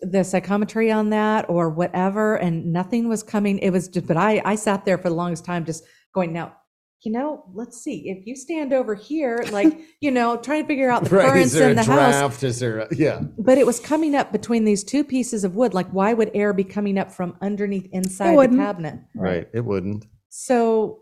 the 0.00 0.22
psychometry 0.22 0.90
on 0.92 1.10
that 1.10 1.46
or 1.48 1.70
whatever, 1.70 2.36
and 2.36 2.72
nothing 2.72 3.08
was 3.08 3.22
coming. 3.22 3.58
It 3.58 3.70
was 3.70 3.88
just, 3.88 4.06
but 4.06 4.16
I, 4.16 4.40
I 4.44 4.54
sat 4.54 4.84
there 4.84 4.98
for 4.98 5.08
the 5.08 5.14
longest 5.14 5.44
time 5.44 5.64
just 5.64 5.84
going, 6.14 6.32
now, 6.32 6.54
you 7.02 7.12
know, 7.12 7.44
let's 7.54 7.80
see, 7.82 8.08
if 8.10 8.26
you 8.26 8.34
stand 8.36 8.72
over 8.72 8.94
here, 8.94 9.44
like, 9.52 9.78
you 10.00 10.10
know, 10.10 10.36
trying 10.36 10.62
to 10.64 10.66
figure 10.68 10.90
out 10.90 11.04
the 11.04 11.10
Right? 11.16 11.26
Currents 11.28 11.54
in 11.54 11.76
the 11.76 11.84
house? 11.84 12.42
Is 12.42 12.58
there? 12.58 12.80
A, 12.80 12.88
yeah. 12.94 13.20
but 13.38 13.56
it 13.56 13.66
was 13.66 13.80
coming 13.80 14.14
up 14.14 14.30
between 14.32 14.64
these 14.64 14.82
two 14.84 15.04
pieces 15.04 15.42
of 15.44 15.54
wood. 15.56 15.74
Like, 15.74 15.88
why 15.90 16.12
would 16.12 16.30
air 16.34 16.52
be 16.52 16.64
coming 16.64 16.98
up 16.98 17.10
from 17.12 17.36
underneath 17.40 17.88
inside 17.92 18.36
the 18.50 18.56
cabinet? 18.56 18.98
Right. 19.14 19.48
It 19.54 19.64
wouldn't. 19.64 20.06
So, 20.28 20.98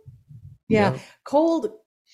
yeah, 0.69 0.93
Yeah. 0.93 0.99
cold. 1.25 1.69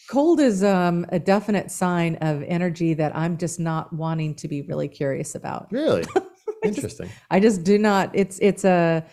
Cold 0.09 0.41
is 0.41 0.63
um, 0.63 1.07
a 1.11 1.19
definite 1.19 1.71
sign 1.71 2.17
of 2.17 2.43
energy 2.43 2.95
that 2.95 3.15
I'm 3.17 3.39
just 3.39 3.61
not 3.61 3.93
wanting 3.93 4.35
to 4.37 4.49
be 4.49 4.63
really 4.63 4.89
curious 4.89 5.35
about. 5.35 5.69
Really 5.71 6.05
interesting. 6.65 7.09
I 7.31 7.41
just 7.41 7.65
do 7.65 7.79
not. 7.79 8.11
It's 8.15 8.39
it's 8.41 8.65
a 8.65 9.05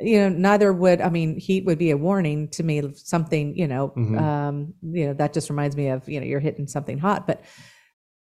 you 0.00 0.18
know 0.20 0.28
neither 0.28 0.72
would 0.72 1.00
I 1.00 1.08
mean 1.08 1.38
heat 1.38 1.64
would 1.64 1.78
be 1.78 1.90
a 1.90 1.96
warning 1.96 2.48
to 2.50 2.62
me 2.62 2.78
of 2.78 2.96
something 2.96 3.56
you 3.56 3.66
know 3.66 3.92
Mhm. 3.96 4.20
um, 4.20 4.74
you 4.82 5.06
know 5.06 5.14
that 5.14 5.32
just 5.32 5.50
reminds 5.50 5.76
me 5.76 5.88
of 5.88 6.08
you 6.08 6.20
know 6.20 6.26
you're 6.26 6.38
hitting 6.38 6.68
something 6.68 6.98
hot 6.98 7.26
but 7.26 7.42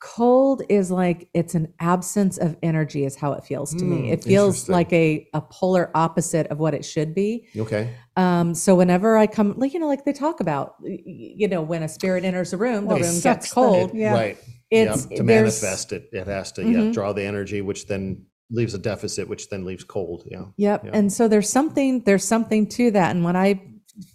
cold 0.05 0.63
is 0.69 0.91
like 0.91 1.29
it's 1.33 1.55
an 1.55 1.73
absence 1.79 2.37
of 2.37 2.57
energy 2.61 3.05
is 3.05 3.15
how 3.15 3.33
it 3.35 3.45
feels 3.45 3.73
to 3.73 3.85
me 3.85 4.09
Mm, 4.09 4.13
it 4.15 4.25
feels 4.25 4.69
like 4.69 4.93
a, 4.93 5.29
a 5.33 5.41
polar 5.41 5.93
opposite 5.95 6.49
of 6.49 6.59
what 6.59 6.75
it 6.75 6.85
should 6.85 7.15
be 7.15 7.47
Okay. 7.57 7.95
um, 8.17 8.53
so 8.53 8.75
whenever 8.75 9.17
I 9.17 9.29
come 9.29 9.55
like 9.57 9.73
you 9.75 9.79
know 9.79 9.87
like 9.87 10.05
they 10.05 10.13
talk 10.13 10.41
about 10.41 10.75
y- 10.81 10.99
y- 11.07 11.33
you 11.37 11.47
know 11.47 11.63
when 11.63 11.85
a 11.85 11.89
spirit 11.89 12.25
enters 12.25 12.53
a 12.53 12.57
room 12.57 12.87
Well, 12.87 12.99
the 12.99 13.05
room 13.05 13.21
gets 13.21 13.49
the- 13.49 13.55
cold 13.55 13.93
Yeah. 13.95 14.13
Right. 14.15 14.39
it's 14.73 15.07
yeah. 15.09 15.17
To 15.19 15.23
manifest 15.23 15.93
it, 15.93 16.09
it 16.13 16.27
has 16.27 16.51
to 16.53 16.63
yeah 16.63 16.79
Mhm. 16.81 16.93
draw 16.95 17.13
the 17.13 17.23
energy, 17.23 17.61
which 17.61 17.87
then 17.87 18.27
leaves 18.51 18.75
a 18.75 18.79
deficit, 18.79 19.29
which 19.29 19.49
then 19.51 19.65
leaves 19.65 19.85
cold. 19.85 20.25
Yeah. 20.31 20.47
Yep. 20.57 20.85
Yeah. 20.87 20.91
And 20.95 21.13
so 21.13 21.29
there's 21.29 21.49
something 21.49 22.03
there's 22.05 22.25
something 22.25 22.67
to 22.71 22.91
that. 22.91 23.15
And 23.15 23.23
when 23.25 23.37
I 23.37 23.63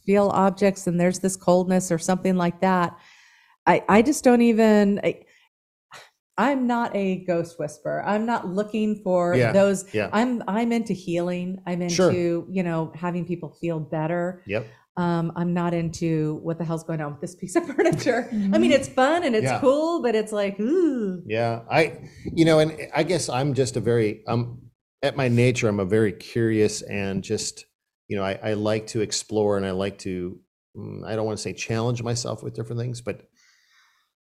feel 0.05 0.27
objects 0.29 0.85
and 0.87 0.99
there's 0.99 1.19
this 1.19 1.37
coldness 1.37 1.91
or 1.93 1.97
something 1.97 2.35
like 2.35 2.59
that, 2.61 2.93
I 3.65 3.83
I 3.87 4.01
just 4.01 4.23
don't 4.25 4.41
even. 4.41 4.99
I, 5.03 5.21
I'm 6.37 6.67
not 6.67 6.95
a 6.95 7.23
ghost 7.25 7.57
whisperer. 7.59 8.03
I'm 8.05 8.25
not 8.25 8.47
looking 8.47 9.01
for 9.03 9.35
Yeah, 9.35 9.51
those. 9.51 9.91
yeah. 9.93 10.09
I'm 10.13 10.43
I'm 10.47 10.71
into 10.71 10.93
healing. 10.93 11.59
I'm 11.65 11.81
into 11.81 11.95
Sure. 11.95 12.11
you 12.49 12.63
know 12.63 12.91
having 12.95 13.25
people 13.25 13.55
feel 13.59 13.79
better. 13.79 14.43
Yep. 14.45 14.67
Um, 14.97 15.31
I'm 15.35 15.53
not 15.53 15.75
into 15.75 16.39
what 16.41 16.57
the 16.57 16.65
hell's 16.65 16.83
going 16.83 17.01
on 17.01 17.11
with 17.11 17.21
this 17.21 17.35
piece 17.35 17.55
of 17.55 17.65
furniture. 17.75 18.27
I 18.31 18.57
mean, 18.57 18.71
it's 18.71 18.87
fun 18.87 19.23
and 19.23 19.35
it's 19.35 19.45
Yeah. 19.45 19.59
cool, 19.59 20.01
but 20.01 20.15
it's 20.15 20.31
like, 20.31 20.59
ooh, 20.59 21.21
Yeah, 21.27 21.61
I, 21.69 22.09
you 22.33 22.45
know, 22.45 22.57
and 22.57 22.75
I 22.95 23.03
guess 23.03 23.29
I'm 23.29 23.53
just 23.53 23.77
a 23.77 23.79
very, 23.79 24.23
I'm 24.27 24.57
at 25.03 25.15
my 25.15 25.27
nature, 25.27 25.67
I'm 25.67 25.79
a 25.79 25.85
very 25.85 26.11
curious 26.13 26.81
and 26.81 27.23
just, 27.23 27.65
you 28.07 28.17
know, 28.17 28.23
I, 28.23 28.39
I 28.41 28.53
like 28.53 28.87
to 28.87 29.01
explore 29.01 29.55
and 29.57 29.67
I 29.67 29.71
like 29.71 29.99
to, 29.99 30.39
mm, 30.75 31.05
I 31.05 31.15
don't 31.15 31.27
want 31.27 31.37
to 31.37 31.43
say 31.43 31.53
challenge 31.53 32.01
myself 32.01 32.41
with 32.41 32.55
different 32.55 32.81
things, 32.81 32.99
but 32.99 33.26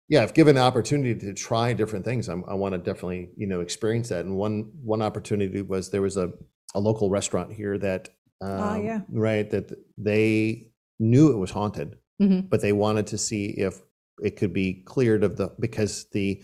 yeah, 0.09 0.23
if 0.23 0.35
given 0.35 0.55
the 0.55 0.61
opportunity 0.61 1.15
to 1.19 1.35
try 1.35 1.73
different 1.73 2.05
things, 2.05 2.29
I'm, 2.29 2.45
I 2.49 2.55
want 2.55 2.73
to 2.75 2.79
definitely, 2.79 3.31
you 3.37 3.47
know, 3.47 3.61
experience 3.61 4.09
that. 4.11 4.25
And 4.25 4.37
one, 4.37 4.71
one 4.83 5.03
opportunity 5.03 5.63
was 5.63 5.91
there 5.91 6.03
was 6.03 6.17
a, 6.17 6.33
a 6.75 6.81
local 6.81 7.11
restaurant 7.11 7.53
here 7.53 7.77
that, 7.79 8.09
um, 8.41 8.51
Ah, 8.61 8.77
yeah. 8.77 9.01
right, 9.11 9.49
that 9.51 9.73
they 9.99 10.69
knew 10.99 11.33
it 11.33 11.37
was 11.37 11.51
haunted 11.51 11.97
Mhm. 12.23 12.49
but 12.49 12.63
they 12.63 12.73
wanted 12.73 13.07
to 13.09 13.19
see 13.19 13.47
if 13.59 13.83
it 14.23 14.37
could 14.37 14.53
be 14.55 14.83
cleared 14.87 15.23
of 15.23 15.37
the 15.37 15.51
because 15.61 16.07
the 16.13 16.43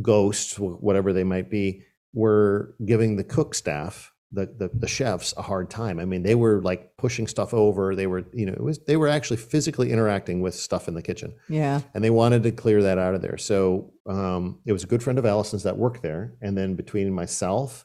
ghosts 0.00 0.58
whatever 0.58 1.12
they 1.12 1.24
might 1.24 1.50
be 1.50 1.82
were 2.14 2.74
giving 2.86 3.16
the 3.16 3.24
cook 3.24 3.54
staff 3.54 4.13
the, 4.34 4.46
the 4.58 4.70
the 4.74 4.88
chefs 4.88 5.32
a 5.36 5.42
hard 5.42 5.70
time 5.70 5.98
i 5.98 6.04
mean 6.04 6.22
they 6.22 6.34
were 6.34 6.60
like 6.62 6.96
pushing 6.96 7.26
stuff 7.26 7.54
over 7.54 7.94
they 7.94 8.06
were 8.06 8.24
you 8.32 8.46
know 8.46 8.52
it 8.52 8.62
was 8.62 8.78
they 8.86 8.96
were 8.96 9.08
actually 9.08 9.36
physically 9.36 9.92
interacting 9.92 10.40
with 10.40 10.54
stuff 10.54 10.88
in 10.88 10.94
the 10.94 11.02
kitchen 11.02 11.32
yeah, 11.48 11.82
and 11.94 12.02
they 12.02 12.10
wanted 12.10 12.42
to 12.44 12.52
clear 12.52 12.82
that 12.82 12.98
out 12.98 13.14
of 13.14 13.22
there. 13.22 13.36
So 13.38 13.92
um, 14.06 14.60
it 14.66 14.72
was 14.72 14.84
a 14.84 14.88
good 14.88 15.02
friend 15.02 15.18
of 15.18 15.26
Allison's 15.26 15.62
that 15.62 15.76
worked 15.76 16.02
there, 16.02 16.34
and 16.40 16.56
then 16.56 16.74
between 16.74 17.12
myself 17.12 17.84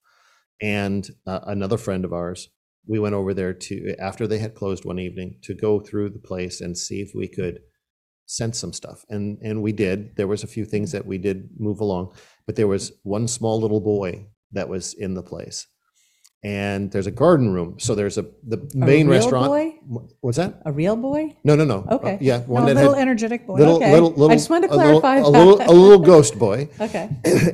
and 0.61 1.07
uh, 1.27 1.41
another 1.43 1.77
friend 1.77 2.05
of 2.05 2.13
ours, 2.13 2.49
we 2.87 2.99
went 2.99 3.15
over 3.15 3.33
there 3.33 3.53
to 3.53 3.95
after 3.99 4.27
they 4.27 4.39
had 4.39 4.55
closed 4.55 4.85
one 4.85 4.99
evening 4.99 5.39
to 5.43 5.53
go 5.53 5.79
through 5.79 6.09
the 6.09 6.19
place 6.19 6.61
and 6.61 6.77
see 6.77 7.01
if 7.01 7.11
we 7.13 7.27
could 7.27 7.59
sense 8.25 8.57
some 8.57 8.73
stuff. 8.73 9.05
And 9.09 9.37
and 9.41 9.61
we 9.61 9.71
did. 9.71 10.15
There 10.15 10.27
was 10.27 10.43
a 10.43 10.47
few 10.47 10.65
things 10.65 10.91
that 10.91 11.05
we 11.05 11.17
did 11.17 11.49
move 11.57 11.79
along, 11.79 12.13
but 12.45 12.55
there 12.55 12.67
was 12.67 12.91
one 13.03 13.27
small 13.27 13.59
little 13.59 13.81
boy 13.81 14.25
that 14.51 14.69
was 14.69 14.93
in 14.93 15.13
the 15.13 15.23
place. 15.23 15.67
And 16.41 16.89
there's 16.91 17.05
a 17.07 17.11
garden 17.11 17.51
room. 17.53 17.79
So 17.79 17.95
there's 17.95 18.17
a 18.17 18.21
the 18.47 18.57
A 18.73 18.77
main 18.77 19.07
real 19.07 19.19
restaurant. 19.19 19.47
boy? 19.47 20.05
What's 20.21 20.37
that? 20.37 20.61
a 20.65 20.71
real 20.71 20.95
boy. 20.95 21.35
No, 21.43 21.55
no, 21.55 21.65
no. 21.65 21.85
Uh, 21.89 21.95
Okay. 21.95 22.17
yeah, 22.21 22.39
one 22.43 22.63
No, 22.63 22.67
that 22.69 22.75
little 22.75 22.93
had 22.93 23.01
energetic 23.01 23.45
boy. 23.45 23.55
little, 23.55 23.75
Okay. 23.75 23.91
little, 23.91 24.31
I 24.31 24.35
just 24.35 24.49
wanted 24.49 24.69
to 24.69 24.75
a 24.75 24.77
little- 24.77 25.01
clarify 25.01 25.27
a 25.27 25.29
little, 25.29 25.61
a 25.61 25.73
little 25.73 25.99
ghost 25.99 26.39
boy, 26.39 26.69
Okay. 26.79 27.09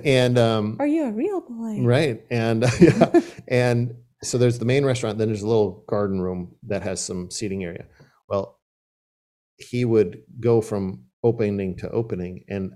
and 0.06 0.38
um, 0.38 0.76
Are 0.80 0.86
you 0.86 1.06
a 1.06 1.12
real 1.12 1.42
boy? 1.42 1.82
right, 1.82 2.24
and 2.30 2.64
yeah, 2.80 3.22
and 3.48 3.96
so 4.22 4.38
there's 4.38 4.60
the 4.60 4.66
main 4.66 4.86
restaurant. 4.86 5.18
Then 5.18 5.30
there's 5.30 5.42
a 5.42 5.48
little 5.48 5.84
garden 5.88 6.22
room 6.22 6.56
that 6.68 6.84
has 6.84 7.04
some 7.04 7.32
seating 7.32 7.64
area. 7.64 7.86
Well, 8.30 8.60
he 9.58 9.84
would 9.84 10.22
go 10.40 10.62
from 10.62 11.06
opening 11.24 11.76
to 11.78 11.90
opening, 11.90 12.44
and 12.50 12.74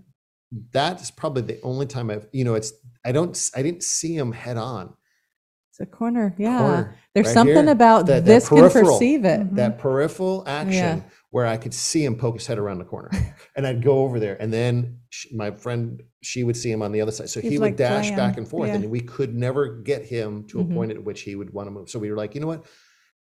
that's 0.74 1.12
probably 1.12 1.44
the 1.44 1.62
only 1.62 1.86
time 1.86 2.10
I've, 2.10 2.28
you 2.32 2.44
know, 2.46 2.56
it's 2.56 2.74
I 3.06 3.12
don't, 3.12 3.38
I 3.56 3.62
didn't 3.62 3.84
see 3.84 4.16
him 4.16 4.32
head 4.32 4.58
on. 4.58 4.96
It's 5.80 5.88
a 5.88 5.96
corner. 5.96 6.36
Yeah. 6.38 6.58
corner 6.60 6.96
There's 7.16 7.28
right 7.28 7.34
something 7.34 7.56
here. 7.64 7.72
about 7.72 8.06
That- 8.08 8.26
that 8.26 8.26
this 8.26 8.50
can 8.50 8.70
perceive 8.70 9.24
it. 9.26 9.40
Mhm. 9.42 9.56
that 9.56 9.78
peripheral 9.80 10.44
action 10.46 10.74
Yeah. 10.74 11.00
where 11.32 11.46
I 11.46 11.58
could 11.58 11.74
see 11.74 12.04
him 12.04 12.16
poke 12.18 12.36
his 12.36 12.48
head 12.48 12.58
around 12.60 12.80
the 12.80 12.86
corner, 12.86 13.10
and 13.56 13.66
I'd 13.66 13.84
go 13.84 14.00
over 14.00 14.20
there, 14.20 14.36
and 14.42 14.52
then 14.52 14.98
sh 15.10 15.28
my 15.34 15.52
friend 15.52 16.02
she 16.22 16.44
would 16.44 16.58
see 16.58 16.70
him 16.70 16.82
on 16.82 16.92
the 16.92 17.00
other 17.00 17.12
side, 17.14 17.30
so 17.30 17.40
He's 17.40 17.52
he 17.54 17.58
like 17.58 17.72
would 17.72 17.78
dash 17.78 18.06
playing, 18.08 18.16
back 18.18 18.38
and 18.38 18.46
forth, 18.48 18.68
yeah. 18.68 18.76
and 18.76 18.90
we 18.92 19.00
could 19.00 19.34
never 19.34 19.78
get 19.82 20.04
him 20.06 20.44
to 20.50 20.60
a 20.60 20.66
point 20.66 20.92
at 20.92 21.02
which 21.04 21.22
he 21.22 21.34
would 21.36 21.54
want 21.54 21.68
to 21.68 21.72
move. 21.72 21.90
So 21.90 21.98
we 21.98 22.10
were 22.12 22.18
like, 22.18 22.36
you 22.36 22.42
know 22.42 22.48
what, 22.48 22.66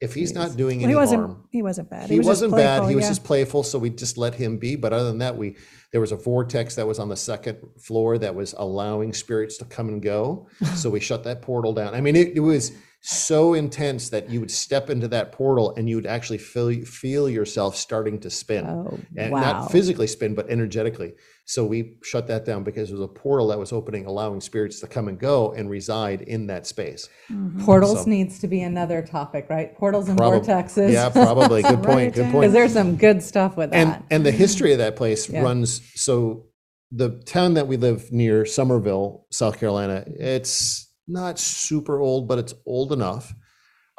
if 0.02 0.14
he's 0.16 0.34
not 0.34 0.58
doing 0.58 0.80
Well, 0.80 0.86
any 0.86 0.94
he 0.94 0.96
wasn't. 0.96 1.22
harm, 1.22 1.48
He 1.52 1.62
wasn't 1.62 1.90
bad. 1.90 2.10
he, 2.10 2.18
was 2.18 2.26
just 2.26 2.42
wasn't 2.42 2.52
bad. 2.56 2.78
playful, 2.80 2.88
He 2.90 2.96
was 2.96 3.04
yeah. 3.04 3.10
just 3.10 3.24
playful, 3.24 3.64
so 3.64 3.80
we 3.80 3.90
just 3.92 4.18
let 4.18 4.34
him 4.36 4.58
be. 4.58 4.76
But 4.76 4.94
other 4.94 5.06
than 5.06 5.20
that, 5.20 5.38
we 5.38 5.56
there 5.92 6.02
was 6.02 6.12
a 6.12 6.16
vortex 6.16 6.76
that 6.76 6.88
was 6.88 7.00
on 7.00 7.10
the 7.10 7.16
second 7.18 7.58
floor 7.80 8.18
that 8.18 8.34
was 8.34 8.54
allowing 8.58 9.14
spirits 9.14 9.58
to 9.58 9.66
come 9.66 9.90
and 9.90 10.02
go. 10.02 10.48
so 10.76 10.90
we 10.90 11.00
shut 11.00 11.24
that 11.26 11.42
portal 11.42 11.74
down. 11.74 11.94
I 11.94 12.02
mean, 12.02 12.16
it, 12.16 12.36
it 12.36 12.40
was 12.40 12.72
so 13.04 13.56
intense 13.56 14.10
that 14.10 14.30
you 14.30 14.40
would 14.40 14.52
step 14.52 14.90
into 14.92 15.08
that 15.08 15.32
portal 15.32 15.74
and 15.76 15.90
you 15.90 15.96
would 15.96 16.06
actually 16.06 16.38
feel 16.38 16.72
feel 16.86 17.28
yourself 17.28 17.76
starting 17.76 18.20
to 18.20 18.30
spin, 18.30 18.66
Oh, 18.68 19.00
and 19.18 19.32
wow. 19.32 19.42
not 19.42 19.72
physically 19.72 20.06
spin, 20.06 20.36
but 20.36 20.50
energetically. 20.52 21.14
So 21.46 21.66
we 21.66 21.98
shut 22.04 22.28
that 22.28 22.46
down 22.46 22.64
because 22.64 22.92
it 22.92 22.94
was 22.94 23.02
a 23.02 23.08
portal 23.08 23.48
that 23.48 23.58
was 23.58 23.74
opening, 23.74 24.06
allowing 24.06 24.40
spirits 24.40 24.80
to 24.82 24.88
come 24.88 25.08
and 25.08 25.20
go 25.20 25.52
and 25.54 25.68
reside 25.68 26.22
in 26.22 26.46
that 26.48 26.68
space. 26.68 27.10
Mhm. 27.32 27.66
Portals 27.66 28.04
So- 28.04 28.10
needs 28.10 28.38
to 28.40 28.48
be 28.48 28.62
another 28.62 29.02
topic, 29.02 29.48
right? 29.50 29.76
Portals 29.76 30.08
and 30.08 30.18
Probab- 30.20 30.46
vortexes. 30.46 30.92
Yeah, 30.94 31.10
probably. 31.10 31.62
Good 31.72 31.82
point. 31.82 32.10
it 32.10 32.14
Good 32.14 32.32
point. 32.32 32.42
Because 32.42 32.54
there's 32.54 32.74
some 32.74 32.98
good 32.98 33.24
stuff 33.24 33.58
with 33.58 33.72
that. 33.72 33.78
and 33.78 34.04
and 34.12 34.24
the 34.26 34.32
history 34.32 34.74
of 34.74 34.78
that 34.78 34.96
place 34.96 35.28
Yeah. 35.28 35.42
runs 35.42 35.82
so 35.96 36.46
the 36.92 37.10
town 37.26 37.56
that 37.56 37.68
we 37.68 37.78
live 37.78 38.12
near 38.12 38.46
summerville 38.46 39.26
south 39.32 39.58
carolina 39.60 40.04
it's 40.08 40.91
not 41.08 41.40
super 41.40 42.00
old 42.00 42.28
but 42.28 42.40
it's 42.40 42.54
old 42.66 42.92
enough. 42.92 43.34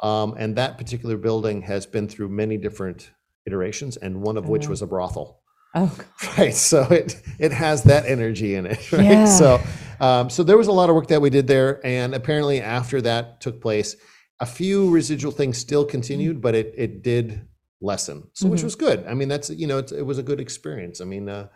Um, 0.01 0.35
and 0.37 0.55
that 0.57 0.77
particular 0.77 1.15
building 1.17 1.61
has 1.61 1.85
been 1.85 2.07
through 2.09 2.29
many 2.29 2.57
different 2.57 3.11
iterations 3.45 3.95
and 3.97 4.21
one 4.21 4.37
of 4.37 4.49
which 4.49 4.65
Oh. 4.67 4.69
was 4.69 4.81
a 4.81 4.87
brothel. 4.87 5.41
Oh, 5.75 5.95
right 6.37 6.53
so 6.53 6.83
it 6.91 7.19
it 7.39 7.51
has 7.51 7.83
that 7.83 8.05
energy 8.05 8.53
in 8.55 8.65
it 8.67 8.91
right? 8.91 9.03
Yeah. 9.03 9.25
so 9.25 9.59
um, 9.99 10.29
so 10.29 10.43
there 10.43 10.57
was 10.57 10.67
a 10.67 10.71
lot 10.71 10.89
of 10.89 10.95
work 10.95 11.07
that 11.07 11.21
we 11.21 11.29
did 11.31 11.47
there 11.47 11.79
and 11.85 12.13
apparently 12.13 12.61
after 12.61 13.01
that 13.01 13.41
took 13.41 13.59
place 13.61 13.95
a 14.39 14.45
few 14.45 14.89
residual 14.91 15.31
things 15.31 15.57
still 15.57 15.83
continued 15.85 16.41
but 16.41 16.53
it 16.53 16.73
it 16.77 17.01
did 17.01 17.47
lessen 17.81 18.23
so 18.33 18.47
which 18.47 18.61
Mhm. 18.61 18.65
was 18.65 18.75
good. 18.75 19.05
I 19.07 19.13
mean 19.13 19.29
that's 19.29 19.49
you 19.49 19.67
know 19.67 19.77
it's, 19.79 19.91
it 19.91 20.03
was 20.03 20.17
a 20.19 20.23
good 20.23 20.39
experience. 20.39 21.01
I 21.01 21.05
mean 21.05 21.27
uh, 21.27 21.47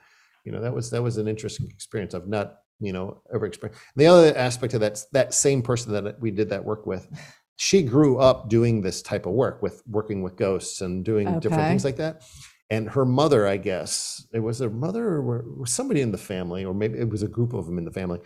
you 0.45 0.51
know 0.51 0.61
that 0.61 0.73
was 0.73 0.89
that 0.91 1.03
was 1.03 1.17
an 1.17 1.27
interesting 1.27 1.67
experience. 1.69 2.13
I've 2.15 2.27
not 2.27 2.57
you 2.79 2.93
know 2.93 3.21
ever 3.33 3.45
experienced 3.45 3.81
the 3.95 4.05
other 4.07 4.35
aspect 4.37 4.73
of 4.73 4.81
that 4.81 5.01
that 5.11 5.33
same 5.33 5.61
person 5.61 5.91
that 5.93 6.19
we 6.19 6.31
did 6.31 6.49
that 6.49 6.63
work 6.63 6.85
with 6.85 7.07
she 7.55 7.81
grew 7.81 8.19
up 8.19 8.49
doing 8.49 8.81
this 8.81 9.01
type 9.01 9.25
of 9.25 9.33
work 9.33 9.61
with 9.61 9.81
working 9.87 10.21
with 10.21 10.35
ghosts 10.35 10.81
and 10.81 11.03
doing 11.03 11.39
different 11.39 11.67
things 11.67 11.83
like 11.83 11.97
that 11.97 12.21
and 12.69 12.89
her 12.89 13.05
mother 13.05 13.47
i 13.47 13.57
guess 13.57 14.25
it 14.33 14.39
was 14.39 14.59
her 14.59 14.69
mother 14.69 15.05
or 15.07 15.43
was 15.57 15.71
somebody 15.71 16.01
in 16.01 16.11
the 16.11 16.17
family 16.17 16.63
or 16.65 16.73
maybe 16.73 16.99
it 16.99 17.09
was 17.09 17.23
a 17.23 17.27
group 17.27 17.53
of 17.53 17.65
them 17.65 17.77
in 17.77 17.85
the 17.85 17.91
family 17.91 18.19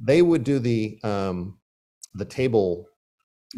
they 0.00 0.22
would 0.22 0.44
do 0.44 0.58
the 0.58 0.98
um 1.02 1.58
the 2.14 2.24
table 2.24 2.86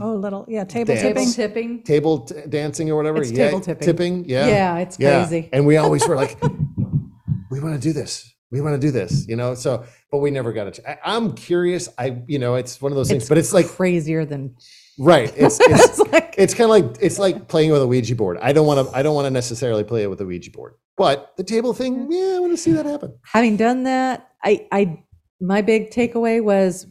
Oh, 0.00 0.14
little, 0.14 0.44
yeah, 0.48 0.62
table 0.64 0.94
Dance. 0.94 1.00
Tipping. 1.02 1.32
tipping. 1.32 1.82
table 1.82 2.20
t- 2.20 2.34
dancing 2.48 2.88
or 2.90 2.94
whatever. 2.94 3.20
It's 3.22 3.32
yeah, 3.32 3.46
table 3.46 3.60
tipping. 3.60 3.86
Tipping, 3.86 4.24
yeah. 4.26 4.46
Yeah, 4.46 4.78
it's 4.78 4.96
Yeah. 5.00 5.26
crazy. 5.26 5.48
And 5.52 5.66
we 5.66 5.76
always 5.76 6.06
were 6.06 6.14
like, 6.14 6.40
we 7.50 7.58
want 7.58 7.74
to 7.74 7.80
do 7.80 7.92
this. 7.92 8.32
We 8.50 8.60
want 8.60 8.80
to 8.80 8.86
do 8.86 8.90
this, 8.90 9.26
you 9.28 9.36
know. 9.36 9.54
So, 9.54 9.84
but 10.10 10.18
we 10.18 10.30
never 10.30 10.52
got 10.52 10.68
it. 10.68 10.80
I, 10.86 10.98
I'm 11.04 11.32
curious. 11.32 11.88
I, 11.98 12.22
you 12.26 12.38
know, 12.38 12.54
it's 12.54 12.80
one 12.80 12.92
of 12.92 12.96
those 12.96 13.08
things. 13.08 13.24
It's 13.24 13.28
but 13.28 13.38
it's 13.38 13.52
like 13.52 13.66
crazier 13.66 14.24
than 14.24 14.56
right. 14.98 15.32
It's 15.36 15.60
it's 15.60 15.98
it's 16.00 16.12
like 16.12 16.34
it's 16.38 16.54
kind 16.54 16.64
of 16.64 16.70
like 16.70 16.96
it's 17.00 17.18
like 17.18 17.48
playing 17.48 17.72
with 17.72 17.82
a 17.82 17.86
Ouija 17.86 18.16
board. 18.16 18.38
I 18.40 18.52
don't 18.52 18.66
want 18.66 18.88
to. 18.88 18.96
I 18.96 19.02
don't 19.02 19.14
want 19.14 19.26
to 19.26 19.30
necessarily 19.30 19.84
play 19.84 20.02
it 20.02 20.10
with 20.10 20.20
a 20.20 20.24
Ouija 20.26 20.50
board. 20.50 20.74
But 20.96 21.36
the 21.36 21.44
table 21.44 21.74
thing, 21.74 21.96
mm-hmm. 21.96 22.12
yeah, 22.12 22.36
I 22.36 22.38
want 22.40 22.52
to 22.52 22.56
see 22.56 22.72
that 22.72 22.86
happen. 22.86 23.16
having 23.22 23.56
done 23.56 23.82
that, 23.84 24.30
I 24.42 24.66
I 24.72 25.02
my 25.40 25.60
big 25.62 25.90
takeaway 25.90 26.42
was 26.42 26.86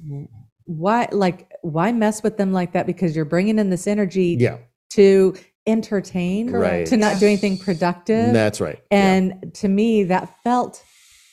why 0.66 1.08
like 1.12 1.52
why 1.64 1.92
mess 1.92 2.22
with 2.24 2.38
them 2.38 2.54
like 2.54 2.74
that 2.74 2.86
because 2.86 3.16
you're 3.16 3.26
bringing 3.26 3.58
in 3.58 3.70
this 3.70 3.88
energy 3.88 4.38
Yeah, 4.40 4.58
to 4.92 5.36
entertain, 5.66 6.50
Right. 6.52 6.86
to 6.88 6.96
not 6.98 7.20
do 7.20 7.26
anything 7.26 7.58
productive. 7.58 8.32
that's 8.34 8.62
right. 8.62 8.80
Yeah. 8.92 9.14
And 9.14 9.54
to 9.56 9.68
me, 9.68 10.04
that 10.06 10.34
felt 10.44 10.82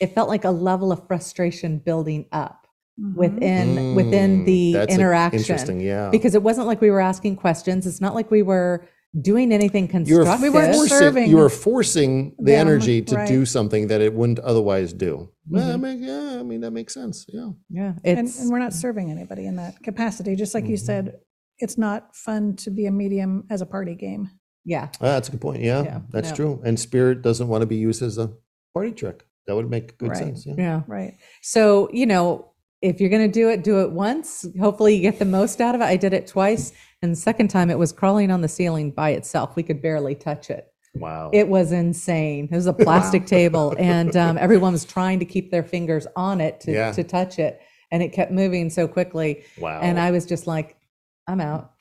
it 0.00 0.14
felt 0.14 0.28
like 0.28 0.44
a 0.44 0.50
level 0.50 0.92
of 0.92 1.06
frustration 1.06 1.78
building 1.78 2.26
up 2.32 2.66
Mhm. 3.00 3.16
within 3.16 3.94
within 3.94 4.42
Mm, 4.42 4.46
the 4.46 4.72
that's 4.74 4.92
a- 4.92 4.94
interaction. 4.94 5.38
interesting. 5.40 5.80
Yeah, 5.80 6.10
Because 6.10 6.34
it 6.34 6.42
wasn't 6.42 6.66
like 6.66 6.80
we 6.80 6.90
were 6.90 7.00
asking 7.00 7.36
questions. 7.36 7.86
It's 7.86 8.00
not 8.00 8.14
like 8.14 8.30
we 8.30 8.42
were 8.42 8.84
doing 9.20 9.52
anything 9.52 9.84
you 9.84 10.16
were 10.18 10.24
constructive. 10.24 10.42
We 10.42 10.50
weren't 10.50 10.74
forcing, 10.74 10.98
serving 10.98 11.30
you 11.30 11.36
were 11.36 11.48
forcing 11.48 12.34
the 12.38 12.52
them, 12.52 12.66
energy 12.68 13.00
to 13.02 13.14
right. 13.16 13.28
do 13.28 13.44
something 13.46 13.86
that 13.86 14.00
it 14.00 14.12
wouldn't 14.14 14.40
otherwise 14.40 14.92
do. 14.92 15.28
Yeah, 15.48 15.68
I 15.68 15.72
Mhm. 15.76 15.80
mean, 15.82 16.02
yeah, 16.02 16.36
I 16.40 16.42
mean 16.42 16.60
that 16.62 16.72
makes 16.72 16.94
sense. 16.94 17.24
Yeah. 17.28 17.50
yeah, 17.70 17.92
And, 18.04 18.26
it's 18.26 18.40
and 18.40 18.50
we're 18.50 18.58
not 18.58 18.72
serving 18.72 19.10
anybody 19.12 19.46
in 19.46 19.54
that 19.56 19.80
capacity. 19.84 20.34
Just 20.34 20.52
like 20.54 20.66
you 20.66 20.76
Mhm. 20.76 20.80
said, 20.86 21.14
it's 21.60 21.78
not 21.78 22.14
fun 22.16 22.56
to 22.56 22.70
be 22.70 22.86
a 22.86 22.90
medium 22.90 23.44
as 23.50 23.60
a 23.60 23.66
party 23.66 23.94
game. 23.94 24.30
yeah. 24.66 24.88
Ah, 24.94 25.14
that's 25.14 25.28
a 25.28 25.30
good 25.32 25.40
point. 25.42 25.62
Yeah, 25.62 25.82
Yeah, 25.84 26.00
that's 26.10 26.30
yeah. 26.30 26.34
true. 26.36 26.60
And 26.64 26.80
spirit 26.80 27.20
doesn't 27.22 27.46
want 27.48 27.60
to 27.62 27.66
be 27.66 27.76
used 27.76 28.02
as 28.02 28.18
a 28.18 28.32
party 28.72 28.92
trick. 28.92 29.24
That 29.46 29.56
would 29.56 29.70
make 29.70 29.98
good 29.98 30.10
Right. 30.10 30.18
sense. 30.18 30.46
Yeah. 30.46 30.54
Yeah. 30.56 30.82
Right. 30.86 31.14
So, 31.42 31.88
you 31.92 32.06
know, 32.06 32.50
if 32.82 33.00
you're 33.00 33.10
going 33.10 33.26
to 33.26 33.32
do 33.32 33.48
it, 33.48 33.64
do 33.64 33.80
it 33.80 33.92
once. 33.92 34.44
Hopefully, 34.60 34.94
you 34.94 35.02
get 35.02 35.18
the 35.18 35.24
most 35.24 35.60
out 35.60 35.74
of 35.74 35.80
it. 35.80 35.84
I 35.84 35.96
did 35.96 36.12
it 36.12 36.26
twice. 36.26 36.72
And 37.02 37.12
the 37.12 37.16
second 37.16 37.48
time, 37.48 37.70
it 37.70 37.78
was 37.78 37.92
crawling 37.92 38.30
on 38.30 38.40
the 38.40 38.48
ceiling 38.48 38.90
by 38.90 39.10
itself. 39.10 39.56
We 39.56 39.62
could 39.62 39.80
barely 39.82 40.14
touch 40.14 40.50
it. 40.50 40.66
Wow. 40.94 41.30
It 41.32 41.48
was 41.48 41.72
insane. 41.72 42.48
It 42.50 42.54
was 42.54 42.66
a 42.66 42.72
plastic 42.72 43.26
table, 43.26 43.74
and 43.80 44.16
um, 44.16 44.38
everyone 44.38 44.72
was 44.72 44.84
trying 44.84 45.18
to 45.18 45.24
keep 45.24 45.50
their 45.50 45.62
fingers 45.64 46.06
on 46.14 46.40
it 46.40 46.60
to, 46.60 46.72
Yeah. 46.72 46.92
to 46.92 47.02
touch 47.04 47.38
it. 47.38 47.60
And 47.90 48.02
it 48.02 48.12
kept 48.12 48.30
moving 48.32 48.70
so 48.70 48.86
quickly. 48.88 49.44
wow. 49.58 49.80
And 49.80 49.98
I 49.98 50.10
was 50.10 50.24
just 50.26 50.46
like, 50.46 50.76
I'm 51.26 51.40
out. 51.40 51.72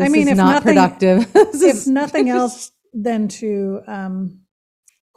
I 0.00 0.08
mean, 0.08 0.22
is 0.22 0.32
if 0.32 0.36
not 0.36 0.64
nothing- 0.64 0.74
productive. 0.74 1.32
This 1.52 1.62
if 1.62 1.86
nothing 1.86 2.28
else, 2.38 2.70
than 2.92 3.26
to 3.28 3.80
um, 3.88 4.40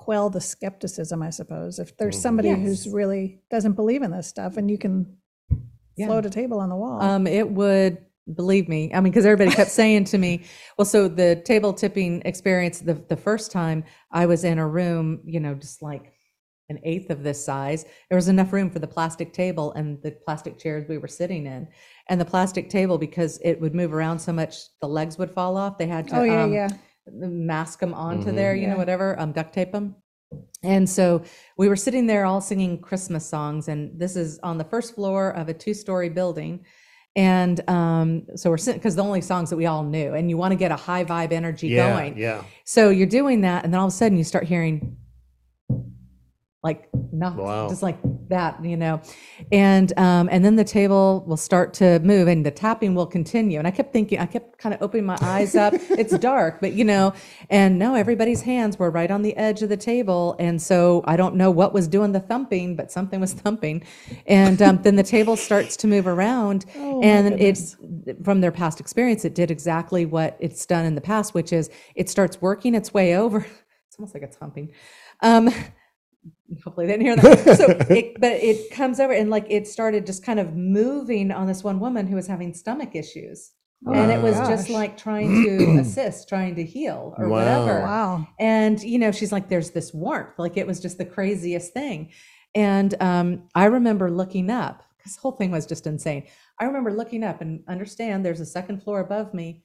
quell 0.07 0.29
the 0.29 0.39
skepticism, 0.39 1.21
I 1.21 1.29
suppose. 1.31 1.79
If 1.79 1.97
there's 1.97 2.15
Mhm. 2.15 2.21
somebody 2.21 2.47
Yes. 2.47 2.59
who's 2.61 2.87
really 2.87 3.41
doesn't 3.51 3.73
believe 3.73 4.01
in 4.03 4.11
this 4.11 4.25
stuff, 4.25 4.55
and 4.55 4.71
you 4.71 4.77
can 4.77 5.17
Yeah. 5.97 6.05
float 6.07 6.25
a 6.25 6.29
table 6.29 6.61
on 6.61 6.69
the 6.69 6.77
wall. 6.77 7.01
Um, 7.01 7.27
it 7.27 7.51
would 7.51 7.97
believe 8.33 8.69
me. 8.69 8.89
I 8.93 9.01
mean, 9.01 9.11
because 9.11 9.25
everybody 9.25 9.53
kept 9.53 9.69
saying 9.81 10.05
to 10.05 10.17
me, 10.17 10.43
"Well, 10.77 10.85
so 10.85 11.09
the 11.09 11.35
table 11.43 11.73
tipping 11.73 12.21
experience 12.23 12.79
the 12.79 12.93
the 12.93 13.17
first 13.17 13.51
time 13.51 13.83
I 14.09 14.27
was 14.27 14.45
in 14.45 14.59
a 14.59 14.67
room, 14.67 15.19
you 15.25 15.41
know, 15.41 15.53
just 15.55 15.81
like 15.81 16.13
an 16.69 16.79
eighth 16.83 17.09
of 17.09 17.21
this 17.23 17.43
size, 17.43 17.83
there 18.09 18.15
was 18.15 18.29
enough 18.29 18.53
room 18.53 18.69
for 18.69 18.79
the 18.79 18.87
plastic 18.87 19.33
table 19.33 19.73
and 19.73 20.01
the 20.03 20.11
plastic 20.11 20.57
chairs 20.57 20.87
we 20.87 20.97
were 20.97 21.09
sitting 21.09 21.45
in, 21.47 21.67
and 22.07 22.21
the 22.21 22.25
plastic 22.25 22.69
table 22.69 22.97
because 22.97 23.39
it 23.43 23.59
would 23.59 23.75
move 23.75 23.93
around 23.93 24.19
so 24.19 24.31
much, 24.31 24.55
the 24.79 24.87
legs 24.87 25.17
would 25.17 25.31
fall 25.31 25.57
off. 25.57 25.77
They 25.77 25.87
had 25.87 26.07
to 26.07 26.19
oh 26.21 26.23
yeah, 26.23 26.43
um, 26.43 26.53
yeah. 26.53 26.69
Mask 27.11 27.79
them 27.79 27.93
onto 27.93 28.31
Mhm. 28.31 28.35
there, 28.35 28.55
you 28.55 28.67
know, 28.67 28.77
whatever, 28.77 29.19
um, 29.19 29.31
duct 29.31 29.53
tape 29.53 29.71
them. 29.71 29.95
And 30.63 30.89
so 30.89 31.21
we 31.57 31.69
were 31.69 31.75
sitting 31.75 32.07
there 32.07 32.25
all 32.25 32.41
singing 32.41 32.79
Christmas 32.79 33.25
songs, 33.25 33.67
and 33.67 33.97
this 33.99 34.15
is 34.15 34.39
on 34.43 34.57
the 34.57 34.63
first 34.63 34.95
floor 34.95 35.29
of 35.29 35.47
a 35.49 35.53
two-story 35.53 36.09
building. 36.09 36.65
And 37.15 37.67
um, 37.69 38.23
so 38.35 38.49
we're 38.49 38.57
sitting 38.57 38.79
because 38.79 38.95
the 38.95 39.03
only 39.03 39.21
songs 39.21 39.49
that 39.49 39.57
we 39.57 39.65
all 39.65 39.83
knew, 39.83 40.13
and 40.13 40.29
you 40.29 40.37
want 40.37 40.51
to 40.51 40.55
get 40.55 40.71
a 40.71 40.75
high 40.75 41.03
vibe 41.03 41.31
energy 41.31 41.69
yeah, 41.69 41.91
going. 41.91 42.17
Yeah. 42.17 42.43
So 42.63 42.89
you're 42.89 43.07
doing 43.07 43.41
that, 43.41 43.63
and 43.63 43.73
then 43.73 43.79
all 43.79 43.87
of 43.87 43.93
a 43.93 43.95
sudden 43.95 44.17
you 44.17 44.23
start 44.23 44.43
hearing 44.45 44.97
like 46.63 46.89
not 47.13 47.35
Wow. 47.37 47.69
just 47.69 47.83
like 47.83 47.97
that, 48.29 48.63
you 48.65 48.77
know. 48.77 49.01
And 49.51 49.97
um, 49.97 50.27
and 50.31 50.43
then 50.43 50.55
the 50.55 50.63
table 50.63 51.23
will 51.27 51.37
start 51.37 51.73
to 51.75 51.99
move 51.99 52.27
and 52.27 52.45
the 52.45 52.51
tapping 52.51 52.95
will 52.95 53.05
continue. 53.07 53.59
And 53.59 53.67
I 53.67 53.71
kept 53.71 53.93
thinking, 53.93 54.19
I 54.19 54.25
kept 54.25 54.57
kind 54.57 54.75
of 54.75 54.81
opening 54.81 55.05
my 55.05 55.17
eyes 55.21 55.55
up. 55.55 55.73
it's 55.91 56.17
dark, 56.17 56.59
but 56.61 56.73
you 56.73 56.83
know, 56.83 57.13
and 57.49 57.79
no, 57.79 57.95
everybody's 57.95 58.41
hands 58.41 58.79
were 58.79 58.91
right 58.91 59.11
on 59.11 59.21
the 59.21 59.35
edge 59.37 59.61
of 59.61 59.69
the 59.69 59.77
table. 59.77 60.35
And 60.39 60.61
so 60.61 61.03
I 61.05 61.15
don't 61.17 61.35
know 61.35 61.51
what 61.51 61.73
was 61.73 61.87
doing 61.87 62.11
the 62.11 62.19
thumping, 62.19 62.75
but 62.75 62.91
something 62.91 63.21
was 63.21 63.33
thumping. 63.33 63.83
And 64.25 64.61
um, 64.61 64.81
then 64.81 64.95
the 64.95 65.03
table 65.03 65.37
starts 65.37 65.77
to 65.77 65.87
move 65.87 66.07
around 66.07 66.65
Oh, 66.77 67.01
and 67.01 67.39
it's 67.39 67.77
from 68.23 68.41
their 68.41 68.51
past 68.51 68.79
experience 68.79 69.25
it 69.25 69.35
did 69.35 69.51
exactly 69.51 70.05
what 70.05 70.37
it's 70.39 70.65
done 70.65 70.85
in 70.85 70.95
the 70.95 71.01
past 71.01 71.33
which 71.33 71.51
is 71.53 71.69
it 71.95 72.09
starts 72.09 72.41
working 72.41 72.75
its 72.75 72.93
way 72.93 73.15
over 73.17 73.39
it's 73.87 73.97
almost 73.99 74.13
like 74.13 74.23
it's 74.23 74.37
humping 74.37 74.71
um 75.21 75.49
hopefully 76.63 76.87
they 76.87 76.97
didn't 76.97 77.05
hear 77.05 77.15
that. 77.35 77.57
So 77.57 77.65
it 77.93 78.17
but 78.19 78.31
it 78.33 78.71
comes 78.71 78.99
over 78.99 79.13
and 79.13 79.29
like 79.29 79.45
it 79.49 79.67
started 79.67 80.05
just 80.05 80.23
kind 80.23 80.39
of 80.39 80.55
moving 80.55 81.31
on 81.31 81.47
this 81.47 81.63
one 81.63 81.79
woman 81.79 82.07
who 82.07 82.15
was 82.15 82.27
having 82.27 82.53
stomach 82.53 82.95
issues. 82.95 83.51
And 83.85 84.11
it 84.11 84.21
was 84.21 84.35
just 84.49 84.69
like 84.69 84.97
trying 84.97 85.43
to 85.43 85.77
assist 85.81 86.27
trying 86.27 86.55
to 86.55 86.63
heal 86.63 87.13
or 87.17 87.27
Wow. 87.29 87.37
whatever. 87.37 87.81
Wow. 87.81 88.27
and 88.39 88.81
you 88.81 88.97
know 88.97 89.11
she's 89.11 89.31
like 89.31 89.49
there's 89.49 89.71
this 89.71 89.93
warmth. 89.93 90.37
Like 90.39 90.57
it 90.57 90.65
was 90.67 90.79
just 90.79 90.97
the 90.97 91.05
craziest 91.05 91.73
thing. 91.73 92.11
And 92.55 92.95
um, 93.01 93.47
i 93.53 93.65
remember 93.65 94.09
looking 94.09 94.49
up 94.49 94.83
because 94.97 95.13
the 95.15 95.21
whole 95.21 95.33
thing 95.33 95.51
was 95.51 95.65
just 95.67 95.85
insane. 95.85 96.25
I 96.59 96.65
remember 96.65 96.91
looking 96.91 97.23
up 97.23 97.41
and 97.41 97.63
understand 97.67 98.25
there's 98.25 98.39
a 98.39 98.45
second 98.47 98.81
floor 98.83 98.99
above 98.99 99.33
me. 99.33 99.63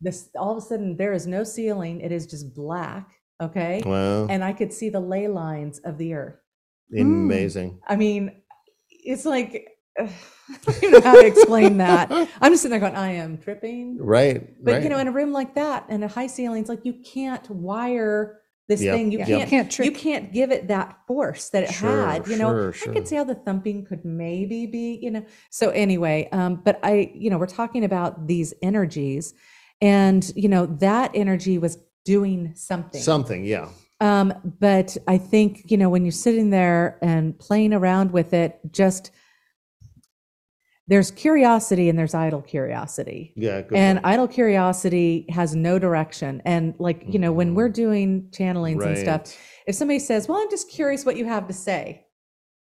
This 0.00 0.28
all 0.38 0.52
of 0.52 0.58
a 0.58 0.60
sudden 0.60 0.96
there 0.96 1.14
is 1.14 1.26
no 1.26 1.42
ceiling. 1.42 2.00
It 2.02 2.12
is 2.12 2.26
just 2.26 2.54
black 2.54 3.17
okay 3.40 3.82
Wow. 3.84 4.26
and 4.26 4.42
i 4.44 4.52
could 4.52 4.72
see 4.72 4.88
the 4.88 5.00
ley 5.00 5.28
lines 5.28 5.78
of 5.80 5.98
the 5.98 6.14
earth 6.14 6.36
Amazing. 6.96 7.80
i 7.86 7.96
mean 7.96 8.42
it's 8.90 9.24
like 9.24 9.68
I 10.00 10.08
don't 10.80 10.92
know 10.92 11.00
how 11.02 11.20
to 11.20 11.26
explain 11.26 11.76
that. 11.78 12.10
I'm 12.40 12.52
just 12.52 12.62
sitting 12.62 12.70
there 12.78 12.88
going 12.88 12.96
i 12.96 13.12
am 13.12 13.36
tripping 13.36 13.98
Right. 14.00 14.54
but 14.64 14.74
right. 14.74 14.82
you 14.82 14.88
know, 14.88 14.98
in 14.98 15.08
a 15.08 15.12
room 15.12 15.32
like 15.32 15.54
that 15.56 15.84
and 15.90 16.02
a 16.04 16.08
high 16.08 16.28
ceilings, 16.28 16.68
like 16.68 16.84
you 16.84 16.94
can't 17.04 17.48
wire 17.50 18.40
this 18.68 18.80
Yep, 18.82 18.94
thing. 18.94 19.12
You 19.12 19.18
yep. 19.18 19.28
You 19.28 19.36
can't. 19.38 19.50
can't 19.70 19.78
You 19.78 19.92
can't 19.92 20.32
give 20.32 20.50
it 20.50 20.68
that 20.68 20.98
force 21.06 21.50
that 21.50 21.64
it 21.64 21.72
Sure, 21.72 22.06
had. 22.06 22.28
You 22.28 22.36
know, 22.38 22.50
sure, 22.50 22.72
sure. 22.72 22.82
I 22.82 22.84
sure. 22.84 22.92
could 22.94 23.08
see 23.08 23.16
how 23.16 23.24
the 23.24 23.34
thumping 23.34 23.84
could 23.84 24.04
maybe 24.04 24.66
be. 24.66 24.98
You 25.02 25.10
know, 25.10 25.24
so 25.50 25.70
anyway, 25.70 26.28
um, 26.32 26.62
but 26.64 26.78
I, 26.82 27.10
you 27.14 27.28
know, 27.30 27.36
we're 27.38 27.46
talking 27.46 27.84
about 27.84 28.26
these 28.26 28.54
energies, 28.62 29.34
and 29.82 30.30
you 30.36 30.48
know 30.48 30.64
that 30.66 31.10
energy 31.14 31.58
was 31.58 31.76
doing 32.08 32.52
something. 32.54 33.00
Something. 33.02 33.44
Yeah. 33.44 33.68
Um, 34.00 34.32
but 34.60 34.96
I 35.06 35.18
think, 35.18 35.70
you 35.70 35.76
know, 35.76 35.90
when 35.90 36.04
you're 36.04 36.12
sitting 36.12 36.48
there 36.50 36.98
and 37.02 37.38
playing 37.38 37.74
around 37.74 38.12
with 38.12 38.32
it, 38.32 38.58
just 38.72 39.10
there's 40.86 41.10
curiosity 41.10 41.88
and 41.90 41.98
there's 41.98 42.14
idle 42.14 42.40
curiosity. 42.40 43.32
Yeah. 43.36 43.60
Good 43.60 43.76
and 43.76 43.98
point. 43.98 44.06
idle 44.06 44.28
curiosity 44.28 45.26
has 45.28 45.54
no 45.54 45.78
direction. 45.78 46.40
And 46.46 46.74
like, 46.78 47.02
you 47.06 47.18
know, 47.18 47.30
when 47.32 47.54
we're 47.54 47.68
doing 47.68 48.28
channelings 48.30 48.82
and 48.86 48.96
stuff, 48.96 49.36
if 49.66 49.74
somebody 49.74 49.98
says, 49.98 50.28
Well, 50.28 50.38
I'm 50.38 50.48
just 50.50 50.70
curious 50.70 51.04
what 51.04 51.16
you 51.16 51.26
have 51.26 51.46
to 51.48 51.52
say. 51.52 52.06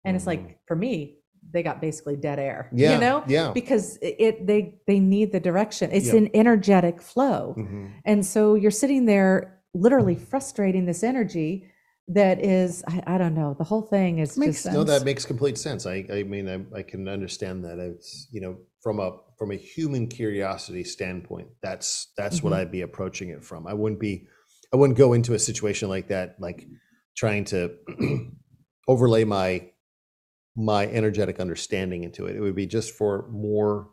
And 0.05 0.16
it's 0.16 0.24
Mhm. 0.24 0.28
like, 0.28 0.59
for 0.66 0.74
me, 0.74 1.18
they 1.53 1.63
got 1.63 1.81
basically 1.81 2.17
dead 2.17 2.39
air. 2.39 2.69
Yeah. 2.73 2.95
You 2.95 3.01
know? 3.01 3.25
Yeah. 3.27 3.53
Because 3.53 3.97
it, 3.99 4.17
it 4.19 4.47
they 4.47 4.75
they 4.87 4.99
need 5.01 5.33
the 5.33 5.41
direction. 5.41 5.91
It's 5.93 6.07
Yep. 6.07 6.15
an 6.17 6.31
energetic 6.35 7.01
flow. 7.03 7.55
Mhm. 7.59 7.93
And 8.05 8.25
so 8.27 8.55
you're 8.55 8.71
sitting 8.71 9.07
there 9.07 9.61
literally 9.75 10.15
frustrating 10.17 10.87
this 10.87 11.03
energy 11.03 11.65
that 12.11 12.43
is, 12.43 12.83
I, 12.89 13.03
I 13.07 13.19
don't 13.19 13.35
know, 13.35 13.55
the 13.59 13.65
whole 13.65 13.83
thing 13.83 14.19
is 14.19 14.39
Makes 14.39 14.53
just, 14.53 14.63
sense. 14.65 14.75
No, 14.75 14.83
that 14.85 15.05
makes 15.05 15.27
complete 15.27 15.59
sense. 15.59 15.85
I, 15.87 16.07
I 16.11 16.23
mean, 16.23 16.49
I, 16.49 16.79
I 16.79 16.83
can 16.83 17.07
understand 17.09 17.65
that. 17.65 17.79
It's 17.79 18.29
you 18.33 18.41
know 18.41 18.57
from 18.83 18.99
a 19.01 19.19
from 19.39 19.51
a 19.53 19.57
human 19.57 20.07
curiosity 20.09 20.85
standpoint, 20.85 21.49
that's 21.63 22.13
that's 22.17 22.43
what 22.43 22.53
Mhm. 22.53 22.57
I'd 22.57 22.73
be 22.73 22.81
approaching 22.83 23.29
it 23.31 23.45
from. 23.45 23.67
I 23.67 23.75
wouldn't 23.75 24.01
be, 24.01 24.27
I 24.73 24.77
wouldn't 24.77 24.99
go 24.99 25.13
into 25.13 25.35
a 25.35 25.39
situation 25.39 25.89
like 25.89 26.09
that, 26.09 26.37
like 26.41 26.67
trying 27.17 27.45
to 27.47 27.75
overlay 28.89 29.25
my 29.25 29.71
my 30.59 30.87
energetic 30.89 31.39
understanding 31.39 32.03
into 32.03 32.27
it. 32.27 32.35
It 32.37 32.41
would 32.41 32.57
be 32.57 32.67
just 32.67 32.93
for 32.95 33.29
more 33.31 33.91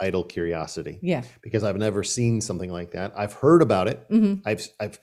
idle 0.00 0.24
curiosity 0.24 0.98
yeah. 1.02 1.22
because 1.42 1.62
I've 1.62 1.76
never 1.76 2.02
seen 2.02 2.40
something 2.40 2.72
like 2.72 2.92
that. 2.92 3.12
I've 3.14 3.34
heard 3.34 3.60
about 3.60 3.86
it. 3.86 4.06
hmm 4.08 4.36
I've 4.46 4.66
I've 4.80 4.98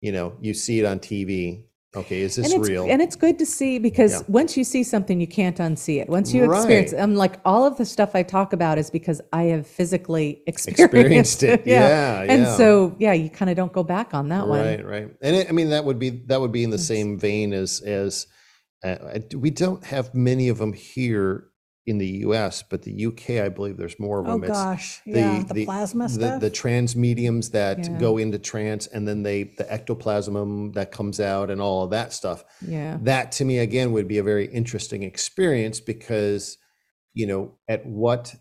you 0.00 0.10
know 0.12 0.36
you 0.40 0.52
see 0.52 0.80
it 0.80 0.86
on 0.86 0.98
TV 0.98 1.66
okay, 1.96 2.22
is 2.22 2.34
this 2.34 2.52
it's, 2.52 2.68
real? 2.68 2.90
and 2.90 3.00
it's 3.00 3.14
good 3.14 3.38
to 3.38 3.46
see 3.46 3.78
because 3.78 4.10
Yeah. 4.12 4.20
once 4.26 4.56
you 4.56 4.64
see 4.64 4.82
something, 4.82 5.20
you 5.20 5.28
can't 5.28 5.56
unsee 5.58 6.00
it. 6.02 6.08
Once 6.08 6.34
you 6.34 6.42
experience 6.50 6.92
it, 6.92 6.98
I'm 6.98 7.14
like, 7.14 7.38
all 7.44 7.64
of 7.64 7.76
the 7.76 7.84
stuff 7.84 8.16
I 8.16 8.24
talk 8.24 8.52
about 8.52 8.78
is 8.78 8.90
because 8.90 9.20
I 9.32 9.44
have 9.44 9.64
physically 9.68 10.42
experienced, 10.48 10.80
Experienced 10.80 11.42
it. 11.44 11.62
Yeah, 11.64 12.22
And 12.22 12.42
yeah. 12.42 12.56
so, 12.56 12.96
yeah, 12.98 13.12
you 13.12 13.30
kind 13.30 13.48
of 13.48 13.56
don't 13.56 13.72
go 13.72 13.84
back 13.84 14.12
on 14.12 14.28
that 14.30 14.48
one. 14.48 14.58
right 14.58 14.84
right 14.84 15.08
and 15.22 15.36
it, 15.36 15.48
i 15.48 15.52
mean 15.52 15.70
that 15.70 15.84
would 15.84 16.00
be 16.00 16.10
that 16.26 16.40
would 16.40 16.50
be 16.50 16.64
in 16.64 16.70
the 16.70 16.78
same 16.78 17.16
vein 17.16 17.52
as 17.52 17.80
as 17.82 18.26
uh, 18.84 19.18
we 19.36 19.50
don't 19.50 19.84
have 19.84 20.14
many 20.14 20.48
of 20.48 20.58
them 20.58 20.72
here 20.72 21.48
in 21.86 21.98
the 21.98 22.06
us 22.24 22.62
but 22.62 22.82
the 22.82 23.06
uk 23.06 23.28
i 23.30 23.48
believe 23.48 23.76
there's 23.76 24.00
more 24.00 24.18
of 24.20 24.26
Oh 24.26 24.32
them 24.32 24.44
It's 24.44 24.50
gosh, 24.52 25.02
yeah, 25.04 25.42
the, 25.52 25.64
plasma 25.66 26.04
the, 26.04 26.14
stuff. 26.14 26.40
the 26.40 26.50
trance 26.50 26.96
mediums 26.96 27.50
that 27.50 27.78
Yeah. 27.78 27.98
go 27.98 28.16
into 28.18 28.38
trance 28.38 28.86
and 28.86 29.06
then 29.06 29.22
they 29.22 29.42
the 29.58 29.70
ectoplasm 29.70 30.72
that 30.72 30.92
comes 30.92 31.20
out 31.20 31.50
and 31.50 31.60
all 31.60 31.84
of 31.84 31.90
that 31.90 32.12
stuff 32.14 32.42
Yeah. 32.66 32.98
that 33.02 33.32
to 33.32 33.44
me 33.44 33.58
again 33.58 33.92
would 33.92 34.08
be 34.08 34.18
a 34.18 34.22
very 34.22 34.46
interesting 34.46 35.02
experience 35.02 35.78
because 35.80 36.56
you 37.12 37.26
know 37.26 37.58
at 37.68 37.84
what 37.84 38.34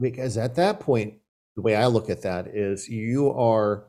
because 0.00 0.36
at 0.36 0.56
that 0.56 0.80
point 0.80 1.14
the 1.54 1.62
way 1.62 1.76
i 1.76 1.86
look 1.86 2.10
at 2.10 2.22
that 2.22 2.48
is 2.48 2.88
you 2.88 3.30
are 3.30 3.86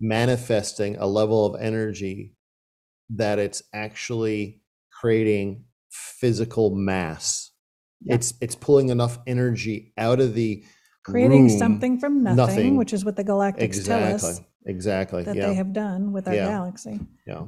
manifesting 0.00 0.96
a 0.96 1.06
level 1.06 1.46
of 1.46 1.60
energy 1.60 2.34
that 3.10 3.38
it's 3.38 3.62
actually 3.72 4.57
creating 5.00 5.64
physical 5.90 6.74
mass 6.74 7.50
Yeah. 8.02 8.14
it's 8.16 8.34
it's 8.40 8.54
pulling 8.54 8.88
enough 8.90 9.18
energy 9.26 9.92
out 9.96 10.20
of 10.20 10.34
the 10.34 10.64
Creating 11.04 11.46
room. 11.48 11.58
something 11.58 11.98
from 11.98 12.22
nothing, 12.22 12.36
nothing. 12.36 12.76
which 12.76 12.92
is 12.92 13.02
what 13.04 13.16
the 13.16 13.24
galactics 13.24 13.84
tell 13.86 14.02
us 14.14 14.40
exactly 14.66 15.22
that 15.22 15.34
yeah 15.34 15.46
they 15.46 15.54
have 15.54 15.72
done 15.72 16.12
with 16.12 16.28
our 16.28 16.34
Yeah. 16.34 16.48
galaxy. 16.48 17.00
yeah 17.26 17.44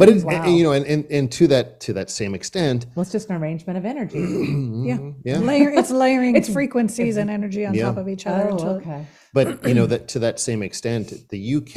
but 0.00 0.08
it, 0.08 0.24
Wow. 0.24 0.46
you 0.46 0.62
know 0.64 0.72
and, 0.72 0.86
and 0.86 1.04
and 1.10 1.30
to 1.32 1.46
that 1.48 1.80
to 1.80 1.92
that 1.92 2.08
same 2.08 2.34
extent 2.34 2.86
Well, 2.94 3.02
it's 3.02 3.12
just 3.12 3.28
an 3.28 3.36
arrangement 3.36 3.76
of 3.76 3.84
energy. 3.84 4.18
yeah 4.88 4.98
yeah 5.24 5.38
Layer, 5.38 5.70
it's 5.70 5.90
layering 6.04 6.36
It's- 6.36 6.50
frequencies 6.52 7.16
and 7.18 7.28
energy 7.28 7.66
on 7.66 7.74
Yeah. 7.74 7.86
top 7.88 7.98
of 7.98 8.08
each 8.08 8.26
other. 8.26 8.48
oh, 8.48 8.52
until, 8.52 8.68
okay. 8.80 9.06
but 9.34 9.46
you 9.68 9.74
know 9.74 9.86
that 9.86 10.08
to 10.12 10.18
that 10.20 10.40
same 10.40 10.62
extent 10.62 11.12
the 11.28 11.40
uk 11.56 11.74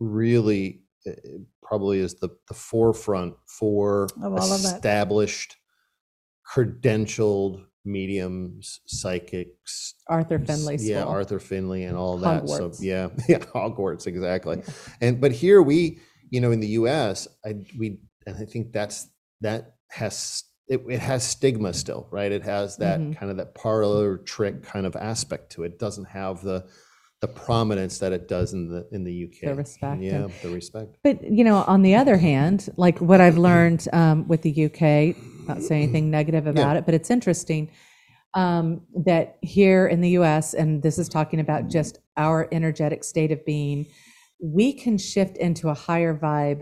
really 0.00 0.83
probably 1.62 1.98
is 2.00 2.14
the 2.16 2.28
the 2.48 2.54
forefront 2.54 3.34
for 3.46 4.04
Of 4.22 4.32
all 4.32 4.52
of 4.52 4.62
that. 4.62 4.76
established 4.76 5.56
credentialed 6.54 7.64
mediums 7.86 8.80
psychics 8.86 9.94
Arthur 10.08 10.38
Findlay 10.38 10.78
School. 10.78 10.88
yeah 10.88 11.04
arthur 11.04 11.38
findlay 11.38 11.82
and 11.84 11.96
all 11.96 12.16
that 12.18 12.48
so 12.48 12.72
yeah 12.80 13.08
yeah 13.28 13.38
hogwarts 13.38 14.06
exactly 14.06 14.62
and 15.02 15.20
but 15.20 15.32
here 15.32 15.60
we 15.62 15.98
you 16.30 16.40
know 16.40 16.50
in 16.50 16.60
the 16.60 16.68
us 16.68 17.28
i 17.44 17.54
we 17.78 17.98
and 18.26 18.36
i 18.36 18.44
think 18.44 18.72
that's 18.72 19.08
that 19.42 19.74
has 19.90 20.44
it, 20.66 20.80
it 20.88 20.98
has 21.00 21.22
stigma 21.22 21.74
still 21.74 22.08
right 22.10 22.32
it 22.32 22.42
has 22.42 22.78
that 22.78 22.98
Mhm. 23.00 23.16
kind 23.18 23.30
of 23.30 23.36
that 23.36 23.54
parlor 23.54 24.16
trick 24.18 24.62
kind 24.62 24.86
of 24.86 24.96
aspect 24.96 25.52
to 25.52 25.64
it 25.64 25.72
it 25.72 25.78
doesn't 25.78 26.06
have 26.06 26.40
the 26.42 26.64
the 27.26 27.32
prominence 27.46 27.98
that 27.98 28.12
it 28.12 28.28
does 28.28 28.52
in 28.52 28.68
the 28.68 28.86
in 28.92 29.02
the 29.04 29.24
uk 29.24 29.40
The 29.40 29.54
respect 29.54 30.02
yeah 30.02 30.24
and- 30.24 30.32
the 30.42 30.50
respect 30.50 30.90
But 31.02 31.16
you 31.38 31.44
know, 31.48 31.58
on 31.74 31.80
the 31.82 31.94
other 31.94 32.16
hand, 32.16 32.58
like 32.76 32.98
what 33.10 33.20
I've 33.20 33.38
learned 33.38 33.82
um, 33.92 34.28
with 34.28 34.42
the 34.42 34.52
UK, 34.66 35.16
not 35.48 35.62
saying 35.62 35.82
anything 35.84 36.10
negative 36.10 36.46
about 36.46 36.76
it, 36.76 36.84
but 36.86 36.94
it's 36.94 37.10
interesting 37.10 37.70
um, 38.34 38.82
that 39.06 39.26
here 39.42 39.86
in 39.86 40.00
the 40.00 40.10
US, 40.20 40.54
and 40.54 40.82
this 40.82 40.98
is 40.98 41.08
talking 41.08 41.40
about 41.40 41.68
just 41.68 41.98
our 42.16 42.48
energetic 42.52 43.04
state 43.04 43.30
of 43.36 43.40
being, 43.46 43.86
we 44.42 44.72
can 44.72 44.98
shift 44.98 45.36
into 45.38 45.68
a 45.68 45.74
higher 45.74 46.14
vibe 46.28 46.60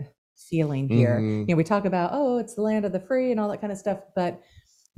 feeling 0.49 0.87
here. 0.87 1.19
Mhm. 1.19 1.39
You 1.47 1.53
know, 1.53 1.57
we 1.57 1.63
talk 1.63 1.85
about 1.85 2.11
oh, 2.13 2.37
it's 2.37 2.55
the 2.55 2.61
land 2.61 2.85
of 2.85 2.91
the 2.91 2.99
free 3.09 3.31
and 3.31 3.39
all 3.39 3.49
that 3.49 3.59
kind 3.61 3.73
of 3.73 3.79
stuff, 3.85 3.99
but 4.15 4.39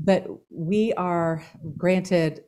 but 0.10 0.22
we 0.52 0.92
are 0.94 1.42
granted 1.78 2.44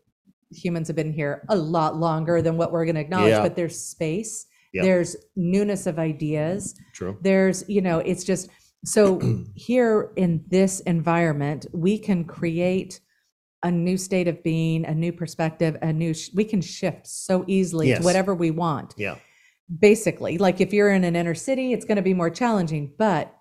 humans 0.51 0.87
have 0.87 0.95
been 0.95 1.11
here 1.13 1.43
a 1.49 1.55
lot 1.55 1.95
longer 1.97 2.41
than 2.41 2.57
what 2.57 2.71
we're 2.71 2.85
going 2.85 2.95
to 2.95 3.01
acknowledge 3.01 3.31
Yeah. 3.31 3.41
but 3.41 3.55
there's 3.55 3.79
space 3.79 4.45
Yeah. 4.73 4.83
there's 4.83 5.15
newness 5.35 5.87
of 5.87 5.99
ideas 5.99 6.73
true 6.93 7.17
there's 7.21 7.63
you 7.69 7.81
know 7.81 7.99
it's 7.99 8.23
just 8.23 8.49
so 8.85 9.19
here 9.55 10.11
in 10.15 10.43
this 10.47 10.79
environment 10.81 11.65
we 11.73 11.97
can 11.99 12.23
create 12.25 12.99
a 13.63 13.71
new 13.71 13.97
state 13.97 14.27
of 14.27 14.41
being 14.43 14.85
a 14.85 14.93
new 14.93 15.11
perspective 15.11 15.75
a 15.81 15.91
new 15.91 16.13
sh- 16.13 16.29
we 16.35 16.43
can 16.45 16.61
shift 16.61 17.07
so 17.07 17.43
easily 17.47 17.89
Yes. 17.89 17.99
to 17.99 18.05
whatever 18.05 18.33
we 18.35 18.51
want 18.51 18.93
yeah 18.97 19.15
basically 19.79 20.37
like 20.37 20.61
if 20.61 20.71
you're 20.73 20.91
in 20.91 21.03
an 21.03 21.15
inner 21.15 21.35
city 21.35 21.73
it's 21.73 21.83
going 21.85 21.97
to 21.97 22.01
be 22.01 22.13
more 22.13 22.29
challenging 22.29 22.93
but 22.97 23.33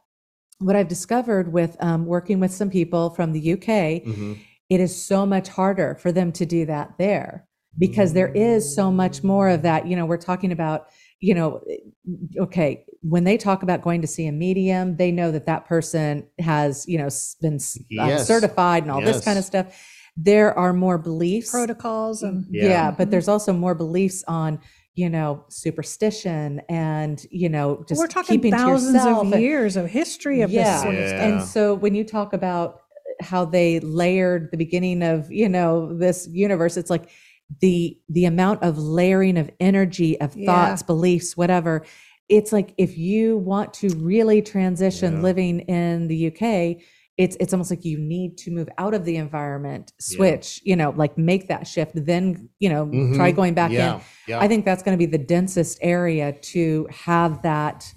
what 0.58 0.74
i've 0.74 0.88
discovered 0.88 1.52
with 1.52 1.76
um, 1.80 2.04
working 2.06 2.40
with 2.40 2.50
some 2.52 2.70
people 2.70 3.10
from 3.10 3.32
the 3.32 3.52
uk 3.52 3.60
Mhm. 3.68 4.38
It 4.70 4.80
is 4.80 5.00
so 5.04 5.24
much 5.26 5.48
harder 5.48 5.94
for 5.96 6.10
them 6.12 6.32
to 6.32 6.44
do 6.46 6.66
that 6.66 6.92
there 6.98 7.46
because 7.78 8.12
there 8.14 8.28
is 8.28 8.74
so 8.74 8.90
much 8.90 9.22
more 9.22 9.48
of 9.48 9.62
that 9.62 9.86
you 9.86 9.94
know 9.96 10.06
we're 10.06 10.16
talking 10.16 10.50
about 10.52 10.86
you 11.20 11.34
know 11.34 11.60
okay 12.38 12.84
when 13.02 13.24
they 13.24 13.36
talk 13.36 13.62
about 13.62 13.82
going 13.82 14.00
to 14.00 14.06
see 14.06 14.26
a 14.26 14.32
medium 14.32 14.96
they 14.96 15.10
know 15.12 15.30
that 15.30 15.46
that 15.46 15.66
person 15.66 16.26
has 16.38 16.84
you 16.88 16.98
know 16.98 17.08
been 17.40 17.54
s- 17.54 17.78
uh, 18.00 18.18
certified 18.18 18.82
and 18.82 18.90
all 18.92 19.00
this 19.00 19.24
kind 19.24 19.38
of 19.38 19.44
stuff 19.44 19.66
there 20.16 20.56
are 20.58 20.72
more 20.72 20.96
beliefs 20.98 21.50
protocols 21.50 22.22
and 22.22 22.46
yeah. 22.50 22.64
Yeah. 22.68 22.90
but 22.90 23.10
there's 23.10 23.28
also 23.28 23.52
more 23.52 23.74
beliefs 23.74 24.24
on 24.26 24.58
you 24.94 25.10
know 25.10 25.44
superstition 25.50 26.60
and 26.70 27.24
you 27.30 27.48
know 27.50 27.84
just 27.88 27.98
we're 27.98 28.06
talking 28.06 28.36
keeping 28.36 28.52
to 28.52 28.56
thousands 28.58 28.94
yourself 28.94 29.26
of 29.26 29.32
and- 29.34 29.42
years 29.42 29.76
of 29.76 29.86
history 29.88 30.40
of 30.40 30.50
this 30.50 30.56
Yeah. 30.56 30.82
sort 30.82 30.94
of 30.94 31.00
Yeah. 31.00 31.08
stuff. 31.08 31.20
and 31.20 31.42
so 31.44 31.74
when 31.74 31.94
you 31.94 32.04
talk 32.04 32.32
about 32.32 32.80
how 33.20 33.44
they 33.44 33.80
layered 33.80 34.50
the 34.50 34.56
beginning 34.56 35.02
of 35.02 35.30
you 35.30 35.48
know 35.48 35.92
this 35.96 36.28
universe 36.30 36.76
it's 36.76 36.90
like 36.90 37.10
the 37.60 37.96
the 38.08 38.24
amount 38.24 38.62
of 38.62 38.78
layering 38.78 39.38
of 39.38 39.50
energy 39.60 40.20
of 40.20 40.36
Yeah. 40.36 40.46
thoughts 40.46 40.82
beliefs 40.82 41.36
whatever 41.36 41.84
it's 42.28 42.52
like 42.52 42.74
if 42.76 42.98
you 42.98 43.38
want 43.38 43.72
to 43.74 43.88
really 43.96 44.42
transition 44.42 45.14
Yeah. 45.16 45.22
living 45.22 45.60
in 45.60 46.08
the 46.08 46.26
UK 46.28 46.82
it's 47.16 47.36
it's 47.40 47.54
almost 47.54 47.70
like 47.70 47.84
you 47.84 47.96
need 47.98 48.36
to 48.36 48.50
move 48.50 48.68
out 48.78 48.92
of 48.94 49.04
the 49.04 49.16
environment 49.16 49.92
Yeah. 49.98 50.16
switch 50.16 50.60
you 50.64 50.76
know 50.76 50.90
like 50.96 51.16
make 51.16 51.48
that 51.48 51.66
shift 51.66 51.92
then 51.94 52.48
you 52.58 52.68
know 52.68 52.84
try 53.14 53.32
Mhm. 53.32 53.36
going 53.36 53.54
back 53.54 53.70
in 53.70 53.76
yeah 53.76 54.00
yeah 54.28 54.40
I 54.40 54.48
think 54.48 54.64
that's 54.64 54.82
going 54.82 54.98
to 54.98 55.06
be 55.06 55.10
the 55.10 55.24
densest 55.24 55.78
area 55.80 56.32
to 56.32 56.86
have 56.90 57.42
that 57.42 57.90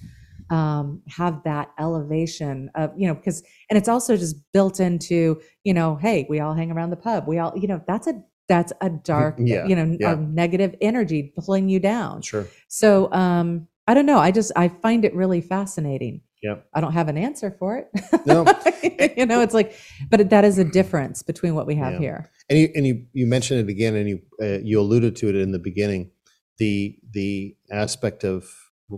um, 0.50 1.02
have 1.08 1.44
that 1.44 1.72
elevation 1.80 2.70
of 2.76 2.92
you 2.98 3.08
know 3.08 3.16
because 3.16 3.44
and 3.70 3.78
it's 3.78 3.90
also 3.90 4.18
just 4.18 4.36
built 4.54 4.80
into 4.80 5.40
you 5.64 5.74
know 5.74 5.96
hey 5.96 6.26
we 6.30 6.40
all 6.40 6.54
hang 6.54 6.72
around 6.72 6.90
the 6.90 6.96
pub. 6.98 7.28
We 7.28 7.38
all 7.40 7.54
you 7.58 7.68
know 7.68 7.82
that's 7.88 8.08
a 8.08 8.22
that's 8.48 8.74
a 8.82 8.90
dark 8.90 9.36
Yeah, 9.40 9.66
you 9.68 9.76
know 9.76 9.96
yeah. 10.00 10.14
a 10.14 10.16
negative 10.16 10.76
energy 10.82 11.34
pulling 11.38 11.70
you 11.70 11.80
down. 11.80 12.22
Sure. 12.22 12.48
So 12.68 13.12
um 13.14 13.68
I 13.88 13.94
don't 13.94 14.06
know. 14.06 14.20
I 14.20 14.32
just 14.32 14.52
I 14.56 14.68
find 14.70 15.06
it 15.06 15.14
really 15.16 15.42
fascinating. 15.42 16.22
Yeah 16.42 16.56
I 16.74 16.82
don't 16.82 16.94
have 16.94 17.10
an 17.10 17.18
answer 17.18 17.52
for 17.60 17.78
it. 17.78 17.90
No. 18.26 18.46
you 19.18 19.26
know 19.26 19.42
it's 19.42 19.54
like 19.54 19.76
but 20.10 20.30
that 20.30 20.46
is 20.46 20.58
a 20.58 20.64
difference 20.64 21.22
between 21.22 21.54
what 21.56 21.68
we 21.68 21.76
have 21.76 21.94
Yeah. 21.94 22.00
here. 22.00 22.32
And 22.50 22.58
you 22.60 22.70
and 22.76 22.88
you 22.88 23.06
you 23.14 23.28
mentioned 23.28 23.60
it 23.60 23.72
again 23.72 23.96
and 23.96 24.10
you 24.10 24.22
uh, 24.42 24.60
you 24.64 24.80
alluded 24.80 25.16
to 25.18 25.30
it 25.30 25.36
in 25.36 25.52
the 25.52 25.60
beginning. 25.60 26.12
The 26.58 26.98
the 27.12 27.56
aspect 27.72 28.24
of 28.24 28.50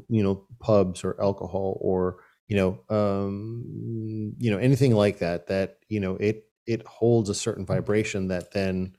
you 0.10 0.24
know 0.24 0.46
pubs 0.60 1.04
or 1.04 1.20
alcohol 1.22 1.78
or 1.82 2.18
you 2.48 2.56
know 2.56 2.80
um 2.96 4.34
you 4.38 4.52
know 4.52 4.58
anything 4.58 4.94
like 4.96 5.20
that 5.20 5.48
that 5.48 5.78
you 5.89 6.00
know 6.00 6.16
it 6.16 6.46
it 6.68 6.86
holds 6.86 7.30
a 7.30 7.34
certain 7.36 7.66
vibration 7.66 8.28
that 8.28 8.52
then 8.52 8.96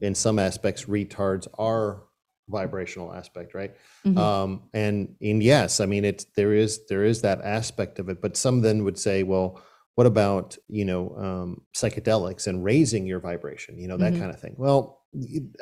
in 0.00 0.14
some 0.14 0.38
aspects 0.38 0.84
retards 0.84 1.48
our 1.58 2.04
vibrational 2.48 3.12
aspect 3.12 3.54
right 3.54 3.74
Mhm. 4.04 4.16
um 4.18 4.62
and 4.72 5.16
and 5.20 5.42
yes 5.42 5.80
i 5.80 5.86
mean 5.86 6.04
it's 6.04 6.24
there 6.36 6.52
is 6.54 6.86
there 6.86 7.02
is 7.04 7.22
that 7.22 7.40
aspect 7.42 7.98
of 7.98 8.08
it 8.08 8.20
but 8.20 8.36
some 8.36 8.60
then 8.60 8.84
would 8.84 8.98
say 8.98 9.24
well 9.24 9.60
what 9.96 10.06
about 10.06 10.56
you 10.68 10.84
know 10.84 11.14
um 11.16 11.62
psychedelics 11.74 12.46
and 12.46 12.62
raising 12.62 13.06
your 13.06 13.18
vibration 13.18 13.78
you 13.78 13.88
know 13.88 13.96
that 13.96 14.12
Mhm. 14.12 14.20
kind 14.20 14.30
of 14.30 14.38
thing 14.38 14.54
well 14.56 15.02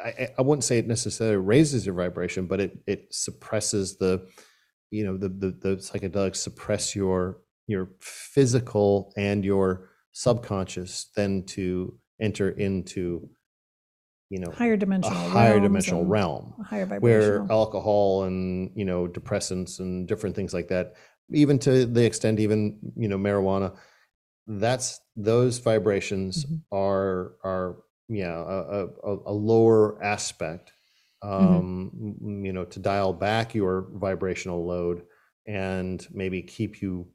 I, 0.05 0.31
I, 0.37 0.43
wouldn't 0.43 0.65
say 0.65 0.79
it 0.79 0.89
necessarily 0.89 1.37
raises 1.37 1.87
your 1.87 1.95
vibration 1.95 2.47
but 2.47 2.61
it 2.61 2.79
it 2.87 3.07
suppresses 3.15 3.97
the 3.97 4.27
you 4.91 5.05
know 5.05 5.17
the 5.17 5.29
the, 5.29 5.51
the 5.51 5.77
psychedelics 5.77 6.37
suppress 6.37 6.95
your 6.95 7.39
your 7.69 7.91
physical 8.01 9.13
and 9.17 9.45
your 9.45 9.91
subconscious 10.13 11.11
then 11.17 11.45
to 11.47 11.97
enter 12.21 12.51
into 12.51 13.29
you 14.31 14.41
know 14.41 14.51
higher 14.51 14.73
a 14.73 14.79
dimensional 14.79 15.17
higher 15.17 15.61
dimensional 15.61 16.05
realm 16.05 16.55
higher 16.65 16.87
where 16.99 17.47
alcohol 17.51 18.25
and 18.25 18.73
you 18.75 18.85
know 18.85 19.07
depressants 19.07 19.79
and 19.79 20.09
different 20.09 20.35
things 20.35 20.53
like 20.53 20.69
that 20.69 20.95
even 21.31 21.59
to 21.59 21.87
the 21.87 22.05
extent 22.05 22.41
even 22.41 22.79
you 22.97 23.09
know 23.09 23.19
marijuana 23.19 23.77
that's 24.47 25.01
those 25.17 25.59
vibrations 25.59 26.45
Mhm. 26.47 26.61
are 26.73 27.37
are 27.45 27.77
yeah 28.09 28.35
a, 28.37 28.87
a, 29.03 29.17
a 29.27 29.33
lower 29.33 30.03
aspect 30.03 30.73
um 31.23 31.91
m- 32.23 32.45
you 32.45 32.53
know 32.53 32.65
to 32.65 32.79
dial 32.81 33.13
back 33.13 33.55
your 33.55 33.89
vibrational 33.95 34.67
load 34.67 35.03
and 35.47 36.07
maybe 36.13 36.43
keep 36.43 36.83
you 36.83 37.07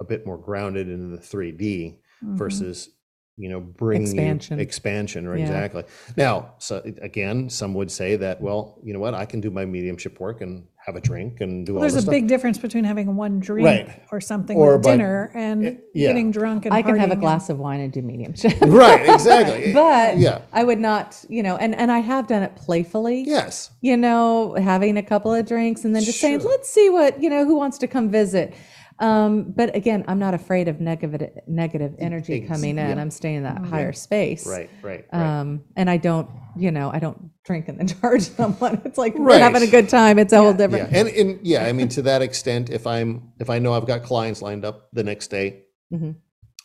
a 0.00 0.04
bit 0.04 0.24
more 0.26 0.38
grounded 0.38 0.88
into 0.88 1.08
the 1.16 1.22
3D 1.22 1.98
Mhm. 2.24 2.36
versus 2.38 2.88
you 3.36 3.48
know 3.50 3.60
bring 3.60 4.02
Expansion. 4.02 4.58
expansion 4.58 5.28
right 5.28 5.38
Yeah. 5.40 5.44
exactly 5.44 5.84
now 6.16 6.54
so 6.58 6.78
again 7.02 7.48
some 7.50 7.74
would 7.74 7.90
say 7.90 8.16
that 8.16 8.40
well 8.40 8.80
you 8.82 8.92
know 8.92 8.98
what 9.00 9.14
i 9.14 9.24
can 9.26 9.40
do 9.40 9.50
my 9.50 9.64
mediumship 9.64 10.18
work 10.18 10.40
and 10.40 10.66
have 10.88 10.96
a 10.96 11.00
drink 11.00 11.40
and 11.42 11.66
do 11.66 11.74
all 11.74 11.80
There's 11.80 11.92
this 11.92 12.00
a 12.00 12.02
stuff 12.02 12.12
big 12.12 12.26
difference 12.28 12.56
between 12.58 12.84
having 12.84 13.14
one 13.14 13.38
drink 13.40 13.66
Right. 13.66 14.02
or 14.10 14.20
something 14.20 14.56
Or 14.56 14.76
with 14.76 14.84
by- 14.84 14.92
dinner 14.92 15.30
and 15.34 15.78
yeah. 15.94 16.08
getting 16.08 16.30
drunk 16.30 16.64
and 16.64 16.74
I 16.74 16.80
can 16.82 16.96
have 16.96 17.10
a 17.10 17.14
partying 17.16 17.20
glass 17.20 17.50
of 17.50 17.58
wine 17.58 17.80
and 17.80 17.92
do 17.92 18.00
mediumship. 18.02 18.58
right 18.62 19.06
exactly 19.08 19.72
but 19.74 20.16
yeah 20.18 20.40
I 20.52 20.64
would 20.64 20.78
not, 20.80 21.22
you 21.28 21.42
know, 21.42 21.56
and 21.56 21.74
and 21.74 21.92
I 21.92 21.98
have 21.98 22.26
done 22.26 22.42
it 22.42 22.56
playfully. 22.56 23.22
yes 23.26 23.70
You 23.82 23.96
know, 23.96 24.54
having 24.54 24.96
a 24.96 25.02
couple 25.02 25.32
of 25.34 25.46
drinks 25.46 25.84
and 25.84 25.94
then 25.94 26.02
just 26.02 26.20
saying, 26.20 26.40
Sure. 26.40 26.50
let's 26.50 26.70
see 26.70 26.88
what 26.90 27.22
you 27.22 27.28
know, 27.28 27.44
who 27.44 27.56
wants 27.56 27.76
to 27.78 27.86
come 27.86 28.08
visit. 28.10 28.54
Um, 29.00 29.52
but 29.56 29.74
again, 29.76 30.04
I'm 30.08 30.18
not 30.18 30.34
afraid 30.34 30.66
of 30.68 30.80
negative 30.80 31.30
negative 31.46 31.94
energy 31.98 32.40
Ex- 32.42 32.48
coming 32.48 32.78
in. 32.78 32.88
yeah. 32.88 33.00
I'm 33.00 33.10
staying 33.10 33.36
in 33.36 33.42
that 33.44 33.62
Mhm. 33.62 33.68
higher 33.70 33.92
space. 33.92 34.46
right 34.46 34.68
right 34.82 35.04
right 35.12 35.38
Um, 35.40 35.62
and 35.76 35.88
I 35.88 35.98
don't, 35.98 36.28
you 36.56 36.70
know, 36.72 36.90
I 36.92 36.98
don't 36.98 37.30
drink 37.44 37.68
and 37.68 37.78
then 37.78 37.86
charge 38.00 38.22
someone. 38.22 38.80
It's 38.84 38.98
like 38.98 39.14
we're 39.16 39.26
Right. 39.26 39.40
having 39.40 39.62
a 39.62 39.70
good 39.70 39.88
time. 39.88 40.18
It's 40.18 40.32
a 40.32 40.38
whole 40.38 40.52
different. 40.52 40.90
yeah 40.90 40.98
and, 41.00 41.08
and 41.08 41.38
yeah 41.46 41.64
i 41.66 41.72
mean 41.72 41.88
to 41.88 42.02
that 42.02 42.22
extent 42.22 42.70
if 42.70 42.86
i'm 42.86 43.32
if 43.40 43.48
i 43.50 43.58
know 43.58 43.72
i've 43.74 43.86
got 43.86 44.02
clients 44.02 44.42
lined 44.42 44.64
up 44.64 44.88
the 44.92 45.02
next 45.04 45.28
day 45.28 45.62
Mhm. 45.92 46.16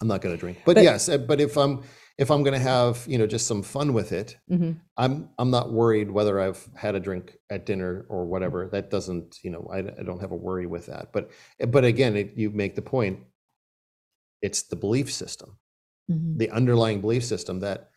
i'm 0.02 0.08
not 0.08 0.22
going 0.22 0.36
to 0.36 0.40
drink 0.40 0.58
but, 0.66 0.76
But- 0.76 0.84
yes 0.84 1.08
uh, 1.10 1.18
but 1.20 1.40
if 1.40 1.56
i'm 1.58 1.82
if 2.18 2.30
i'm 2.32 2.44
going 2.44 2.54
to 2.54 2.60
have 2.60 3.04
you 3.08 3.18
know 3.18 3.28
just 3.28 3.48
some 3.48 3.64
fun 3.64 3.94
with 3.94 4.12
it 4.12 4.38
Mhm. 4.52 4.80
i'm 4.98 5.30
i'm 5.40 5.50
not 5.52 5.72
worried 5.74 6.12
whether 6.12 6.40
i've 6.40 6.68
had 6.76 6.96
a 6.96 7.00
drink 7.00 7.38
at 7.50 7.66
dinner 7.66 8.06
or 8.10 8.26
whatever 8.26 8.68
that 8.72 8.90
doesn't 8.90 9.40
you 9.44 9.50
know 9.50 9.68
i, 9.74 9.80
I 9.80 10.04
don't 10.04 10.20
have 10.22 10.32
a 10.32 10.36
worry 10.36 10.68
with 10.68 10.86
that 10.88 11.12
but 11.14 11.32
but 11.70 11.84
again 11.86 12.16
it, 12.16 12.34
you 12.36 12.50
make 12.52 12.76
the 12.76 12.82
point 12.82 13.20
it's 14.42 14.64
the 14.64 14.76
belief 14.76 15.12
system 15.12 15.58
Mhm. 16.12 16.38
the 16.38 16.50
underlying 16.52 17.02
belief 17.02 17.24
system 17.24 17.60
that 17.62 17.90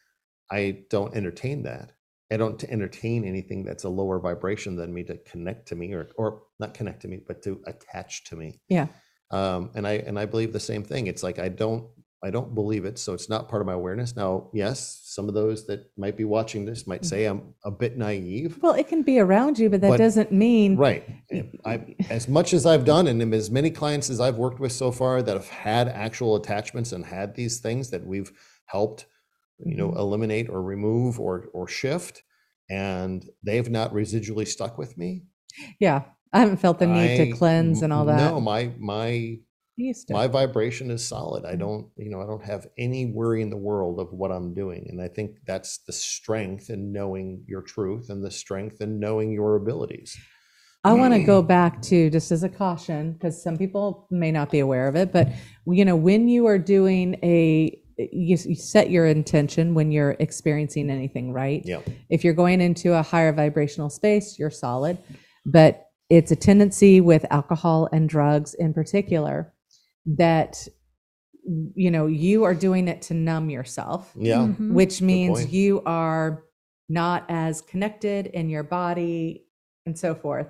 I 0.50 0.84
don't 0.90 1.12
entertain 1.16 1.64
that. 1.64 1.92
I 2.30 2.36
don't 2.36 2.62
entertain 2.64 3.24
anything 3.24 3.64
that's 3.64 3.82
a 3.82 3.88
lower 3.88 4.20
vibration 4.20 4.76
than 4.76 4.94
me 4.94 5.02
to 5.04 5.16
connect 5.18 5.66
to 5.68 5.74
me 5.74 5.92
or 5.92 6.08
or 6.16 6.44
not 6.60 6.72
connect 6.72 7.02
to 7.02 7.08
me, 7.08 7.18
but 7.26 7.42
to 7.42 7.60
attach 7.66 8.24
to 8.26 8.36
me. 8.36 8.60
Yeah. 8.68 8.86
Um, 9.32 9.72
and 9.74 9.88
I 9.88 9.94
and 9.94 10.18
I 10.20 10.26
believe 10.26 10.52
the 10.52 10.60
same 10.60 10.84
thing. 10.84 11.08
It's 11.08 11.24
like 11.24 11.40
I 11.40 11.48
don't 11.48 11.90
I 12.24 12.30
don't 12.30 12.54
believe 12.54 12.84
it, 12.86 12.98
so 12.98 13.12
it's 13.12 13.28
not 13.28 13.48
part 13.48 13.60
of 13.62 13.66
my 13.66 13.74
awareness. 13.74 14.16
Now, 14.16 14.48
yes, 14.54 15.00
some 15.04 15.28
of 15.28 15.34
those 15.34 15.66
that 15.66 15.90
might 15.96 16.16
be 16.16 16.24
watching 16.24 16.64
this 16.64 16.86
might 16.86 17.04
say 17.04 17.26
I'm 17.26 17.54
a 17.64 17.70
bit 17.70 17.96
naive. 17.98 18.58
Well, 18.62 18.72
it 18.74 18.88
can 18.88 19.02
be 19.02 19.18
around 19.20 19.58
you, 19.58 19.68
but 19.68 19.80
that 19.82 19.90
But- 19.90 19.98
doesn't 19.98 20.32
mean 20.32 20.76
Right. 20.76 21.04
I, 21.64 21.94
as 22.10 22.26
much 22.26 22.54
as 22.54 22.64
I've 22.66 22.84
done, 22.84 23.06
and 23.06 23.34
as 23.34 23.50
many 23.50 23.70
clients 23.70 24.08
as 24.10 24.18
I've 24.20 24.38
worked 24.38 24.58
with 24.60 24.72
so 24.72 24.90
far 24.90 25.22
that 25.22 25.34
have 25.34 25.48
had 25.48 25.88
actual 25.88 26.36
attachments 26.36 26.92
and 26.92 27.04
had 27.04 27.34
these 27.34 27.60
things 27.60 27.90
that 27.90 28.06
we've 28.06 28.32
helped, 28.64 29.06
you 29.58 29.76
know, 29.76 29.90
Mhm. 29.90 29.96
eliminate 29.98 30.48
or 30.48 30.62
remove 30.62 31.20
or 31.20 31.46
or 31.52 31.68
shift, 31.68 32.22
and 32.70 33.24
they've 33.44 33.70
not 33.70 33.92
residually 33.92 34.46
stuck 34.48 34.78
with 34.78 34.96
me. 34.98 35.24
Yeah, 35.78 36.04
I 36.32 36.40
haven't 36.40 36.58
felt 36.58 36.78
the 36.78 36.86
need 36.86 37.12
I- 37.20 37.24
to 37.26 37.32
cleanse 37.32 37.82
and 37.82 37.92
all 37.92 38.06
that. 38.06 38.18
No, 38.18 38.40
my 38.40 38.72
my 38.78 39.04
I 39.04 39.08
used 39.12 39.40
to. 39.40 39.45
My 40.10 40.26
vibration 40.26 40.90
is 40.90 41.06
solid. 41.06 41.44
I 41.44 41.54
Mhm. 41.54 41.58
don't, 41.58 41.86
you 41.96 42.10
know, 42.10 42.20
I 42.20 42.26
don't 42.26 42.44
have 42.44 42.66
any 42.78 43.06
worry 43.06 43.42
in 43.42 43.50
the 43.50 43.56
world 43.56 44.00
of 44.00 44.12
what 44.12 44.30
I'm 44.30 44.54
doing, 44.54 44.86
and 44.88 45.00
I 45.00 45.08
think 45.08 45.36
that's 45.46 45.78
the 45.78 45.92
strength 45.92 46.70
in 46.70 46.92
knowing 46.92 47.44
your 47.46 47.62
truth 47.62 48.10
and 48.10 48.24
the 48.24 48.30
strength 48.30 48.80
in 48.80 48.98
knowing 48.98 49.32
your 49.32 49.56
abilities. 49.56 50.16
I 50.84 50.92
want 50.94 51.14
to 51.14 51.22
go 51.24 51.42
back 51.42 51.82
to 51.82 52.10
just 52.10 52.30
as 52.30 52.44
a 52.44 52.48
caution 52.48 53.14
because 53.14 53.42
some 53.42 53.56
people 53.56 54.06
may 54.10 54.30
not 54.30 54.50
be 54.50 54.60
aware 54.60 54.86
of 54.86 54.94
it, 54.94 55.12
but 55.12 55.28
you 55.66 55.84
know, 55.84 55.96
when 55.96 56.28
you 56.28 56.46
are 56.46 56.58
doing 56.58 57.16
a 57.24 57.76
you, 57.98 58.36
you 58.44 58.54
set 58.54 58.90
your 58.90 59.06
intention 59.06 59.72
when 59.72 59.90
you're 59.90 60.16
experiencing 60.18 60.90
anything, 60.90 61.32
right? 61.32 61.62
Yeah. 61.64 61.80
If 62.10 62.24
you're 62.24 62.34
going 62.34 62.60
into 62.60 62.92
a 62.92 63.02
higher 63.02 63.32
vibrational 63.32 63.88
space, 63.88 64.38
you're 64.38 64.50
solid, 64.50 64.98
but 65.46 65.86
it's 66.10 66.30
a 66.30 66.36
tendency 66.36 67.00
with 67.00 67.24
alcohol 67.30 67.88
and 67.92 68.06
drugs 68.08 68.52
in 68.54 68.74
particular 68.74 69.52
that 70.06 70.66
you 71.74 71.92
know, 71.92 72.06
you 72.08 72.42
are 72.42 72.54
doing 72.54 72.88
it 72.88 73.00
to 73.02 73.14
numb 73.14 73.50
yourself 73.50 74.12
Yeah. 74.16 74.48
Mhm. 74.48 74.72
which 74.72 75.00
means 75.00 75.52
you 75.52 75.80
are 75.86 76.42
not 76.88 77.24
as 77.28 77.62
connected 77.62 78.26
in 78.26 78.48
your 78.48 78.64
body 78.64 79.46
and 79.86 79.96
so 79.96 80.12
forth. 80.12 80.48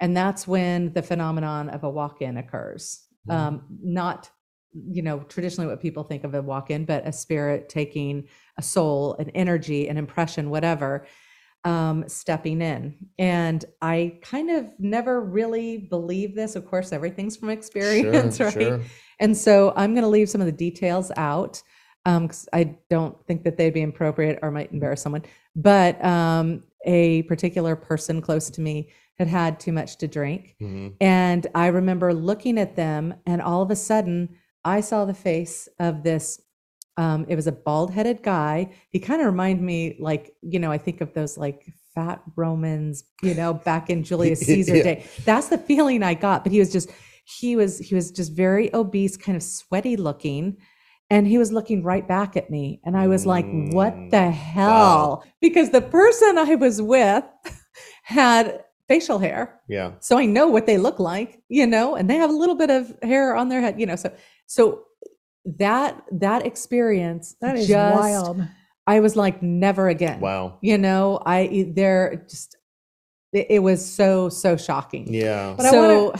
And 0.00 0.16
that's 0.16 0.48
when 0.48 0.92
the 0.94 1.02
phenomenon 1.02 1.68
of 1.68 1.84
a 1.84 1.90
walk 1.90 2.22
in 2.22 2.36
occurs. 2.38 3.06
Mhm. 3.28 3.32
Um, 3.34 3.62
not, 3.84 4.30
you 4.74 5.02
know, 5.02 5.20
traditionally 5.20 5.68
what 5.70 5.80
people 5.80 6.02
think 6.02 6.24
of 6.24 6.34
a 6.34 6.42
walk 6.42 6.72
in, 6.72 6.86
but 6.86 7.06
a 7.06 7.12
spirit 7.12 7.68
taking 7.68 8.26
a 8.58 8.62
soul, 8.62 9.14
an 9.20 9.30
energy, 9.30 9.86
an 9.88 9.96
impression, 9.96 10.50
whatever, 10.50 11.06
um, 11.64 12.08
stepping 12.08 12.60
in. 12.60 12.94
And 13.18 13.64
I 13.80 14.18
kind 14.22 14.50
of 14.50 14.66
never 14.78 15.20
really 15.20 15.78
believe 15.78 16.34
this. 16.34 16.56
Of 16.56 16.66
course, 16.66 16.92
everything's 16.92 17.36
from 17.36 17.50
experience, 17.50 18.36
Sure, 18.36 18.46
right? 18.46 18.52
sure. 18.54 18.80
And 19.20 19.36
so 19.36 19.72
I'm 19.76 19.92
going 19.94 20.02
to 20.02 20.08
leave 20.08 20.28
some 20.28 20.40
of 20.40 20.46
the 20.46 20.52
details 20.52 21.12
out 21.16 21.62
because 22.04 22.48
I 22.52 22.76
don't 22.90 23.24
think 23.26 23.44
that 23.44 23.56
they'd 23.56 23.72
be 23.72 23.82
appropriate 23.82 24.40
or 24.42 24.50
might 24.50 24.72
embarrass 24.72 25.02
someone. 25.02 25.22
But 25.54 26.04
um, 26.04 26.64
a 26.84 27.22
particular 27.22 27.76
person 27.76 28.20
close 28.20 28.50
to 28.50 28.60
me 28.60 28.90
had 29.18 29.28
had 29.28 29.60
too 29.60 29.70
much 29.72 29.98
to 29.98 30.08
drink. 30.08 30.56
Mhm. 30.60 30.94
And 31.00 31.46
I 31.54 31.68
remember 31.68 32.12
looking 32.12 32.58
at 32.58 32.74
them, 32.74 33.14
and 33.26 33.40
all 33.40 33.62
of 33.62 33.70
a 33.70 33.76
sudden, 33.76 34.30
I 34.64 34.80
saw 34.80 35.04
the 35.04 35.14
face 35.14 35.68
of 35.78 36.02
this. 36.02 36.40
Um, 36.96 37.24
it 37.28 37.36
was 37.36 37.46
a 37.46 37.52
bald 37.52 37.90
headed 37.92 38.22
guy. 38.22 38.72
He 38.90 38.98
kind 39.00 39.20
of 39.20 39.26
reminded 39.26 39.62
me, 39.64 39.96
like, 39.98 40.34
you 40.42 40.58
know, 40.58 40.70
I 40.70 40.78
think 40.78 41.00
of 41.00 41.14
those 41.14 41.38
like 41.38 41.72
fat 41.94 42.22
Romans, 42.36 43.04
you 43.22 43.34
know, 43.34 43.54
back 43.54 43.88
in 43.90 44.02
Julius 44.10 44.40
Caesar 44.40 44.76
Yeah. 44.76 44.82
day. 44.82 45.04
That's 45.24 45.48
the 45.48 45.58
feeling 45.58 46.02
I 46.02 46.14
got. 46.14 46.42
But 46.44 46.52
he 46.52 46.58
was 46.58 46.70
just, 46.70 46.90
he 47.24 47.56
was, 47.56 47.78
he 47.78 47.94
was 47.94 48.10
just 48.10 48.32
very 48.32 48.74
obese, 48.74 49.16
kind 49.16 49.36
of 49.36 49.42
sweaty 49.42 49.96
looking. 49.96 50.58
And 51.10 51.26
he 51.26 51.36
was 51.38 51.52
looking 51.52 51.82
right 51.82 52.06
back 52.06 52.36
at 52.36 52.50
me. 52.50 52.80
And 52.84 52.96
I 52.96 53.06
was 53.06 53.26
like, 53.26 53.46
what 53.50 53.94
Mm, 53.94 54.10
the 54.10 54.30
hell? 54.30 55.24
Because 55.40 55.70
the 55.70 55.82
person 55.82 56.38
I 56.38 56.54
was 56.54 56.80
with 56.80 57.24
had 58.04 58.64
facial 58.88 59.18
hair 59.18 59.60
Yeah. 59.68 59.92
so 60.00 60.18
I 60.18 60.26
know 60.26 60.48
what 60.48 60.66
they 60.66 60.76
look 60.76 60.98
like, 60.98 61.40
you 61.48 61.66
know, 61.66 61.94
and 61.94 62.10
they 62.10 62.16
have 62.16 62.30
a 62.30 62.32
little 62.34 62.56
bit 62.56 62.68
of 62.70 62.92
hair 63.02 63.34
on 63.36 63.48
their 63.48 63.60
head, 63.60 63.78
you 63.80 63.86
know. 63.86 63.96
So 63.96 64.12
so 64.46 64.82
that 65.44 66.02
that 66.12 66.46
experience 66.46 67.36
That 67.40 67.56
is 67.56 67.68
just 67.68 67.98
wild. 67.98 68.42
I 68.86 69.00
was 69.00 69.16
like 69.16 69.42
never 69.42 69.88
again. 69.88 70.20
Wow. 70.20 70.58
You 70.60 70.78
know, 70.78 71.20
I 71.24 71.70
they're 71.74 72.24
just 72.28 72.56
it, 73.32 73.46
it 73.50 73.58
was 73.60 73.84
so 73.84 74.28
so 74.28 74.56
shocking. 74.56 75.12
Yeah. 75.12 75.54
But 75.56 75.70
so 75.70 76.14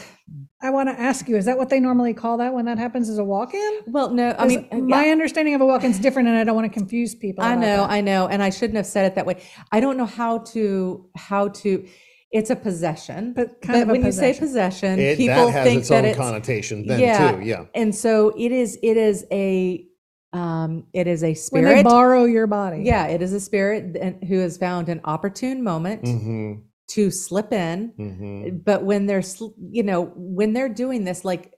I 0.62 0.70
want 0.70 0.88
to 0.88 0.98
ask 0.98 1.28
you, 1.28 1.36
is 1.36 1.44
that 1.46 1.58
what 1.58 1.70
they 1.70 1.80
normally 1.80 2.14
call 2.14 2.38
that 2.38 2.54
when 2.54 2.66
that 2.66 2.78
happens 2.78 3.08
as 3.08 3.18
a 3.18 3.24
walk-in? 3.24 3.80
well 3.86 4.10
no, 4.10 4.34
I 4.38 4.46
mean 4.46 4.68
uh, 4.70 4.78
my 4.78 5.06
yeah, 5.06 5.12
understanding 5.12 5.54
of 5.54 5.60
a 5.60 5.66
walk-in 5.66 5.90
is 5.90 5.98
different 5.98 6.28
and 6.28 6.38
I 6.38 6.44
don't 6.44 6.54
want 6.54 6.72
to 6.72 6.78
confuse 6.78 7.14
people. 7.14 7.44
I 7.44 7.54
know, 7.54 7.78
that. 7.78 7.90
I 7.90 8.00
know, 8.00 8.28
and 8.28 8.42
I 8.42 8.50
shouldn't 8.50 8.76
have 8.76 8.86
said 8.86 9.06
it 9.06 9.16
that 9.16 9.26
way. 9.26 9.42
I 9.70 9.80
don't 9.80 9.96
know 9.96 10.06
how 10.06 10.38
to 10.38 11.08
how 11.16 11.48
to 11.48 11.86
it's 12.32 12.50
a 12.50 12.56
possession. 12.56 13.32
But 13.34 13.60
kind 13.60 13.82
of 13.82 13.88
a 13.88 13.92
when 13.92 14.04
you 14.04 14.12
say 14.12 14.32
possession. 14.32 14.96
possession, 14.96 14.98
It, 14.98 15.18
people 15.18 15.46
that 15.46 15.52
has 15.52 15.64
think 15.66 15.80
its 15.80 15.88
that 15.90 15.98
own 15.98 16.04
it's 16.06 16.18
connotation 16.18 16.86
then 16.86 17.00
Yeah. 17.00 17.32
too. 17.32 17.42
Yeah. 17.42 17.64
and 17.74 17.94
so 17.94 18.32
it 18.36 18.52
is 18.52 18.78
it 18.82 18.96
is 18.96 19.26
a 19.30 19.86
um 20.32 20.86
it 20.94 21.06
is 21.06 21.22
a 21.22 21.26
when 21.50 21.64
they 21.64 21.70
spirit 21.70 21.84
borrow 21.84 22.24
your 22.24 22.46
body. 22.46 22.82
yeah 22.84 23.06
it 23.06 23.20
is 23.20 23.32
a 23.34 23.40
spirit 23.40 23.96
and- 24.00 24.24
who 24.24 24.38
has 24.38 24.56
found 24.56 24.88
an 24.88 25.00
opportune 25.04 25.62
moment 25.62 26.02
Mm-hmm. 26.02 26.52
to 26.88 27.10
slip 27.10 27.52
in 27.52 27.92
Mm-hmm. 27.98 28.56
but 28.64 28.82
when 28.82 29.04
they're 29.06 29.20
sl- 29.22 29.54
you 29.70 29.82
know 29.82 30.10
when 30.16 30.54
they're 30.54 30.70
doing 30.84 31.04
this 31.04 31.24
like 31.24 31.52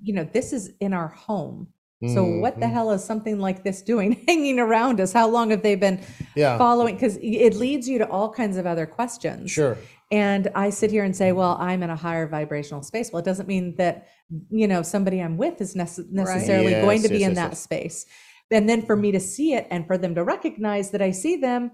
you 0.00 0.12
know 0.14 0.24
this 0.32 0.52
is 0.52 0.70
in 0.80 0.92
our 0.92 1.08
home 1.08 1.68
so 2.14 2.22
what 2.24 2.60
the 2.60 2.66
Mhm. 2.66 2.72
hell 2.72 2.90
is 2.92 3.02
something 3.02 3.40
like 3.40 3.64
this 3.64 3.80
doing 3.82 4.12
hanging 4.28 4.58
around 4.60 5.00
us 5.00 5.12
how 5.14 5.26
long 5.28 5.50
have 5.50 5.62
they 5.62 5.74
been 5.74 5.98
Yeah. 6.36 6.58
following 6.58 6.94
because 6.94 7.16
it 7.22 7.54
leads 7.54 7.88
you 7.88 7.98
to 7.98 8.06
all 8.08 8.30
kinds 8.30 8.56
of 8.58 8.66
other 8.66 8.86
questions 8.86 9.50
Sure. 9.50 9.78
And 10.10 10.48
I 10.54 10.70
sit 10.70 10.90
here 10.90 11.04
and 11.04 11.16
say, 11.16 11.32
well, 11.32 11.56
I'm 11.60 11.82
in 11.82 11.90
a 11.90 11.96
higher 11.96 12.28
vibrational 12.28 12.82
space. 12.82 13.10
Well, 13.12 13.20
it 13.20 13.24
doesn't 13.24 13.48
mean 13.48 13.74
that, 13.76 14.06
you 14.50 14.68
know, 14.68 14.82
somebody 14.82 15.20
I'm 15.20 15.36
with 15.36 15.60
is 15.60 15.74
nece- 15.74 16.10
necessarily 16.10 16.72
going 16.74 17.02
to 17.02 17.08
Yes, 17.08 17.12
be 17.12 17.18
yes, 17.18 17.28
in 17.28 17.34
yes, 17.34 17.36
that 17.36 17.50
yes. 17.50 17.62
space. 17.62 18.06
And 18.52 18.68
then 18.68 18.82
for 18.82 18.94
me 18.94 19.10
to 19.12 19.18
see 19.18 19.54
it 19.54 19.66
and 19.70 19.86
for 19.86 19.98
them 19.98 20.14
to 20.14 20.22
recognize 20.22 20.90
that 20.92 21.02
I 21.02 21.10
see 21.10 21.36
them, 21.36 21.72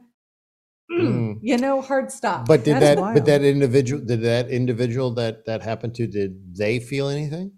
mm, 0.91 1.39
you 1.43 1.59
know, 1.59 1.83
hard 1.83 2.11
stop. 2.11 2.47
But 2.47 2.64
did 2.64 2.76
That's 2.76 2.85
that? 2.85 2.99
wild. 2.99 3.14
But 3.14 3.26
that 3.26 3.43
individual? 3.43 4.03
Did 4.03 4.22
that 4.22 4.49
individual 4.49 5.11
that 5.14 5.45
that 5.45 5.62
happened 5.62 5.95
to? 5.97 6.07
Did 6.07 6.57
they 6.57 6.80
feel 6.80 7.09
anything? 7.09 7.53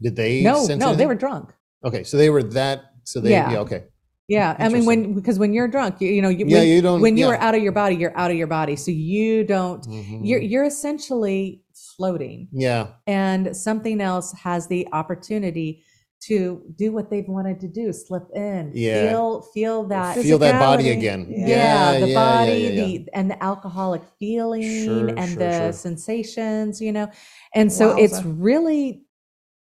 Did 0.00 0.14
they? 0.14 0.42
no, 0.42 0.64
sense 0.64 0.80
no, 0.80 0.94
they 0.94 1.06
were 1.06 1.16
drunk. 1.16 1.52
Okay, 1.84 2.04
so 2.04 2.16
they 2.16 2.30
were 2.30 2.44
that. 2.44 2.82
So 3.02 3.20
they. 3.20 3.30
Yeah. 3.30 3.50
Yeah. 3.50 3.58
okay. 3.60 3.84
Yeah. 4.28 4.56
I 4.58 4.68
mean, 4.68 4.86
when, 4.86 5.14
because 5.14 5.38
when 5.38 5.52
you're 5.52 5.68
drunk, 5.68 6.00
you, 6.00 6.08
you 6.10 6.22
know, 6.22 6.28
you, 6.28 6.46
Yeah, 6.46 6.58
when, 6.58 6.68
you 6.68 6.82
don't. 6.82 7.00
when 7.00 7.16
you 7.16 7.26
yeah. 7.26 7.32
are 7.32 7.36
out 7.40 7.54
of 7.54 7.62
your 7.62 7.72
body, 7.72 7.96
you're 7.96 8.16
out 8.16 8.30
of 8.30 8.36
your 8.36 8.46
body. 8.46 8.76
So 8.76 8.90
you 8.90 9.44
don't, 9.44 9.84
Mhm. 9.86 10.20
you're, 10.22 10.40
you're 10.40 10.64
essentially 10.64 11.62
floating. 11.96 12.48
Yeah. 12.52 12.88
and 13.06 13.54
something 13.56 14.00
else 14.00 14.32
has 14.32 14.66
the 14.68 14.86
opportunity 14.92 15.82
to 16.28 16.62
do 16.76 16.92
what 16.92 17.10
they've 17.10 17.26
wanted 17.26 17.58
to 17.60 17.68
do, 17.68 17.92
slip 17.92 18.22
in, 18.34 18.70
Yeah. 18.74 19.08
feel 19.10 19.42
feel 19.54 19.84
that 19.88 20.16
Feel 20.18 20.38
that 20.38 20.60
body 20.60 20.90
again. 20.90 21.26
Yeah. 21.28 21.46
yeah, 21.48 22.00
the 22.00 22.08
yeah, 22.08 22.14
body 22.14 22.68
the 22.76 23.08
and 23.12 23.28
the 23.30 23.42
alcoholic 23.42 24.02
feeling 24.20 24.84
Sure, 24.84 25.08
and 25.08 25.28
sure, 25.30 25.38
the 25.38 25.58
sure. 25.64 25.72
sensations 25.72 26.80
you 26.80 26.92
know 26.92 27.08
and 27.54 27.72
so 27.72 27.96
it's 27.98 28.22
really 28.22 29.02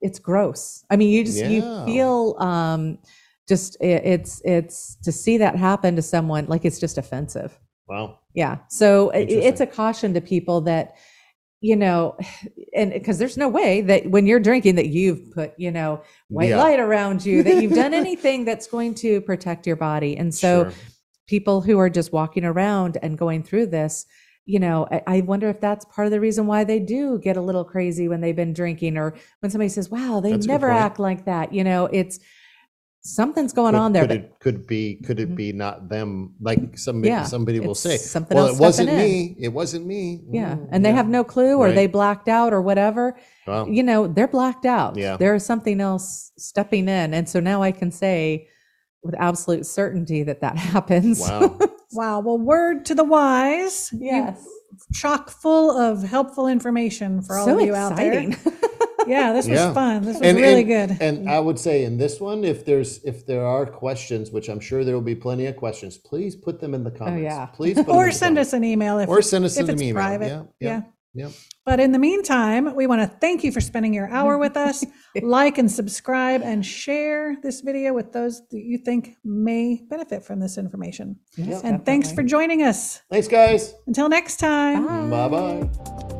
it's 0.00 0.18
gross 0.18 0.84
i 0.90 0.96
mean 0.96 1.10
you 1.10 1.24
just 1.24 1.44
you 1.44 1.60
feel 1.86 2.34
um 2.40 2.98
just 3.50 3.76
it, 3.80 4.00
it's 4.14 4.40
it's 4.44 4.96
to 5.06 5.12
see 5.12 5.36
that 5.38 5.54
happen 5.56 5.96
to 5.96 6.02
someone 6.14 6.44
like 6.52 6.64
it's 6.64 6.80
just 6.84 6.96
offensive 6.98 7.50
Wow. 7.88 8.18
yeah 8.34 8.54
so 8.68 9.10
i- 9.12 9.16
i- 9.18 9.44
it's 9.48 9.60
a 9.60 9.66
caution 9.66 10.14
to 10.14 10.20
people 10.34 10.58
that 10.62 10.86
you 11.60 11.76
know 11.76 12.16
and 12.78 12.92
because 12.92 13.18
there's 13.18 13.36
no 13.44 13.48
way 13.48 13.70
that 13.90 14.10
when 14.14 14.24
you're 14.28 14.40
drinking 14.50 14.76
that 14.76 14.88
you've 14.96 15.22
put 15.32 15.52
you 15.58 15.70
know 15.78 16.00
white 16.28 16.50
Yeah. 16.50 16.62
light 16.64 16.80
around 16.80 17.18
you 17.28 17.42
that 17.42 17.60
you've 17.60 17.74
done 17.84 17.92
anything 18.04 18.44
that's 18.44 18.66
going 18.76 18.94
to 19.04 19.20
protect 19.30 19.66
your 19.66 19.76
body 19.76 20.16
and 20.16 20.30
so 20.34 20.50
Sure. 20.64 20.72
people 21.26 21.60
who 21.66 21.76
are 21.82 21.90
just 21.90 22.12
walking 22.12 22.44
around 22.52 22.96
and 23.02 23.18
going 23.18 23.42
through 23.42 23.66
this 23.78 24.06
you 24.46 24.58
know 24.64 24.86
I, 24.90 25.02
I 25.16 25.20
wonder 25.32 25.48
if 25.54 25.60
that's 25.60 25.84
part 25.94 26.06
of 26.08 26.12
the 26.12 26.20
reason 26.26 26.46
why 26.46 26.64
they 26.64 26.78
do 26.96 27.18
get 27.18 27.36
a 27.36 27.42
little 27.48 27.64
crazy 27.74 28.06
when 28.08 28.20
they've 28.22 28.40
been 28.44 28.54
drinking 28.54 28.96
or 28.96 29.08
when 29.40 29.50
somebody 29.50 29.68
says 29.68 29.90
wow 29.90 30.20
they 30.20 30.32
That's 30.32 30.46
never 30.54 30.70
act 30.70 30.98
like 30.98 31.24
that 31.26 31.52
you 31.52 31.64
know 31.64 31.86
it's 32.00 32.16
something's 33.02 33.52
going 33.52 33.72
could, 33.74 33.80
on 33.80 33.92
there 33.92 34.02
Could 34.02 34.08
but 34.08 34.16
it 34.16 34.40
could 34.40 34.66
be 34.66 34.96
could 34.96 35.20
it 35.20 35.30
Mhm. 35.30 35.36
be 35.36 35.52
not 35.52 35.88
them? 35.88 36.34
Like 36.40 36.76
somebody 36.78 37.08
Yeah, 37.08 37.22
somebody 37.24 37.58
will 37.60 37.70
it's 37.72 37.80
say, 37.80 37.96
something 37.96 38.36
"Well, 38.36 38.48
else 38.48 38.58
it 38.58 38.60
wasn't 38.60 38.88
stepping 38.90 39.04
in." 39.04 39.10
me. 39.10 39.36
It 39.40 39.48
wasn't 39.52 39.86
me." 39.86 40.20
yeah 40.30 40.56
Mm, 40.56 40.68
and 40.72 40.84
they 40.84 40.92
have 40.92 41.08
no 41.08 41.24
clue 41.24 41.56
or 41.56 41.66
Right. 41.66 41.74
they 41.74 41.86
blacked 41.86 42.28
out 42.28 42.52
or 42.52 42.60
whatever 42.60 43.16
Wow. 43.46 43.66
you 43.66 43.82
know 43.82 44.06
they're 44.06 44.28
blacked 44.28 44.66
out 44.66 44.96
Yeah. 44.96 45.16
there 45.16 45.34
is 45.34 45.44
something 45.46 45.80
else 45.80 46.32
stepping 46.36 46.88
in 46.88 47.14
and 47.14 47.28
so 47.28 47.40
now 47.40 47.62
i 47.62 47.72
can 47.72 47.90
say 47.90 48.46
with 49.02 49.14
absolute 49.18 49.64
certainty 49.64 50.22
that 50.24 50.40
that 50.42 50.56
happens 50.72 51.20
Wow. 51.20 51.58
Wow. 51.92 52.20
Well, 52.20 52.38
word 52.38 52.84
to 52.86 52.94
the 52.94 53.02
wise. 53.02 53.90
You- 53.92 54.06
yes 54.06 54.46
chock 54.94 55.28
full 55.30 55.72
of 55.76 56.04
helpful 56.04 56.46
information 56.46 57.20
for 57.22 57.36
all 57.36 57.44
so 57.46 57.58
of 57.58 57.66
you 57.66 57.74
exciting 57.74 58.34
out 58.34 58.44
there. 58.44 58.52
Yeah, 59.10 59.32
this 59.32 59.46
was 59.48 59.58
Yeah. 59.58 59.72
fun. 59.74 60.02
This 60.02 60.18
was 60.18 60.22
And- 60.28 60.38
really 60.38 60.60
and- 60.72 60.88
good. 60.90 61.02
And 61.02 61.28
I 61.28 61.40
would 61.40 61.58
say 61.58 61.84
in 61.84 61.98
this 61.98 62.20
one, 62.20 62.44
if 62.44 62.64
there's 62.64 63.02
if 63.04 63.26
there 63.26 63.44
are 63.44 63.66
questions, 63.66 64.30
which 64.30 64.48
I'm 64.48 64.60
sure 64.60 64.84
there 64.84 64.94
will 64.94 65.02
be 65.02 65.14
plenty 65.14 65.46
of 65.46 65.56
questions, 65.56 65.98
please 65.98 66.36
put 66.36 66.60
them 66.60 66.72
in 66.74 66.84
the 66.84 66.92
oh, 66.94 66.98
comments. 66.98 67.22
yeah. 67.22 67.46
Please 67.46 67.74
put 67.76 67.86
them 67.86 67.94
in 67.94 68.00
or 68.00 68.06
the 68.06 68.12
send 68.12 68.36
comments. 68.36 68.48
us 68.50 68.52
an 68.54 68.64
email 68.64 68.98
if 68.98 69.08
or 69.08 69.20
send 69.22 69.44
us 69.44 69.56
if 69.56 69.64
an 69.68 69.74
it's 69.74 69.82
email. 69.82 69.94
private. 69.94 70.26
Yeah, 70.28 70.42
yeah, 70.60 70.80
yeah. 71.14 71.28
But 71.66 71.78
in 71.78 71.92
the 71.92 71.98
meantime, 71.98 72.74
we 72.74 72.86
want 72.86 73.00
to 73.02 73.06
thank 73.18 73.44
you 73.44 73.52
for 73.52 73.60
spending 73.60 73.92
your 73.94 74.08
hour 74.10 74.38
with 74.38 74.56
us. 74.56 74.84
like 75.22 75.58
and 75.58 75.70
subscribe 75.70 76.40
and 76.42 76.64
share 76.64 77.36
this 77.42 77.60
video 77.60 77.92
with 77.92 78.12
those 78.12 78.40
that 78.50 78.60
you 78.60 78.78
think 78.78 79.16
may 79.24 79.80
benefit 79.88 80.24
from 80.24 80.40
this 80.40 80.56
information. 80.58 81.16
Yes, 81.36 81.62
And 81.62 81.84
thanks 81.84 82.08
for 82.08 82.22
definitely. 82.22 82.30
joining 82.30 82.62
us. 82.62 83.02
Thanks, 83.10 83.28
guys. 83.28 83.74
Until 83.86 84.08
next 84.08 84.36
time. 84.38 85.10
Bye 85.10 85.28
bye. 85.28 86.19